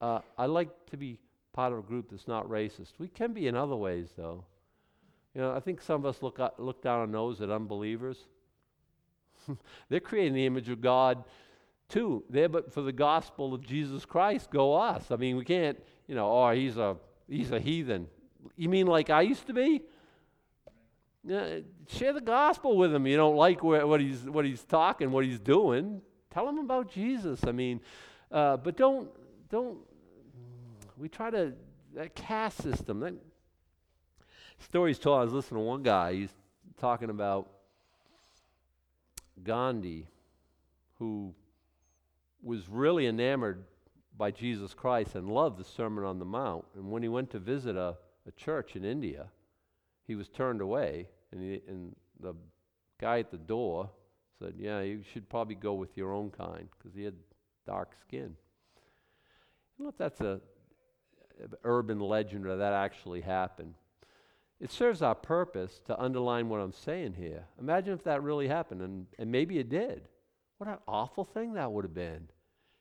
Uh, 0.00 0.20
I 0.38 0.46
like 0.46 0.68
to 0.90 0.96
be 0.96 1.18
part 1.52 1.72
of 1.72 1.80
a 1.80 1.82
group 1.82 2.10
that's 2.10 2.28
not 2.28 2.48
racist. 2.48 2.92
We 2.98 3.08
can 3.08 3.32
be 3.32 3.48
in 3.48 3.56
other 3.56 3.76
ways, 3.76 4.10
though. 4.16 4.44
You 5.34 5.40
know, 5.40 5.54
I 5.54 5.60
think 5.60 5.82
some 5.82 5.96
of 5.96 6.06
us 6.06 6.22
look, 6.22 6.38
look 6.58 6.82
down 6.82 7.00
our 7.00 7.06
nose 7.06 7.40
at 7.40 7.50
unbelievers. 7.50 8.18
They're 9.88 10.00
creating 10.00 10.34
the 10.34 10.46
image 10.46 10.68
of 10.68 10.80
God 10.80 11.24
too. 11.88 12.24
There, 12.28 12.48
but 12.48 12.72
for 12.72 12.82
the 12.82 12.92
gospel 12.92 13.54
of 13.54 13.66
Jesus 13.66 14.04
Christ, 14.04 14.50
go 14.50 14.74
us. 14.74 15.10
I 15.10 15.16
mean, 15.16 15.36
we 15.36 15.44
can't, 15.44 15.78
you 16.06 16.14
know, 16.14 16.30
oh, 16.30 16.50
he's 16.52 16.76
a 16.76 16.96
he's 17.28 17.52
a 17.52 17.60
heathen. 17.60 18.08
You 18.56 18.68
mean 18.68 18.86
like 18.86 19.10
I 19.10 19.22
used 19.22 19.46
to 19.46 19.52
be? 19.52 19.82
Share 21.88 22.12
the 22.12 22.20
gospel 22.20 22.76
with 22.76 22.94
him. 22.94 23.06
You 23.06 23.16
don't 23.16 23.36
like 23.36 23.62
what 23.62 24.00
he's 24.00 24.22
what 24.22 24.44
he's 24.44 24.62
talking, 24.62 25.10
what 25.10 25.24
he's 25.24 25.40
doing. 25.40 26.00
Tell 26.30 26.48
him 26.48 26.58
about 26.58 26.90
Jesus. 26.90 27.40
I 27.44 27.52
mean, 27.52 27.80
uh, 28.30 28.56
but 28.56 28.76
don't 28.76 29.08
don't. 29.48 29.78
We 30.96 31.08
try 31.08 31.30
to 31.30 31.52
that 31.94 32.14
caste 32.14 32.62
system. 32.62 33.00
That 33.00 33.14
stories 34.58 34.98
told. 34.98 35.20
I 35.20 35.24
was 35.24 35.32
listening 35.32 35.60
to 35.60 35.66
one 35.66 35.82
guy. 35.82 36.14
He's 36.14 36.34
talking 36.78 37.10
about 37.10 37.48
Gandhi, 39.42 40.08
who 40.98 41.34
was 42.42 42.68
really 42.68 43.06
enamored 43.06 43.64
by 44.16 44.30
Jesus 44.30 44.72
Christ 44.72 45.14
and 45.14 45.28
loved 45.28 45.58
the 45.58 45.64
Sermon 45.64 46.04
on 46.04 46.18
the 46.18 46.24
Mount. 46.24 46.64
And 46.74 46.90
when 46.90 47.02
he 47.02 47.08
went 47.08 47.30
to 47.30 47.38
visit 47.38 47.76
a, 47.76 47.96
a 48.26 48.32
church 48.32 48.76
in 48.76 48.84
India, 48.84 49.26
he 50.06 50.14
was 50.14 50.28
turned 50.28 50.60
away, 50.60 51.08
and, 51.32 51.42
he, 51.42 51.60
and 51.68 51.94
the 52.20 52.34
guy 53.00 53.18
at 53.18 53.30
the 53.30 53.36
door 53.36 53.90
said, 54.38 54.54
Yeah, 54.58 54.80
you 54.80 55.02
should 55.12 55.28
probably 55.28 55.56
go 55.56 55.74
with 55.74 55.96
your 55.96 56.12
own 56.12 56.30
kind, 56.30 56.68
because 56.78 56.96
he 56.96 57.04
had 57.04 57.14
dark 57.66 57.94
skin. 58.00 58.36
I 58.36 59.82
don't 59.82 59.86
know 59.86 59.88
if 59.88 59.98
that's 59.98 60.20
a, 60.20 60.40
urban 61.64 62.00
legend 62.00 62.46
or 62.46 62.56
that 62.56 62.72
actually 62.72 63.20
happened. 63.20 63.74
It 64.60 64.72
serves 64.72 65.02
our 65.02 65.14
purpose 65.14 65.80
to 65.86 66.00
underline 66.00 66.48
what 66.48 66.60
I'm 66.60 66.72
saying 66.72 67.14
here. 67.14 67.44
Imagine 67.60 67.92
if 67.92 68.04
that 68.04 68.22
really 68.22 68.48
happened, 68.48 68.80
and, 68.80 69.06
and 69.18 69.30
maybe 69.30 69.58
it 69.58 69.68
did. 69.68 70.08
What 70.58 70.70
an 70.70 70.78
awful 70.88 71.24
thing 71.24 71.54
that 71.54 71.70
would 71.70 71.84
have 71.84 71.94
been. 71.94 72.28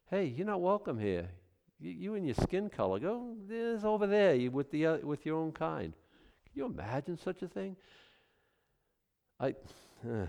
Hey, 0.09 0.25
you're 0.25 0.47
not 0.47 0.61
welcome 0.61 0.97
here. 0.97 1.29
You, 1.79 1.91
you 1.91 2.15
and 2.15 2.25
your 2.25 2.35
skin 2.35 2.69
color, 2.69 2.99
go 2.99 3.35
there's 3.47 3.83
over 3.83 4.07
there 4.07 4.35
you, 4.35 4.51
with, 4.51 4.71
the, 4.71 4.85
uh, 4.85 4.97
with 4.99 5.25
your 5.25 5.37
own 5.37 5.51
kind. 5.51 5.91
Can 6.45 6.53
you 6.53 6.65
imagine 6.65 7.17
such 7.17 7.41
a 7.41 7.47
thing? 7.49 7.75
I, 9.37 9.49
uh, 10.09 10.27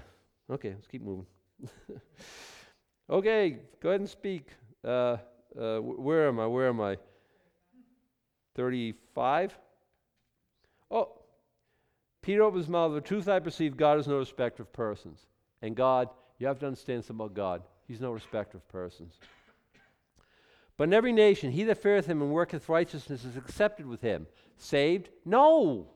okay, 0.50 0.70
let's 0.70 0.88
keep 0.88 1.02
moving. 1.02 1.26
okay, 3.10 3.58
go 3.80 3.90
ahead 3.90 4.00
and 4.00 4.10
speak. 4.10 4.48
Uh, 4.84 5.18
uh, 5.56 5.78
where 5.78 6.26
am 6.26 6.40
I? 6.40 6.46
Where 6.48 6.68
am 6.68 6.80
I? 6.80 6.96
35? 8.56 9.56
Oh, 10.90 11.15
Peter 12.26 12.42
opened 12.42 12.58
his 12.58 12.68
mouth, 12.68 12.92
the 12.92 13.00
truth 13.00 13.28
I 13.28 13.38
perceive, 13.38 13.76
God 13.76 14.00
is 14.00 14.08
no 14.08 14.18
respecter 14.18 14.64
of 14.64 14.72
persons. 14.72 15.20
And 15.62 15.76
God, 15.76 16.08
you 16.40 16.48
have 16.48 16.58
to 16.58 16.66
understand 16.66 17.04
something 17.04 17.24
about 17.24 17.36
God. 17.36 17.62
He's 17.86 18.00
no 18.00 18.10
respecter 18.10 18.56
of 18.56 18.66
persons. 18.66 19.14
But 20.76 20.88
in 20.88 20.92
every 20.92 21.12
nation, 21.12 21.52
he 21.52 21.62
that 21.62 21.80
feareth 21.80 22.06
him 22.06 22.20
and 22.20 22.32
worketh 22.32 22.68
righteousness 22.68 23.24
is 23.24 23.36
accepted 23.36 23.86
with 23.86 24.00
him. 24.00 24.26
Saved? 24.58 25.08
No. 25.24 25.86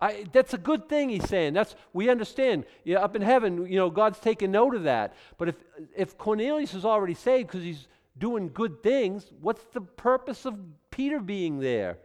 I, 0.00 0.24
that's 0.32 0.54
a 0.54 0.58
good 0.58 0.88
thing 0.88 1.10
he's 1.10 1.28
saying. 1.28 1.52
That's 1.52 1.76
we 1.92 2.08
understand. 2.08 2.64
Yeah, 2.82 3.00
up 3.00 3.14
in 3.14 3.20
heaven, 3.20 3.66
you 3.70 3.76
know, 3.76 3.90
God's 3.90 4.20
taking 4.20 4.50
note 4.50 4.74
of 4.74 4.84
that. 4.84 5.14
But 5.36 5.50
if 5.50 5.56
if 5.94 6.16
Cornelius 6.16 6.72
is 6.72 6.86
already 6.86 7.14
saved 7.14 7.48
because 7.48 7.62
he's 7.62 7.86
doing 8.16 8.48
good 8.48 8.82
things, 8.82 9.30
what's 9.42 9.64
the 9.74 9.82
purpose 9.82 10.46
of 10.46 10.58
Peter 10.90 11.20
being 11.20 11.60
there? 11.60 11.98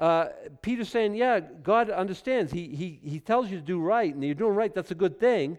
Uh, 0.00 0.28
Peter's 0.62 0.88
saying, 0.88 1.14
Yeah, 1.14 1.40
God 1.40 1.90
understands. 1.90 2.52
He, 2.52 2.68
he, 2.68 3.00
he 3.04 3.20
tells 3.20 3.50
you 3.50 3.58
to 3.58 3.64
do 3.64 3.80
right, 3.80 4.12
and 4.12 4.24
you're 4.24 4.34
doing 4.34 4.54
right. 4.54 4.74
That's 4.74 4.90
a 4.90 4.96
good 4.96 5.20
thing. 5.20 5.58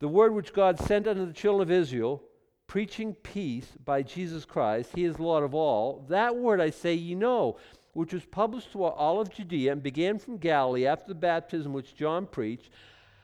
The 0.00 0.08
word 0.08 0.34
which 0.34 0.52
God 0.52 0.78
sent 0.78 1.06
unto 1.06 1.24
the 1.24 1.32
children 1.32 1.62
of 1.62 1.70
Israel, 1.70 2.22
preaching 2.66 3.14
peace 3.14 3.68
by 3.84 4.02
Jesus 4.02 4.44
Christ, 4.44 4.90
He 4.94 5.04
is 5.04 5.18
Lord 5.18 5.44
of 5.44 5.54
all. 5.54 6.04
That 6.10 6.36
word 6.36 6.60
I 6.60 6.70
say, 6.70 6.94
ye 6.94 7.14
know, 7.14 7.56
which 7.94 8.12
was 8.12 8.24
published 8.26 8.70
throughout 8.70 8.96
all 8.96 9.20
of 9.20 9.30
Judea 9.30 9.72
and 9.72 9.82
began 9.82 10.18
from 10.18 10.36
Galilee 10.36 10.86
after 10.86 11.08
the 11.08 11.14
baptism 11.14 11.72
which 11.72 11.96
John 11.96 12.26
preached, 12.26 12.70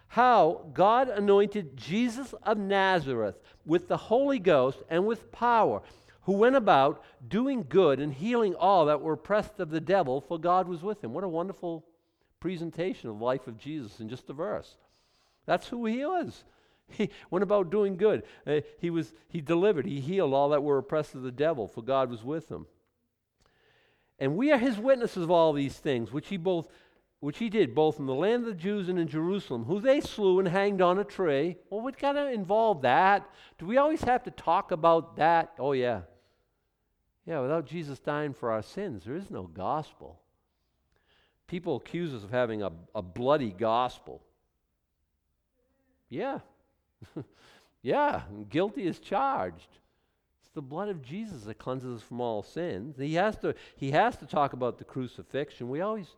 how 0.08 0.66
God 0.72 1.08
anointed 1.08 1.76
Jesus 1.76 2.34
of 2.44 2.56
Nazareth 2.56 3.36
with 3.66 3.88
the 3.88 3.96
Holy 3.96 4.38
Ghost 4.38 4.78
and 4.88 5.06
with 5.06 5.30
power 5.32 5.82
who 6.22 6.32
went 6.32 6.56
about 6.56 7.02
doing 7.26 7.64
good 7.68 8.00
and 8.00 8.12
healing 8.12 8.54
all 8.54 8.86
that 8.86 9.00
were 9.00 9.14
oppressed 9.14 9.58
of 9.58 9.70
the 9.70 9.80
devil, 9.80 10.20
for 10.20 10.38
God 10.38 10.68
was 10.68 10.82
with 10.82 11.02
him. 11.02 11.12
What 11.12 11.24
a 11.24 11.28
wonderful 11.28 11.84
presentation 12.40 13.10
of 13.10 13.18
the 13.18 13.24
life 13.24 13.46
of 13.46 13.58
Jesus 13.58 14.00
in 14.00 14.08
just 14.08 14.28
a 14.30 14.32
verse. 14.32 14.76
That's 15.46 15.68
who 15.68 15.86
he 15.86 16.04
was. 16.04 16.44
He 16.92 17.08
went 17.30 17.44
about 17.44 17.70
doing 17.70 17.96
good. 17.96 18.24
Uh, 18.44 18.62
he 18.80 18.90
was 18.90 19.14
he 19.28 19.40
delivered, 19.40 19.86
he 19.86 20.00
healed 20.00 20.34
all 20.34 20.48
that 20.48 20.64
were 20.64 20.78
oppressed 20.78 21.14
of 21.14 21.22
the 21.22 21.30
devil, 21.30 21.68
for 21.68 21.82
God 21.82 22.10
was 22.10 22.24
with 22.24 22.50
him. 22.50 22.66
And 24.18 24.36
we 24.36 24.50
are 24.50 24.58
his 24.58 24.76
witnesses 24.76 25.22
of 25.22 25.30
all 25.30 25.52
these 25.52 25.78
things, 25.78 26.10
which 26.10 26.26
he 26.26 26.36
both 26.36 26.66
which 27.20 27.38
he 27.38 27.50
did 27.50 27.74
both 27.74 27.98
in 27.98 28.06
the 28.06 28.14
land 28.14 28.46
of 28.46 28.48
the 28.48 28.54
Jews 28.54 28.88
and 28.88 28.98
in 28.98 29.06
Jerusalem, 29.06 29.64
who 29.64 29.78
they 29.78 30.00
slew 30.00 30.38
and 30.38 30.48
hanged 30.48 30.80
on 30.80 30.98
a 30.98 31.04
tree. 31.04 31.56
Well, 31.68 31.82
what 31.82 31.98
kind 31.98 32.16
of 32.16 32.32
involve 32.32 32.82
that? 32.82 33.28
Do 33.58 33.66
we 33.66 33.76
always 33.76 34.02
have 34.02 34.24
to 34.24 34.30
talk 34.30 34.72
about 34.72 35.16
that? 35.16 35.52
Oh 35.58 35.72
yeah. 35.72 36.02
Yeah, 37.26 37.40
without 37.40 37.66
Jesus 37.66 37.98
dying 37.98 38.32
for 38.32 38.50
our 38.50 38.62
sins, 38.62 39.04
there 39.04 39.14
is 39.14 39.30
no 39.30 39.42
gospel. 39.42 40.18
People 41.46 41.76
accuse 41.76 42.14
us 42.14 42.24
of 42.24 42.30
having 42.30 42.62
a, 42.62 42.72
a 42.94 43.02
bloody 43.02 43.50
gospel. 43.50 44.22
Yeah. 46.08 46.38
yeah, 47.82 48.22
guilty 48.48 48.86
is 48.86 48.98
charged. 48.98 49.68
It's 50.40 50.50
the 50.54 50.62
blood 50.62 50.88
of 50.88 51.02
Jesus 51.02 51.42
that 51.42 51.58
cleanses 51.58 51.98
us 51.98 52.02
from 52.02 52.20
all 52.20 52.42
sins. 52.42 52.96
He 52.96 53.14
has 53.14 53.36
to, 53.38 53.54
he 53.76 53.90
has 53.90 54.16
to 54.16 54.26
talk 54.26 54.54
about 54.54 54.78
the 54.78 54.84
crucifixion. 54.84 55.68
We 55.68 55.82
always 55.82 56.08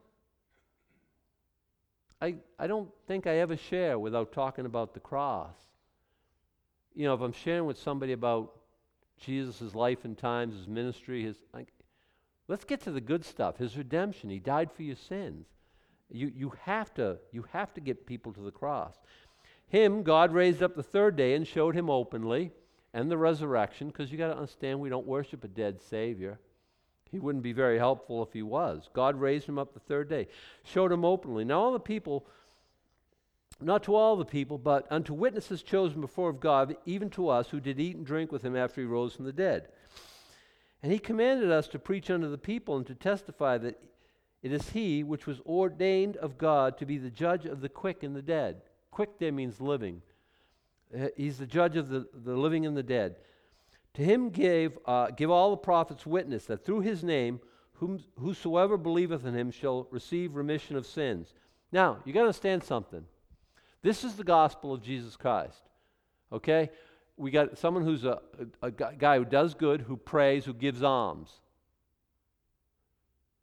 I, 2.22 2.36
I 2.56 2.68
don't 2.68 2.88
think 3.08 3.26
I 3.26 3.38
ever 3.38 3.56
share 3.56 3.98
without 3.98 4.32
talking 4.32 4.64
about 4.64 4.94
the 4.94 5.00
cross. 5.00 5.56
You 6.94 7.06
know, 7.06 7.14
if 7.14 7.20
I'm 7.20 7.32
sharing 7.32 7.66
with 7.66 7.78
somebody 7.78 8.12
about 8.12 8.52
Jesus' 9.18 9.74
life 9.74 10.04
and 10.04 10.16
times, 10.16 10.54
his 10.54 10.68
ministry, 10.68 11.24
his 11.24 11.36
let's 12.46 12.64
get 12.64 12.80
to 12.82 12.92
the 12.92 13.00
good 13.00 13.24
stuff. 13.24 13.58
His 13.58 13.76
redemption. 13.76 14.30
He 14.30 14.38
died 14.38 14.70
for 14.70 14.84
your 14.84 14.94
sins. 14.94 15.46
You, 16.10 16.30
you, 16.32 16.52
have 16.62 16.94
to, 16.94 17.18
you 17.32 17.44
have 17.52 17.74
to 17.74 17.80
get 17.80 18.06
people 18.06 18.32
to 18.34 18.40
the 18.40 18.50
cross. 18.52 18.94
Him, 19.66 20.04
God 20.04 20.32
raised 20.32 20.62
up 20.62 20.76
the 20.76 20.82
third 20.82 21.16
day 21.16 21.34
and 21.34 21.46
showed 21.46 21.74
him 21.74 21.90
openly, 21.90 22.52
and 22.94 23.10
the 23.10 23.16
resurrection, 23.16 23.88
because 23.88 24.12
you 24.12 24.18
got 24.18 24.28
to 24.28 24.36
understand 24.36 24.78
we 24.78 24.90
don't 24.90 25.06
worship 25.06 25.42
a 25.42 25.48
dead 25.48 25.80
Savior. 25.80 26.38
He 27.12 27.20
wouldn't 27.20 27.44
be 27.44 27.52
very 27.52 27.78
helpful 27.78 28.22
if 28.22 28.32
he 28.32 28.42
was. 28.42 28.88
God 28.92 29.20
raised 29.20 29.48
him 29.48 29.58
up 29.58 29.74
the 29.74 29.80
third 29.80 30.08
day, 30.08 30.26
showed 30.64 30.90
him 30.90 31.04
openly. 31.04 31.44
Now, 31.44 31.60
all 31.60 31.72
the 31.72 31.78
people 31.78 32.26
not 33.60 33.84
to 33.84 33.94
all 33.94 34.16
the 34.16 34.24
people, 34.24 34.58
but 34.58 34.86
unto 34.90 35.14
witnesses 35.14 35.62
chosen 35.62 36.00
before 36.00 36.30
of 36.30 36.40
God, 36.40 36.76
even 36.84 37.10
to 37.10 37.28
us 37.28 37.48
who 37.48 37.60
did 37.60 37.78
eat 37.78 37.94
and 37.94 38.04
drink 38.04 38.32
with 38.32 38.42
him 38.42 38.56
after 38.56 38.80
he 38.80 38.86
rose 38.86 39.14
from 39.14 39.24
the 39.24 39.32
dead. 39.32 39.68
And 40.82 40.90
he 40.90 40.98
commanded 40.98 41.50
us 41.50 41.68
to 41.68 41.78
preach 41.78 42.10
unto 42.10 42.28
the 42.28 42.38
people 42.38 42.76
and 42.76 42.86
to 42.86 42.94
testify 42.94 43.58
that 43.58 43.78
It 44.42 44.52
is 44.52 44.70
he 44.70 45.04
which 45.04 45.26
was 45.26 45.40
ordained 45.46 46.16
of 46.16 46.36
God 46.36 46.76
to 46.78 46.86
be 46.86 46.98
the 46.98 47.10
judge 47.10 47.46
of 47.46 47.60
the 47.60 47.68
quick 47.68 48.02
and 48.02 48.16
the 48.16 48.22
dead. 48.22 48.62
Quick 48.90 49.18
there 49.18 49.30
means 49.30 49.60
living. 49.60 50.02
Uh, 50.92 51.08
he's 51.16 51.38
the 51.38 51.46
judge 51.46 51.76
of 51.76 51.88
the, 51.88 52.08
the 52.12 52.34
living 52.34 52.66
and 52.66 52.76
the 52.76 52.82
dead. 52.82 53.16
To 53.94 54.02
him 54.02 54.30
gave, 54.30 54.78
uh, 54.86 55.10
give 55.10 55.30
all 55.30 55.50
the 55.50 55.56
prophets 55.56 56.06
witness 56.06 56.46
that 56.46 56.64
through 56.64 56.80
his 56.80 57.04
name, 57.04 57.40
whom, 57.74 58.02
whosoever 58.18 58.76
believeth 58.76 59.26
in 59.26 59.34
him 59.34 59.50
shall 59.50 59.86
receive 59.90 60.34
remission 60.34 60.76
of 60.76 60.86
sins. 60.86 61.34
Now, 61.72 61.98
you 62.04 62.12
got 62.12 62.20
to 62.20 62.26
understand 62.26 62.64
something. 62.64 63.04
This 63.82 64.04
is 64.04 64.14
the 64.14 64.24
gospel 64.24 64.72
of 64.72 64.82
Jesus 64.82 65.16
Christ. 65.16 65.62
Okay? 66.32 66.70
We 67.16 67.30
got 67.30 67.58
someone 67.58 67.84
who's 67.84 68.04
a, 68.04 68.20
a, 68.62 68.68
a 68.68 68.70
guy 68.70 69.18
who 69.18 69.24
does 69.24 69.54
good, 69.54 69.82
who 69.82 69.96
prays, 69.96 70.44
who 70.44 70.54
gives 70.54 70.82
alms. 70.82 71.40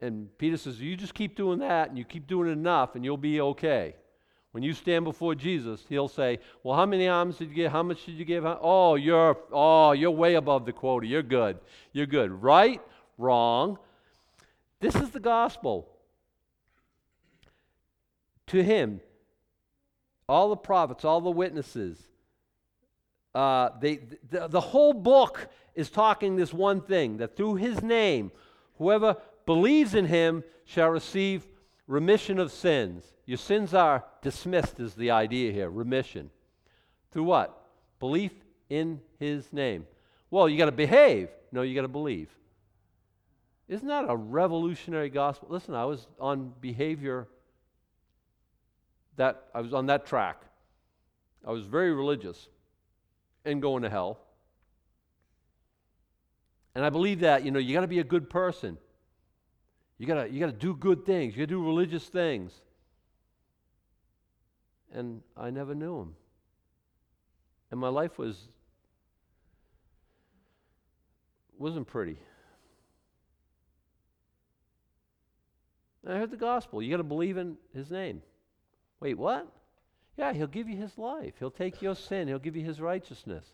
And 0.00 0.36
Peter 0.38 0.56
says, 0.56 0.80
You 0.80 0.96
just 0.96 1.14
keep 1.14 1.36
doing 1.36 1.58
that 1.60 1.88
and 1.90 1.98
you 1.98 2.04
keep 2.04 2.26
doing 2.26 2.50
enough 2.50 2.94
and 2.94 3.04
you'll 3.04 3.16
be 3.16 3.40
okay. 3.40 3.94
When 4.52 4.64
you 4.64 4.72
stand 4.72 5.04
before 5.04 5.34
Jesus, 5.34 5.84
he'll 5.88 6.08
say, 6.08 6.40
Well, 6.62 6.76
how 6.76 6.86
many 6.86 7.06
alms 7.06 7.38
did 7.38 7.50
you 7.50 7.54
give? 7.54 7.72
How 7.72 7.84
much 7.84 8.04
did 8.04 8.16
you 8.16 8.24
give? 8.24 8.44
Oh, 8.44 8.96
you're 8.96 9.36
oh, 9.52 9.92
you're 9.92 10.10
way 10.10 10.34
above 10.34 10.66
the 10.66 10.72
quota. 10.72 11.06
You're 11.06 11.22
good. 11.22 11.58
You're 11.92 12.06
good. 12.06 12.30
Right? 12.30 12.80
Wrong. 13.16 13.78
This 14.80 14.96
is 14.96 15.10
the 15.10 15.20
gospel. 15.20 15.88
To 18.48 18.62
him, 18.62 19.00
all 20.28 20.48
the 20.48 20.56
prophets, 20.56 21.04
all 21.04 21.20
the 21.20 21.30
witnesses, 21.30 21.98
uh, 23.34 23.70
they, 23.80 24.00
the, 24.28 24.48
the 24.48 24.60
whole 24.60 24.92
book 24.92 25.48
is 25.76 25.90
talking 25.90 26.34
this 26.34 26.52
one 26.52 26.80
thing 26.80 27.18
that 27.18 27.36
through 27.36 27.56
his 27.56 27.80
name, 27.82 28.32
whoever 28.78 29.16
believes 29.46 29.94
in 29.94 30.06
him 30.06 30.42
shall 30.64 30.88
receive 30.88 31.46
remission 31.90 32.38
of 32.38 32.52
sins. 32.52 33.04
Your 33.26 33.36
sins 33.36 33.74
are 33.74 34.04
dismissed, 34.22 34.78
is 34.78 34.94
the 34.94 35.10
idea 35.10 35.52
here 35.52 35.68
remission. 35.68 36.30
Through 37.10 37.24
what? 37.24 37.66
Belief 37.98 38.30
in 38.68 39.00
his 39.18 39.52
name. 39.52 39.86
Well, 40.30 40.48
you 40.48 40.56
got 40.56 40.66
to 40.66 40.72
behave. 40.72 41.28
No, 41.50 41.62
you 41.62 41.74
got 41.74 41.82
to 41.82 41.88
believe. 41.88 42.28
Isn't 43.68 43.88
that 43.88 44.04
a 44.08 44.14
revolutionary 44.14 45.10
gospel? 45.10 45.48
Listen, 45.50 45.74
I 45.74 45.84
was 45.84 46.06
on 46.20 46.52
behavior 46.60 47.26
that 49.16 49.48
I 49.52 49.60
was 49.60 49.74
on 49.74 49.86
that 49.86 50.06
track. 50.06 50.42
I 51.44 51.50
was 51.50 51.66
very 51.66 51.92
religious 51.92 52.48
and 53.44 53.60
going 53.60 53.82
to 53.82 53.90
hell. 53.90 54.20
And 56.76 56.84
I 56.84 56.90
believe 56.90 57.20
that, 57.20 57.44
you 57.44 57.50
know, 57.50 57.58
you 57.58 57.74
got 57.74 57.80
to 57.80 57.88
be 57.88 57.98
a 57.98 58.04
good 58.04 58.30
person. 58.30 58.78
You 60.00 60.06
got 60.06 60.24
to 60.24 60.32
you 60.32 60.40
got 60.40 60.46
to 60.46 60.52
do 60.52 60.74
good 60.74 61.04
things. 61.04 61.34
You 61.36 61.42
got 61.42 61.50
to 61.50 61.54
do 61.56 61.62
religious 61.62 62.08
things 62.08 62.52
and 64.92 65.20
I 65.36 65.50
never 65.50 65.74
knew 65.74 66.00
him. 66.00 66.14
And 67.70 67.78
my 67.78 67.88
life 67.88 68.18
was 68.18 68.48
wasn't 71.58 71.86
pretty. 71.86 72.18
And 76.02 76.14
I 76.14 76.16
heard 76.16 76.30
the 76.30 76.38
gospel. 76.38 76.82
You 76.82 76.90
got 76.90 76.96
to 76.96 77.04
believe 77.04 77.36
in 77.36 77.58
his 77.74 77.90
name. 77.90 78.22
Wait, 79.00 79.18
what? 79.18 79.46
Yeah, 80.16 80.32
he'll 80.32 80.46
give 80.46 80.66
you 80.66 80.78
his 80.78 80.96
life. 80.96 81.34
He'll 81.38 81.50
take 81.50 81.82
your 81.82 81.94
sin. 81.94 82.26
He'll 82.26 82.38
give 82.38 82.56
you 82.56 82.64
his 82.64 82.80
righteousness. 82.80 83.44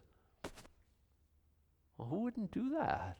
Well, 1.98 2.06
who 2.06 2.20
wouldn't 2.20 2.52
do 2.52 2.70
that? 2.78 3.18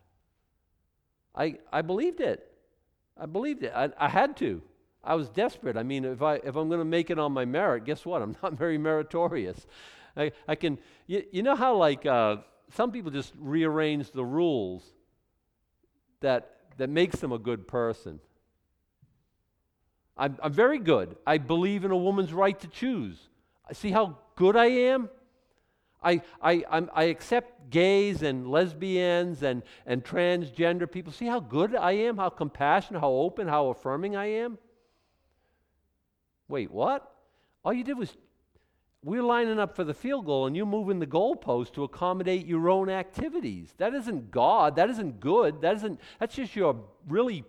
I, 1.35 1.57
I 1.72 1.83
believed 1.83 2.20
it. 2.20 2.56
I 3.19 3.27
believed 3.27 3.62
it. 3.62 3.73
I, 3.75 3.91
I 3.99 4.09
had 4.09 4.37
to. 4.39 4.62
I 5.03 5.14
was 5.14 5.29
desperate. 5.29 5.77
I 5.77 5.83
mean, 5.83 6.05
if, 6.05 6.21
I, 6.21 6.37
if 6.37 6.57
I'm 6.57 6.69
going 6.69 6.81
to 6.81 6.85
make 6.85 7.11
it 7.11 7.19
on 7.19 7.33
my 7.33 7.45
merit, 7.45 7.85
guess 7.85 8.05
what? 8.05 8.23
I'm 8.23 8.37
not 8.43 8.53
very 8.59 8.79
meritorious. 8.79 9.67
I, 10.17 10.33
I 10.49 10.55
can, 10.55 10.79
you, 11.07 11.25
you 11.31 11.43
know 11.43 11.55
how, 11.55 11.77
like, 11.77 12.05
uh, 12.05 12.37
some 12.73 12.91
people 12.91 13.11
just 13.11 13.33
rearrange 13.39 14.11
the 14.11 14.25
rules 14.25 14.83
that, 16.21 16.57
that 16.79 16.91
makes 16.91 17.21
them 17.21 17.33
a 17.33 17.39
good 17.39 17.69
person. 17.69 18.21
I'm, 20.17 20.37
I'm 20.43 20.53
very 20.53 20.79
good. 20.79 21.17
I 21.27 21.39
believe 21.39 21.85
in 21.85 21.91
a 21.91 21.97
woman's 21.97 22.33
right 22.33 22.59
to 22.61 22.69
choose. 22.69 23.17
See 23.73 23.91
how 23.91 24.19
good 24.35 24.57
I 24.57 24.67
am? 24.67 25.11
I, 26.03 26.20
I, 26.40 26.64
I'm, 26.70 26.90
i 26.94 27.05
accept 27.05 27.70
gays 27.70 28.22
and 28.22 28.49
lesbians 28.49 29.42
and, 29.42 29.62
and 29.86 30.05
transgender 30.05 30.90
people. 30.90 31.12
See 31.12 31.26
how 31.26 31.40
good 31.40 31.74
I 31.74 31.92
am? 31.92 32.16
How 32.16 32.28
compassionate, 32.28 33.01
how 33.01 33.11
open, 33.11 33.49
how 33.49 33.68
affirming 33.68 34.16
I 34.16 34.26
am? 34.26 34.59
Wait, 36.49 36.70
what? 36.70 37.12
All 37.64 37.72
you 37.72 37.82
did 37.82 37.99
was 37.99 38.16
we're 39.03 39.22
lining 39.22 39.59
up 39.59 39.76
for 39.76 39.84
the 39.84 39.94
field 39.94 40.26
goal 40.26 40.47
and 40.47 40.57
you're 40.57 40.66
moving 40.66 40.99
the 40.99 41.07
goalpost 41.07 41.72
to 41.74 41.84
accommodate 41.84 42.47
your 42.47 42.68
own 42.68 42.88
activities. 42.88 43.72
That 43.78 43.94
isn't 43.94 44.30
God. 44.30 44.76
That 44.76 44.90
isn't 44.90 45.20
good. 45.20 45.61
That 45.61 45.76
isn't 45.76 46.01
that's 46.18 46.34
just 46.34 46.57
your 46.57 46.84
really 47.09 47.44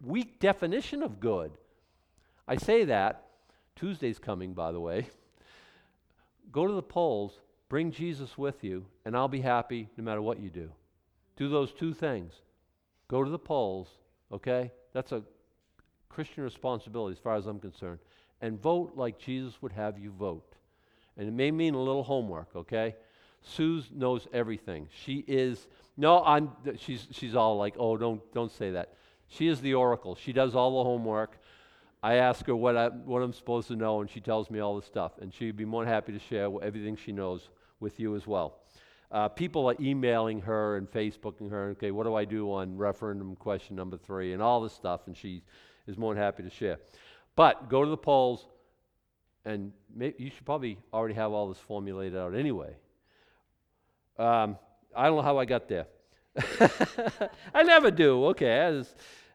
weak 0.00 0.40
definition 0.40 1.02
of 1.02 1.20
good. 1.20 1.52
I 2.48 2.56
say 2.56 2.84
that. 2.84 3.26
Tuesday's 3.76 4.18
coming, 4.18 4.52
by 4.52 4.72
the 4.72 4.80
way. 4.80 5.06
Go 6.52 6.66
to 6.66 6.72
the 6.72 6.82
polls, 6.82 7.40
bring 7.72 7.90
Jesus 7.90 8.36
with 8.36 8.62
you, 8.62 8.84
and 9.06 9.16
I'll 9.16 9.28
be 9.28 9.40
happy 9.40 9.88
no 9.96 10.04
matter 10.04 10.20
what 10.20 10.38
you 10.38 10.50
do. 10.50 10.70
Do 11.36 11.48
those 11.48 11.72
two 11.72 11.94
things. 11.94 12.34
Go 13.08 13.24
to 13.24 13.30
the 13.30 13.38
polls, 13.38 13.88
okay? 14.30 14.70
That's 14.92 15.10
a 15.10 15.22
Christian 16.10 16.44
responsibility 16.44 17.16
as 17.16 17.18
far 17.18 17.34
as 17.34 17.46
I'm 17.46 17.58
concerned 17.58 18.00
and 18.42 18.60
vote 18.60 18.92
like 18.94 19.18
Jesus 19.18 19.62
would 19.62 19.72
have 19.72 19.98
you 19.98 20.10
vote. 20.10 20.54
And 21.16 21.26
it 21.26 21.32
may 21.32 21.50
mean 21.50 21.72
a 21.72 21.78
little 21.78 22.02
homework, 22.02 22.48
okay? 22.54 22.94
Sue 23.40 23.82
knows 23.90 24.28
everything. 24.34 24.88
She 25.04 25.24
is 25.26 25.66
no, 25.96 26.22
I'm 26.22 26.50
she's 26.76 27.08
she's 27.10 27.34
all 27.34 27.56
like, 27.56 27.76
"Oh, 27.78 27.96
don't 27.96 28.20
don't 28.34 28.52
say 28.52 28.72
that." 28.72 28.96
She 29.28 29.48
is 29.48 29.62
the 29.62 29.72
oracle. 29.72 30.14
She 30.14 30.34
does 30.34 30.54
all 30.54 30.76
the 30.76 30.84
homework. 30.84 31.38
I 32.02 32.16
ask 32.16 32.46
her 32.46 32.54
what 32.54 32.76
I 32.76 32.88
what 32.88 33.22
I'm 33.22 33.32
supposed 33.32 33.68
to 33.68 33.76
know 33.76 34.02
and 34.02 34.10
she 34.10 34.20
tells 34.20 34.50
me 34.50 34.58
all 34.60 34.76
the 34.76 34.86
stuff 34.86 35.12
and 35.20 35.32
she'd 35.32 35.56
be 35.56 35.64
more 35.64 35.84
than 35.84 35.92
happy 35.92 36.12
to 36.12 36.18
share 36.18 36.50
everything 36.62 36.96
she 36.96 37.12
knows 37.12 37.48
with 37.82 38.00
you 38.00 38.16
as 38.16 38.26
well. 38.26 38.60
Uh, 39.10 39.28
people 39.28 39.68
are 39.68 39.76
emailing 39.78 40.40
her 40.40 40.76
and 40.78 40.90
Facebooking 40.90 41.50
her, 41.50 41.70
okay, 41.70 41.90
what 41.90 42.04
do 42.04 42.14
I 42.14 42.24
do 42.24 42.50
on 42.50 42.78
referendum 42.78 43.36
question 43.36 43.76
number 43.76 43.98
three 43.98 44.32
and 44.32 44.40
all 44.40 44.62
this 44.62 44.72
stuff, 44.72 45.02
and 45.06 45.14
she 45.14 45.42
is 45.86 45.98
more 45.98 46.14
than 46.14 46.22
happy 46.22 46.42
to 46.42 46.48
share. 46.48 46.78
But 47.36 47.68
go 47.68 47.84
to 47.84 47.90
the 47.90 47.96
polls, 47.96 48.46
and 49.44 49.72
may, 49.94 50.14
you 50.16 50.30
should 50.30 50.46
probably 50.46 50.78
already 50.94 51.14
have 51.14 51.32
all 51.32 51.48
this 51.48 51.58
formulated 51.58 52.16
out 52.16 52.34
anyway. 52.34 52.74
Um, 54.18 54.56
I 54.96 55.06
don't 55.06 55.16
know 55.16 55.22
how 55.22 55.38
I 55.38 55.44
got 55.44 55.68
there. 55.68 55.86
I 57.54 57.62
never 57.62 57.90
do. 57.90 58.26
Okay. 58.26 58.82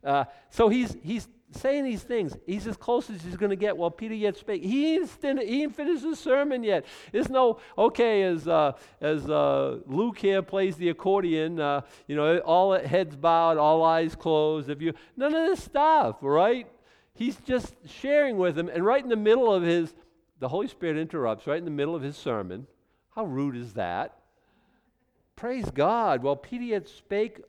uh, 0.04 0.26
so 0.50 0.70
he's 0.70 0.96
he's 1.04 1.28
saying 1.52 1.84
these 1.84 2.04
things. 2.04 2.36
He's 2.46 2.68
as 2.68 2.78
close 2.78 3.10
as 3.10 3.22
he's 3.22 3.38
going 3.38 3.50
to 3.52 3.56
get 3.56 3.78
while 3.78 3.90
Peter 3.90 4.14
yet 4.14 4.38
spake. 4.38 4.64
He 4.64 4.96
ain't, 4.96 5.10
he 5.22 5.64
ain't 5.64 5.76
finished 5.76 6.04
his 6.04 6.20
sermon 6.20 6.64
yet. 6.64 6.86
There's 7.12 7.30
no, 7.30 7.60
okay, 7.78 8.24
as, 8.24 8.48
uh, 8.48 8.74
as 9.00 9.30
uh, 9.30 9.80
Luke 9.86 10.18
here 10.18 10.42
plays 10.42 10.76
the 10.76 10.90
accordion, 10.90 11.60
uh, 11.60 11.82
you 12.08 12.16
know, 12.16 12.40
all 12.40 12.78
heads 12.78 13.16
bowed, 13.16 13.58
all 13.58 13.84
eyes 13.84 14.16
closed. 14.16 14.70
If 14.70 14.82
you, 14.82 14.94
none 15.16 15.34
of 15.34 15.48
this 15.48 15.64
stuff, 15.64 16.18
right? 16.22 16.68
He's 17.14 17.38
just 17.38 17.74
sharing 17.86 18.38
with 18.38 18.56
them, 18.56 18.70
and 18.70 18.86
right 18.86 19.02
in 19.02 19.10
the 19.10 19.16
middle 19.16 19.52
of 19.52 19.64
his, 19.64 19.94
the 20.40 20.50
Holy 20.50 20.68
Spirit 20.68 20.98
interrupts 20.98 21.48
right 21.48 21.58
in 21.58 21.66
the 21.66 21.72
middle 21.72 21.96
of 21.96 22.04
his 22.04 22.16
sermon. 22.16 22.68
How 23.16 23.26
rude 23.26 23.56
is 23.56 23.74
that? 23.74 24.20
Praise 25.36 25.70
God. 25.72 26.22
While 26.22 26.36
Peter 26.36 26.64
yet 26.64 26.88
spake 26.88 27.42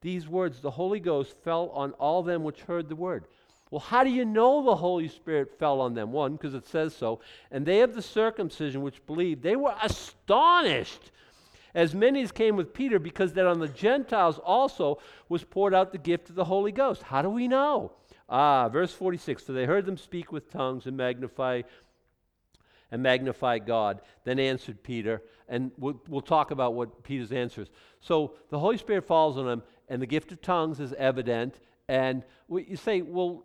these 0.00 0.28
words, 0.28 0.60
the 0.60 0.70
Holy 0.70 1.00
Ghost 1.00 1.34
fell 1.42 1.70
on 1.70 1.92
all 1.92 2.22
them 2.22 2.44
which 2.44 2.60
heard 2.62 2.88
the 2.88 2.94
word. 2.94 3.24
Well, 3.70 3.80
how 3.80 4.04
do 4.04 4.10
you 4.10 4.24
know 4.24 4.62
the 4.62 4.76
Holy 4.76 5.08
Spirit 5.08 5.58
fell 5.58 5.80
on 5.80 5.94
them? 5.94 6.12
One, 6.12 6.32
because 6.32 6.54
it 6.54 6.66
says 6.66 6.94
so. 6.94 7.20
And 7.50 7.66
they 7.66 7.80
of 7.80 7.94
the 7.94 8.02
circumcision 8.02 8.82
which 8.82 9.04
believed, 9.06 9.42
they 9.42 9.56
were 9.56 9.74
astonished, 9.82 11.10
as 11.74 11.94
many 11.94 12.22
as 12.22 12.30
came 12.30 12.56
with 12.56 12.72
Peter, 12.72 12.98
because 12.98 13.32
that 13.32 13.46
on 13.46 13.58
the 13.58 13.68
Gentiles 13.68 14.38
also 14.38 14.98
was 15.28 15.42
poured 15.42 15.74
out 15.74 15.90
the 15.90 15.98
gift 15.98 16.30
of 16.30 16.36
the 16.36 16.44
Holy 16.44 16.72
Ghost. 16.72 17.02
How 17.02 17.22
do 17.22 17.28
we 17.28 17.48
know? 17.48 17.92
Ah, 18.28 18.68
verse 18.68 18.92
46 18.92 19.42
For 19.42 19.52
they 19.52 19.66
heard 19.66 19.84
them 19.84 19.96
speak 19.96 20.30
with 20.30 20.50
tongues 20.50 20.86
and 20.86 20.96
magnify 20.96 21.62
and 22.92 23.02
magnify 23.02 23.58
God. 23.58 24.00
Then 24.24 24.38
answered 24.38 24.82
Peter, 24.82 25.22
and 25.48 25.72
we'll, 25.76 26.00
we'll 26.08 26.20
talk 26.20 26.52
about 26.52 26.74
what 26.74 27.02
Peter's 27.02 27.32
answers. 27.32 27.68
So 28.00 28.34
the 28.50 28.58
Holy 28.60 28.78
Spirit 28.78 29.04
falls 29.04 29.36
on 29.36 29.44
them, 29.44 29.62
and 29.88 30.00
the 30.00 30.06
gift 30.06 30.30
of 30.30 30.40
tongues 30.40 30.78
is 30.78 30.92
evident. 30.92 31.58
And 31.88 32.22
you 32.48 32.76
say, 32.76 33.02
well, 33.02 33.44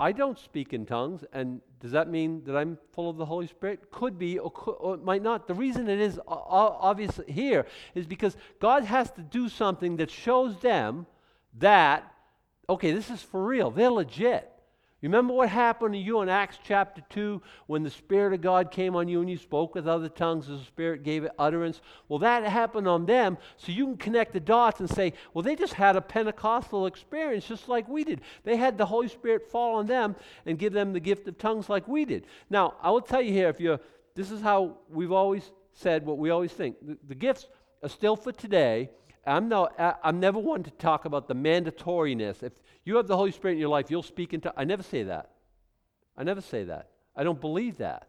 I 0.00 0.12
don't 0.12 0.38
speak 0.38 0.72
in 0.72 0.86
tongues, 0.86 1.24
and 1.32 1.60
does 1.78 1.92
that 1.92 2.08
mean 2.08 2.42
that 2.46 2.56
I'm 2.56 2.78
full 2.92 3.08
of 3.08 3.16
the 3.16 3.26
Holy 3.26 3.46
Spirit? 3.46 3.90
Could 3.92 4.18
be, 4.18 4.38
or, 4.38 4.50
could, 4.50 4.72
or 4.72 4.96
might 4.96 5.22
not. 5.22 5.46
The 5.46 5.54
reason 5.54 5.88
it 5.88 6.00
is 6.00 6.18
obvious 6.26 7.20
here 7.28 7.66
is 7.94 8.06
because 8.06 8.36
God 8.60 8.84
has 8.84 9.10
to 9.12 9.22
do 9.22 9.48
something 9.48 9.96
that 9.98 10.10
shows 10.10 10.58
them 10.60 11.06
that 11.58 12.10
okay, 12.68 12.92
this 12.92 13.10
is 13.10 13.22
for 13.22 13.44
real. 13.44 13.70
They're 13.70 13.90
legit. 13.90 14.50
Remember 15.04 15.34
what 15.34 15.50
happened 15.50 15.92
to 15.92 16.00
you 16.00 16.22
in 16.22 16.30
Acts 16.30 16.58
chapter 16.64 17.02
2 17.10 17.42
when 17.66 17.82
the 17.82 17.90
Spirit 17.90 18.32
of 18.32 18.40
God 18.40 18.70
came 18.70 18.96
on 18.96 19.06
you 19.06 19.20
and 19.20 19.28
you 19.28 19.36
spoke 19.36 19.74
with 19.74 19.86
other 19.86 20.08
tongues 20.08 20.48
as 20.48 20.60
the 20.60 20.64
Spirit 20.64 21.02
gave 21.02 21.24
it 21.24 21.32
utterance? 21.38 21.82
Well, 22.08 22.18
that 22.20 22.42
happened 22.44 22.88
on 22.88 23.04
them, 23.04 23.36
so 23.58 23.70
you 23.70 23.84
can 23.84 23.96
connect 23.98 24.32
the 24.32 24.40
dots 24.40 24.80
and 24.80 24.88
say, 24.88 25.12
well, 25.34 25.42
they 25.42 25.56
just 25.56 25.74
had 25.74 25.96
a 25.96 26.00
Pentecostal 26.00 26.86
experience 26.86 27.46
just 27.46 27.68
like 27.68 27.86
we 27.86 28.02
did. 28.02 28.22
They 28.44 28.56
had 28.56 28.78
the 28.78 28.86
Holy 28.86 29.08
Spirit 29.08 29.50
fall 29.50 29.76
on 29.76 29.86
them 29.86 30.16
and 30.46 30.58
give 30.58 30.72
them 30.72 30.94
the 30.94 31.00
gift 31.00 31.28
of 31.28 31.36
tongues 31.36 31.68
like 31.68 31.86
we 31.86 32.06
did. 32.06 32.26
Now, 32.48 32.76
I 32.80 32.90
will 32.90 33.02
tell 33.02 33.20
you 33.20 33.32
here, 33.32 33.50
if 33.50 33.60
you're, 33.60 33.80
this 34.14 34.30
is 34.30 34.40
how 34.40 34.78
we've 34.88 35.12
always 35.12 35.52
said 35.74 36.06
what 36.06 36.16
we 36.16 36.30
always 36.30 36.52
think. 36.52 36.76
The, 36.80 36.96
the 37.08 37.14
gifts 37.14 37.46
are 37.82 37.90
still 37.90 38.16
for 38.16 38.32
today. 38.32 38.88
I'm, 39.26 39.48
no, 39.48 39.68
I'm 39.78 40.20
never 40.20 40.38
one 40.38 40.62
to 40.64 40.70
talk 40.70 41.04
about 41.04 41.28
the 41.28 41.34
mandatoriness. 41.34 42.42
If 42.42 42.52
you 42.84 42.96
have 42.96 43.06
the 43.06 43.16
Holy 43.16 43.32
Spirit 43.32 43.54
in 43.54 43.60
your 43.60 43.68
life, 43.68 43.90
you'll 43.90 44.02
speak 44.02 44.34
into. 44.34 44.52
I 44.56 44.64
never 44.64 44.82
say 44.82 45.04
that. 45.04 45.30
I 46.16 46.24
never 46.24 46.40
say 46.40 46.64
that. 46.64 46.90
I 47.16 47.24
don't 47.24 47.40
believe 47.40 47.78
that. 47.78 48.08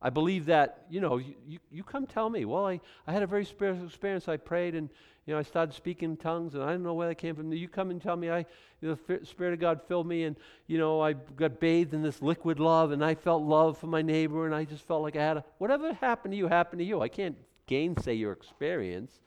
I 0.00 0.10
believe 0.10 0.46
that, 0.46 0.84
you 0.90 1.00
know, 1.00 1.16
you, 1.16 1.34
you, 1.48 1.58
you, 1.70 1.82
come 1.82 2.06
tell 2.06 2.28
me, 2.28 2.44
well, 2.44 2.66
I, 2.66 2.80
I 3.06 3.12
had 3.12 3.22
a 3.22 3.26
very 3.26 3.44
spiritual 3.46 3.86
experience. 3.86 4.28
I 4.28 4.36
prayed 4.36 4.74
and, 4.74 4.90
you 5.24 5.32
know, 5.32 5.38
I 5.38 5.42
started 5.42 5.74
speaking 5.74 6.10
in 6.10 6.16
tongues 6.18 6.54
and 6.54 6.62
I 6.62 6.70
don't 6.72 6.82
know 6.82 6.92
where 6.92 7.08
that 7.08 7.14
came 7.14 7.34
from. 7.34 7.50
You 7.52 7.66
come 7.66 7.90
and 7.90 8.00
tell 8.00 8.14
me 8.14 8.30
I, 8.30 8.40
you 8.80 8.88
know, 8.88 8.98
the 9.06 9.24
Spirit 9.24 9.54
of 9.54 9.60
God 9.60 9.80
filled 9.88 10.06
me 10.06 10.24
and, 10.24 10.36
you 10.66 10.76
know, 10.76 11.00
I 11.00 11.14
got 11.14 11.60
bathed 11.60 11.94
in 11.94 12.02
this 12.02 12.20
liquid 12.20 12.60
love 12.60 12.92
and 12.92 13.02
I 13.02 13.14
felt 13.14 13.42
love 13.42 13.78
for 13.78 13.86
my 13.86 14.02
neighbor 14.02 14.44
and 14.44 14.54
I 14.54 14.64
just 14.64 14.86
felt 14.86 15.02
like 15.02 15.16
I 15.16 15.22
had 15.22 15.38
a, 15.38 15.44
whatever 15.58 15.92
happened 15.94 16.32
to 16.32 16.38
you 16.38 16.46
happened 16.46 16.80
to 16.80 16.84
you. 16.84 17.00
I 17.00 17.08
can't 17.08 17.36
gainsay 17.66 18.14
your 18.14 18.32
experience. 18.32 19.18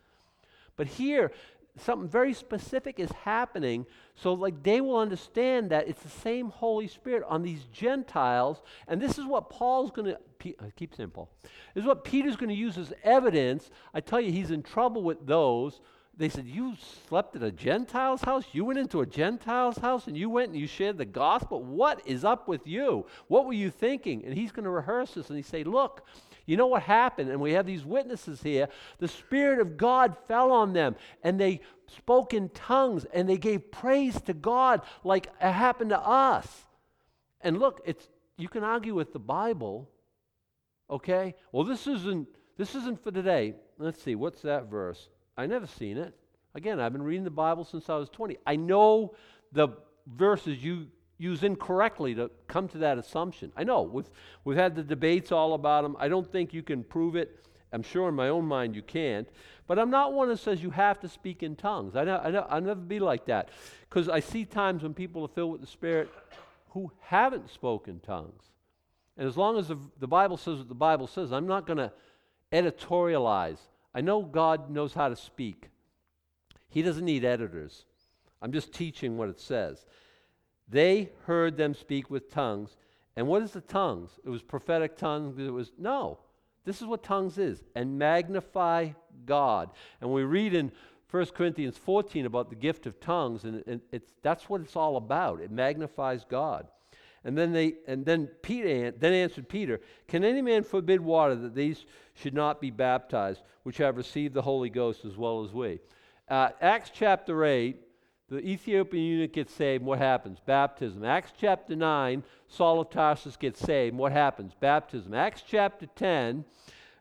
But 0.79 0.87
here, 0.87 1.33
something 1.77 2.07
very 2.07 2.33
specific 2.33 3.01
is 3.01 3.11
happening. 3.11 3.85
So 4.15 4.31
like 4.31 4.63
they 4.63 4.79
will 4.79 4.97
understand 4.97 5.71
that 5.71 5.89
it's 5.89 6.01
the 6.01 6.07
same 6.07 6.51
holy 6.51 6.87
spirit 6.87 7.21
on 7.27 7.43
these 7.43 7.65
gentiles. 7.65 8.61
And 8.87 9.01
this 9.01 9.17
is 9.17 9.25
what 9.25 9.49
paul's 9.49 9.91
going 9.91 10.05
to 10.05 10.17
i 10.61 10.71
keep 10.77 10.95
paul. 11.13 11.29
This 11.73 11.81
is 11.81 11.85
what 11.85 12.05
peter's 12.05 12.37
going 12.37 12.47
to 12.47 12.55
use 12.55 12.77
as 12.77 12.93
evidence. 13.03 13.71
I 13.93 13.99
tell 13.99 14.21
you 14.21 14.31
he's 14.31 14.51
in 14.51 14.63
trouble 14.63 15.03
with 15.03 15.27
those. 15.27 15.81
They 16.15 16.29
said 16.29 16.45
you 16.45 16.77
slept 17.09 17.35
at 17.35 17.43
a 17.43 17.51
gentile's 17.51 18.21
house? 18.21 18.45
You 18.53 18.63
went 18.63 18.79
into 18.79 19.01
a 19.01 19.05
gentile's 19.05 19.79
house 19.79 20.07
and 20.07 20.15
you 20.15 20.29
went 20.29 20.51
and 20.51 20.57
you 20.57 20.65
shared 20.67 20.97
the 20.97 21.03
gospel? 21.03 21.61
What 21.61 22.01
is 22.07 22.23
up 22.23 22.47
with 22.47 22.65
you? 22.65 23.05
What 23.27 23.45
were 23.45 23.53
you 23.53 23.69
thinking? 23.69 24.23
And 24.23 24.33
he's 24.33 24.53
going 24.53 24.63
to 24.63 24.69
rehearse 24.69 25.15
this 25.15 25.27
and 25.27 25.35
he 25.35 25.43
say 25.43 25.65
look 25.65 26.05
you 26.49 26.57
know 26.57 26.65
what 26.65 26.81
happened? 26.81 27.29
And 27.29 27.39
we 27.39 27.51
have 27.51 27.67
these 27.67 27.85
witnesses 27.85 28.41
here. 28.41 28.69
The 28.97 29.07
Spirit 29.07 29.59
of 29.59 29.77
God 29.77 30.17
fell 30.27 30.51
on 30.51 30.73
them, 30.73 30.95
and 31.23 31.39
they 31.39 31.61
spoke 31.85 32.33
in 32.33 32.49
tongues, 32.49 33.05
and 33.13 33.29
they 33.29 33.37
gave 33.37 33.69
praise 33.69 34.19
to 34.21 34.33
God 34.33 34.81
like 35.03 35.27
it 35.27 35.51
happened 35.51 35.91
to 35.91 35.99
us. 35.99 36.47
And 37.41 37.59
look, 37.59 37.81
it's 37.85 38.09
you 38.35 38.49
can 38.49 38.63
argue 38.63 38.95
with 38.95 39.13
the 39.13 39.19
Bible, 39.19 39.91
okay? 40.89 41.35
Well, 41.51 41.65
this 41.65 41.85
isn't 41.85 42.27
this 42.57 42.73
isn't 42.73 43.03
for 43.03 43.11
today. 43.11 43.53
Let's 43.77 44.01
see, 44.01 44.15
what's 44.15 44.41
that 44.41 44.71
verse? 44.71 45.07
I 45.37 45.45
never 45.45 45.67
seen 45.67 45.97
it. 45.97 46.15
Again, 46.55 46.79
I've 46.79 46.93
been 46.93 47.03
reading 47.03 47.25
the 47.25 47.29
Bible 47.29 47.63
since 47.63 47.89
I 47.89 47.95
was 47.95 48.09
20. 48.09 48.37
I 48.47 48.55
know 48.55 49.13
the 49.51 49.69
verses 50.07 50.63
you 50.63 50.87
use 51.19 51.43
incorrectly 51.43 52.15
to 52.15 52.31
come 52.47 52.67
to 52.69 52.79
that 52.79 52.97
assumption. 52.97 53.51
I 53.55 53.63
know 53.63 53.83
we've, 53.83 54.09
we've 54.45 54.57
had 54.57 54.75
the 54.75 54.83
debates 54.83 55.31
all 55.31 55.53
about 55.53 55.83
them. 55.83 55.95
I 55.99 56.07
don't 56.07 56.29
think 56.31 56.53
you 56.53 56.63
can 56.63 56.83
prove 56.83 57.15
it. 57.15 57.45
I'm 57.71 57.83
sure 57.83 58.09
in 58.09 58.15
my 58.15 58.29
own 58.29 58.45
mind 58.45 58.75
you 58.75 58.81
can't. 58.81 59.27
But 59.67 59.77
I'm 59.77 59.91
not 59.91 60.13
one 60.13 60.29
that 60.29 60.39
says 60.39 60.63
you 60.63 60.71
have 60.71 60.99
to 61.01 61.07
speak 61.07 61.43
in 61.43 61.55
tongues. 61.55 61.95
I 61.95 62.01
I 62.01 62.31
I'll 62.31 62.61
never 62.61 62.79
be 62.79 62.99
like 62.99 63.25
that. 63.25 63.49
Because 63.87 64.09
I 64.09 64.21
see 64.21 64.45
times 64.45 64.81
when 64.81 64.95
people 64.95 65.23
are 65.23 65.27
filled 65.27 65.51
with 65.51 65.61
the 65.61 65.67
Spirit 65.67 66.09
who 66.69 66.91
haven't 67.01 67.51
spoken 67.51 67.99
tongues. 67.99 68.43
And 69.17 69.27
as 69.27 69.37
long 69.37 69.57
as 69.57 69.67
the, 69.67 69.77
the 69.99 70.07
Bible 70.07 70.37
says 70.37 70.59
what 70.59 70.69
the 70.69 70.73
Bible 70.73 71.05
says, 71.05 71.31
I'm 71.31 71.45
not 71.45 71.67
going 71.67 71.77
to 71.77 71.91
editorialize. 72.51 73.59
I 73.93 74.01
know 74.01 74.23
God 74.23 74.71
knows 74.71 74.93
how 74.93 75.09
to 75.09 75.15
speak, 75.15 75.69
He 76.69 76.81
doesn't 76.81 77.05
need 77.05 77.25
editors. 77.25 77.85
I'm 78.41 78.53
just 78.53 78.73
teaching 78.73 79.17
what 79.17 79.27
it 79.27 79.39
says. 79.39 79.85
They 80.69 81.09
heard 81.25 81.57
them 81.57 81.73
speak 81.73 82.09
with 82.09 82.31
tongues. 82.31 82.77
And 83.15 83.27
what 83.27 83.41
is 83.41 83.51
the 83.51 83.61
tongues? 83.61 84.11
It 84.23 84.29
was 84.29 84.41
prophetic 84.41 84.97
tongues. 84.97 85.39
It 85.39 85.51
was, 85.51 85.71
no. 85.77 86.19
This 86.63 86.81
is 86.81 86.87
what 86.87 87.03
tongues 87.03 87.37
is. 87.37 87.63
And 87.75 87.97
magnify 87.97 88.89
God. 89.25 89.71
And 90.01 90.11
we 90.11 90.23
read 90.23 90.53
in 90.53 90.71
1 91.11 91.25
Corinthians 91.27 91.77
14 91.77 92.25
about 92.25 92.49
the 92.49 92.55
gift 92.55 92.85
of 92.85 92.99
tongues, 92.99 93.43
and, 93.43 93.63
and 93.65 93.81
it's, 93.91 94.13
that's 94.21 94.47
what 94.47 94.61
it's 94.61 94.75
all 94.75 94.95
about. 94.95 95.41
It 95.41 95.49
magnifies 95.49 96.23
God. 96.29 96.67
And 97.23 97.37
then 97.37 97.51
they 97.51 97.73
and 97.87 98.05
then 98.05 98.27
Peter 98.41 98.91
then 98.91 99.13
answered 99.13 99.49
Peter, 99.49 99.81
Can 100.07 100.23
any 100.23 100.41
man 100.41 100.63
forbid 100.63 101.01
water 101.01 101.35
that 101.35 101.53
these 101.53 101.85
should 102.13 102.33
not 102.33 102.61
be 102.61 102.71
baptized, 102.71 103.41
which 103.63 103.77
have 103.77 103.97
received 103.97 104.33
the 104.33 104.41
Holy 104.41 104.69
Ghost 104.69 105.03
as 105.03 105.17
well 105.17 105.43
as 105.43 105.51
we? 105.51 105.79
Uh, 106.29 106.49
Acts 106.61 106.91
chapter 106.93 107.43
8, 107.43 107.75
the 108.29 108.39
Ethiopian 108.39 109.03
eunuch 109.03 109.33
gets 109.33 109.53
saved, 109.53 109.83
what 109.83 109.97
happens? 109.97 110.39
Baptism. 110.45 111.03
Acts 111.03 111.33
chapter 111.39 111.75
9, 111.75 112.23
Saul 112.47 112.79
of 112.79 112.91
Tarsus 112.91 113.35
gets 113.35 113.59
saved, 113.59 113.95
what 113.95 114.11
happens? 114.11 114.53
Baptism. 114.59 115.13
Acts 115.13 115.43
chapter 115.45 115.87
10, 115.87 116.45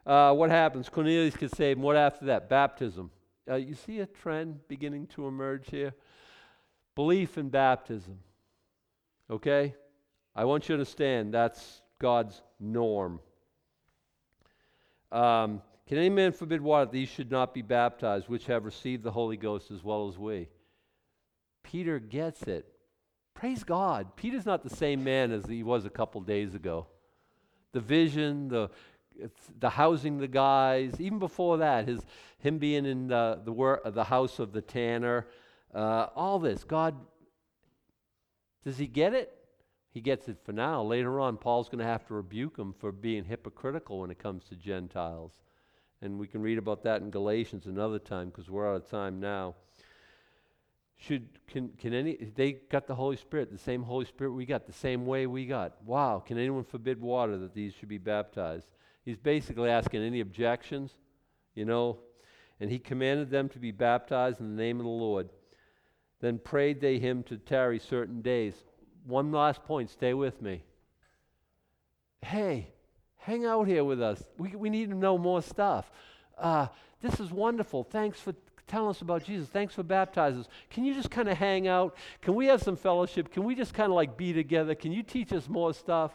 uh, 0.06 0.32
what 0.32 0.48
happens? 0.48 0.88
Cornelius 0.88 1.36
gets 1.36 1.56
saved, 1.56 1.78
what 1.78 1.96
after 1.96 2.24
that? 2.26 2.48
Baptism. 2.48 3.10
Uh, 3.48 3.56
you 3.56 3.74
see 3.74 4.00
a 4.00 4.06
trend 4.06 4.66
beginning 4.68 5.06
to 5.08 5.26
emerge 5.26 5.68
here? 5.70 5.92
Belief 6.94 7.36
in 7.36 7.50
baptism. 7.50 8.18
Okay? 9.30 9.74
I 10.34 10.44
want 10.46 10.64
you 10.64 10.68
to 10.68 10.74
understand 10.74 11.34
that's 11.34 11.82
God's 11.98 12.40
norm. 12.58 13.20
Um, 15.12 15.62
can 15.86 15.98
any 15.98 16.10
man 16.10 16.32
forbid 16.32 16.60
water 16.60 16.90
these 16.90 17.08
should 17.08 17.30
not 17.30 17.52
be 17.52 17.62
baptized, 17.62 18.28
which 18.28 18.46
have 18.46 18.64
received 18.64 19.02
the 19.02 19.10
Holy 19.10 19.36
Ghost 19.36 19.70
as 19.70 19.84
well 19.84 20.08
as 20.08 20.18
we? 20.18 20.48
Peter 21.62 21.98
gets 21.98 22.42
it. 22.42 22.66
Praise 23.34 23.62
God. 23.62 24.16
Peter's 24.16 24.46
not 24.46 24.64
the 24.64 24.74
same 24.74 25.04
man 25.04 25.30
as 25.30 25.46
he 25.46 25.62
was 25.62 25.84
a 25.84 25.90
couple 25.90 26.20
days 26.20 26.54
ago. 26.54 26.86
The 27.72 27.80
vision, 27.80 28.48
the 28.48 28.70
the 29.58 29.70
housing 29.70 30.18
the 30.18 30.28
guys, 30.28 31.00
even 31.00 31.18
before 31.18 31.58
that, 31.58 31.88
his 31.88 32.00
him 32.38 32.58
being 32.58 32.86
in 32.86 33.08
the 33.08 33.40
the, 33.44 33.52
wor- 33.52 33.82
the 33.84 34.04
house 34.04 34.38
of 34.38 34.52
the 34.52 34.62
tanner, 34.62 35.26
uh, 35.74 36.06
all 36.14 36.38
this. 36.38 36.64
God, 36.64 36.96
does 38.64 38.78
he 38.78 38.86
get 38.86 39.14
it? 39.14 39.34
He 39.90 40.00
gets 40.00 40.28
it 40.28 40.38
for 40.44 40.52
now. 40.52 40.82
Later 40.82 41.18
on, 41.18 41.36
Paul's 41.36 41.68
going 41.68 41.78
to 41.78 41.84
have 41.84 42.06
to 42.08 42.14
rebuke 42.14 42.58
him 42.58 42.74
for 42.78 42.92
being 42.92 43.24
hypocritical 43.24 44.00
when 44.00 44.10
it 44.10 44.18
comes 44.18 44.44
to 44.44 44.54
Gentiles, 44.54 45.40
and 46.02 46.18
we 46.18 46.26
can 46.26 46.42
read 46.42 46.58
about 46.58 46.82
that 46.84 47.00
in 47.00 47.10
Galatians 47.10 47.66
another 47.66 47.98
time 47.98 48.28
because 48.28 48.50
we're 48.50 48.68
out 48.68 48.76
of 48.76 48.90
time 48.90 49.18
now. 49.18 49.54
Should 51.00 51.28
can 51.46 51.68
can 51.78 51.94
any 51.94 52.16
they 52.16 52.52
got 52.52 52.88
the 52.88 52.94
Holy 52.94 53.16
Spirit, 53.16 53.52
the 53.52 53.58
same 53.58 53.84
Holy 53.84 54.04
Spirit 54.04 54.32
we 54.32 54.44
got, 54.44 54.66
the 54.66 54.72
same 54.72 55.06
way 55.06 55.26
we 55.26 55.46
got. 55.46 55.82
Wow, 55.84 56.22
can 56.24 56.38
anyone 56.38 56.64
forbid 56.64 57.00
water 57.00 57.38
that 57.38 57.54
these 57.54 57.72
should 57.74 57.88
be 57.88 57.98
baptized? 57.98 58.66
He's 59.04 59.16
basically 59.16 59.70
asking 59.70 60.02
any 60.02 60.20
objections, 60.20 60.92
you 61.54 61.64
know. 61.64 62.00
And 62.60 62.68
he 62.68 62.80
commanded 62.80 63.30
them 63.30 63.48
to 63.50 63.60
be 63.60 63.70
baptized 63.70 64.40
in 64.40 64.56
the 64.56 64.62
name 64.62 64.80
of 64.80 64.84
the 64.84 64.90
Lord. 64.90 65.28
Then 66.20 66.38
prayed 66.38 66.80
they 66.80 66.98
him 66.98 67.22
to 67.24 67.38
tarry 67.38 67.78
certain 67.78 68.20
days. 68.20 68.54
One 69.06 69.30
last 69.30 69.62
point, 69.64 69.90
stay 69.90 70.14
with 70.14 70.42
me. 70.42 70.64
Hey, 72.20 72.72
hang 73.18 73.46
out 73.46 73.68
here 73.68 73.84
with 73.84 74.02
us. 74.02 74.22
We, 74.36 74.56
we 74.56 74.68
need 74.68 74.90
to 74.90 74.96
know 74.96 75.16
more 75.16 75.42
stuff. 75.42 75.90
Uh, 76.36 76.66
this 77.00 77.20
is 77.20 77.30
wonderful. 77.30 77.84
Thanks 77.84 78.20
for 78.20 78.34
telling 78.68 78.90
us 78.90 79.00
about 79.00 79.24
Jesus. 79.24 79.48
Thanks 79.48 79.74
for 79.74 79.82
baptizing 79.82 80.40
us. 80.40 80.48
Can 80.70 80.84
you 80.84 80.94
just 80.94 81.10
kind 81.10 81.28
of 81.28 81.36
hang 81.36 81.66
out? 81.66 81.96
Can 82.22 82.34
we 82.34 82.46
have 82.46 82.62
some 82.62 82.76
fellowship? 82.76 83.32
Can 83.32 83.44
we 83.44 83.54
just 83.54 83.74
kind 83.74 83.90
of 83.90 83.96
like 83.96 84.16
be 84.16 84.32
together? 84.32 84.74
Can 84.74 84.92
you 84.92 85.02
teach 85.02 85.32
us 85.32 85.48
more 85.48 85.74
stuff? 85.74 86.12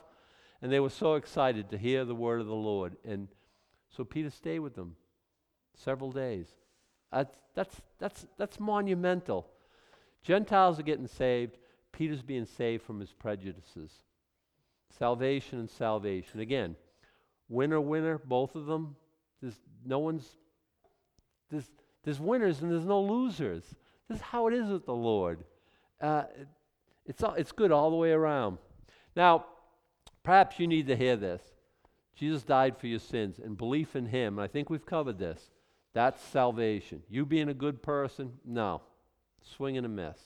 And 0.62 0.72
they 0.72 0.80
were 0.80 0.90
so 0.90 1.16
excited 1.16 1.70
to 1.72 1.78
hear 1.78 2.06
the 2.06 2.16
word 2.16 2.40
of 2.40 2.48
the 2.48 2.54
Lord. 2.54 2.96
And 3.04 3.28
so 3.90 4.04
Peter 4.04 4.30
stayed 4.30 4.60
with 4.60 4.76
them 4.76 4.96
several 5.76 6.12
days. 6.12 6.48
That's, 7.12 7.36
that's, 7.54 7.82
that's, 8.00 8.26
that's 8.38 8.60
monumental. 8.60 9.48
Gentiles 10.24 10.80
are 10.80 10.84
getting 10.84 11.08
saved. 11.08 11.58
Peter's 11.92 12.22
being 12.22 12.46
saved 12.46 12.84
from 12.84 13.00
his 13.00 13.12
prejudices. 13.12 13.92
Salvation 14.98 15.60
and 15.60 15.70
salvation. 15.70 16.40
Again, 16.40 16.76
winner, 17.50 17.82
winner, 17.82 18.18
both 18.18 18.56
of 18.56 18.66
them. 18.66 18.96
There's 19.42 19.60
no 19.86 20.00
one's, 20.00 20.28
there's, 21.52 21.70
there's 22.04 22.20
winners 22.20 22.62
and 22.62 22.72
there's 22.72 22.86
no 22.86 23.02
losers. 23.02 23.64
This 24.08 24.18
is 24.18 24.22
how 24.22 24.48
it 24.48 24.54
is 24.54 24.70
with 24.70 24.86
the 24.86 24.94
Lord. 24.94 25.44
Uh, 26.02 26.24
it's, 27.06 27.24
all, 27.24 27.34
it's 27.34 27.52
good 27.52 27.72
all 27.72 27.90
the 27.90 27.96
way 27.96 28.12
around. 28.12 28.58
Now, 29.16 29.46
perhaps 30.24 30.60
you 30.60 30.68
need 30.68 30.88
to 30.88 30.96
hear 30.96 31.16
this. 31.16 31.42
Jesus 32.16 32.44
died 32.44 32.78
for 32.78 32.88
your 32.88 33.00
sins 33.00 33.40
and 33.44 33.58
belief 33.58 33.96
in 33.96 34.06
Him. 34.06 34.38
And 34.38 34.44
I 34.44 34.48
think 34.48 34.70
we've 34.70 34.86
covered 34.86 35.18
this. 35.18 35.50
That's 35.94 36.22
salvation. 36.22 37.04
You 37.10 37.26
being 37.26 37.50
a 37.50 37.54
good 37.54 37.82
person, 37.82 38.34
no. 38.46 38.82
Swing 39.42 39.78
and 39.78 39.86
a 39.86 39.90
miss. 39.90 40.18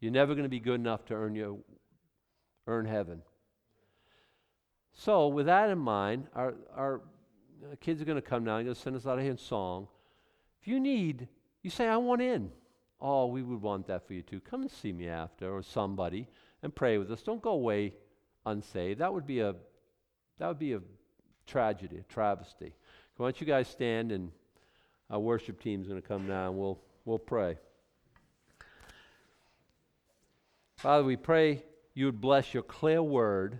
You're 0.00 0.12
never 0.12 0.34
going 0.34 0.44
to 0.44 0.50
be 0.50 0.60
good 0.60 0.80
enough 0.80 1.04
to 1.06 1.14
earn 1.14 1.34
your 1.34 1.58
earn 2.66 2.86
heaven. 2.86 3.22
So, 4.94 5.28
with 5.28 5.46
that 5.46 5.70
in 5.70 5.78
mind, 5.78 6.26
our, 6.34 6.54
our 6.76 7.00
uh, 7.64 7.76
kids 7.80 8.02
are 8.02 8.04
going 8.04 8.16
to 8.16 8.22
come 8.22 8.44
now. 8.44 8.56
They're 8.56 8.64
going 8.64 8.74
to 8.74 8.80
send 8.80 8.96
us 8.96 9.06
out 9.06 9.18
of 9.18 9.22
here 9.22 9.30
in 9.30 9.38
song. 9.38 9.88
If 10.62 10.68
you 10.68 10.78
need, 10.78 11.26
you 11.62 11.70
say, 11.70 11.88
I 11.88 11.96
want 11.96 12.22
in. 12.22 12.50
Oh, 13.00 13.26
we 13.26 13.42
would 13.42 13.60
want 13.60 13.88
that 13.88 14.06
for 14.06 14.14
you 14.14 14.22
too. 14.22 14.38
Come 14.38 14.62
and 14.62 14.70
see 14.70 14.92
me 14.92 15.08
after, 15.08 15.52
or 15.52 15.62
somebody, 15.62 16.28
and 16.62 16.72
pray 16.72 16.98
with 16.98 17.10
us. 17.10 17.20
Don't 17.20 17.42
go 17.42 17.50
away 17.50 17.94
unsaved. 18.46 19.00
That 19.00 19.12
would 19.12 19.26
be 19.26 19.40
a, 19.40 19.56
that 20.38 20.46
would 20.46 20.60
be 20.60 20.74
a 20.74 20.80
tragedy, 21.48 21.98
a 21.98 22.12
travesty. 22.12 22.74
Why 23.16 23.26
don't 23.26 23.40
you 23.40 23.46
guys 23.46 23.66
stand, 23.66 24.12
and 24.12 24.30
our 25.10 25.18
worship 25.18 25.60
team's 25.60 25.88
going 25.88 26.00
to 26.00 26.06
come 26.06 26.28
now, 26.28 26.48
and 26.48 26.56
we'll 26.56 26.80
we'll 27.04 27.18
pray. 27.18 27.58
Father, 30.76 31.04
we 31.04 31.16
pray 31.16 31.64
you 31.94 32.06
would 32.06 32.20
bless 32.20 32.54
your 32.54 32.62
clear 32.62 33.02
word. 33.02 33.58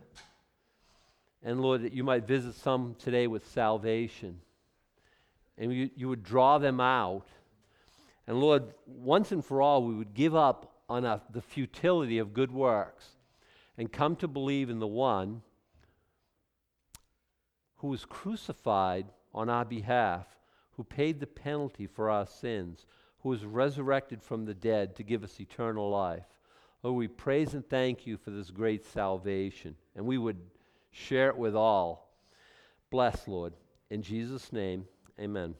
And 1.44 1.60
Lord, 1.60 1.82
that 1.82 1.92
you 1.92 2.04
might 2.04 2.26
visit 2.26 2.54
some 2.54 2.94
today 2.98 3.26
with 3.26 3.46
salvation. 3.48 4.40
And 5.58 5.72
you, 5.72 5.90
you 5.94 6.08
would 6.08 6.22
draw 6.22 6.58
them 6.58 6.80
out. 6.80 7.26
And 8.26 8.40
Lord, 8.40 8.74
once 8.86 9.32
and 9.32 9.44
for 9.44 9.60
all, 9.60 9.82
we 9.84 9.94
would 9.94 10.14
give 10.14 10.34
up 10.34 10.72
on 10.88 11.04
a, 11.04 11.22
the 11.30 11.42
futility 11.42 12.18
of 12.18 12.34
good 12.34 12.52
works 12.52 13.08
and 13.76 13.90
come 13.90 14.16
to 14.16 14.28
believe 14.28 14.70
in 14.70 14.78
the 14.78 14.86
one 14.86 15.42
who 17.76 17.88
was 17.88 18.04
crucified 18.04 19.06
on 19.34 19.48
our 19.48 19.64
behalf, 19.64 20.26
who 20.76 20.84
paid 20.84 21.18
the 21.18 21.26
penalty 21.26 21.86
for 21.86 22.10
our 22.10 22.26
sins, 22.26 22.86
who 23.22 23.28
was 23.30 23.44
resurrected 23.44 24.22
from 24.22 24.44
the 24.44 24.54
dead 24.54 24.94
to 24.96 25.02
give 25.02 25.24
us 25.24 25.40
eternal 25.40 25.90
life. 25.90 26.26
Lord, 26.82 26.96
we 26.96 27.08
praise 27.08 27.54
and 27.54 27.68
thank 27.68 28.06
you 28.06 28.16
for 28.16 28.30
this 28.30 28.50
great 28.50 28.84
salvation. 28.84 29.76
And 29.94 30.04
we 30.06 30.18
would 30.18 30.38
share 30.90 31.28
it 31.28 31.36
with 31.36 31.54
all. 31.54 32.10
Bless, 32.90 33.26
Lord. 33.26 33.54
In 33.90 34.02
Jesus' 34.02 34.52
name, 34.52 34.86
amen. 35.18 35.54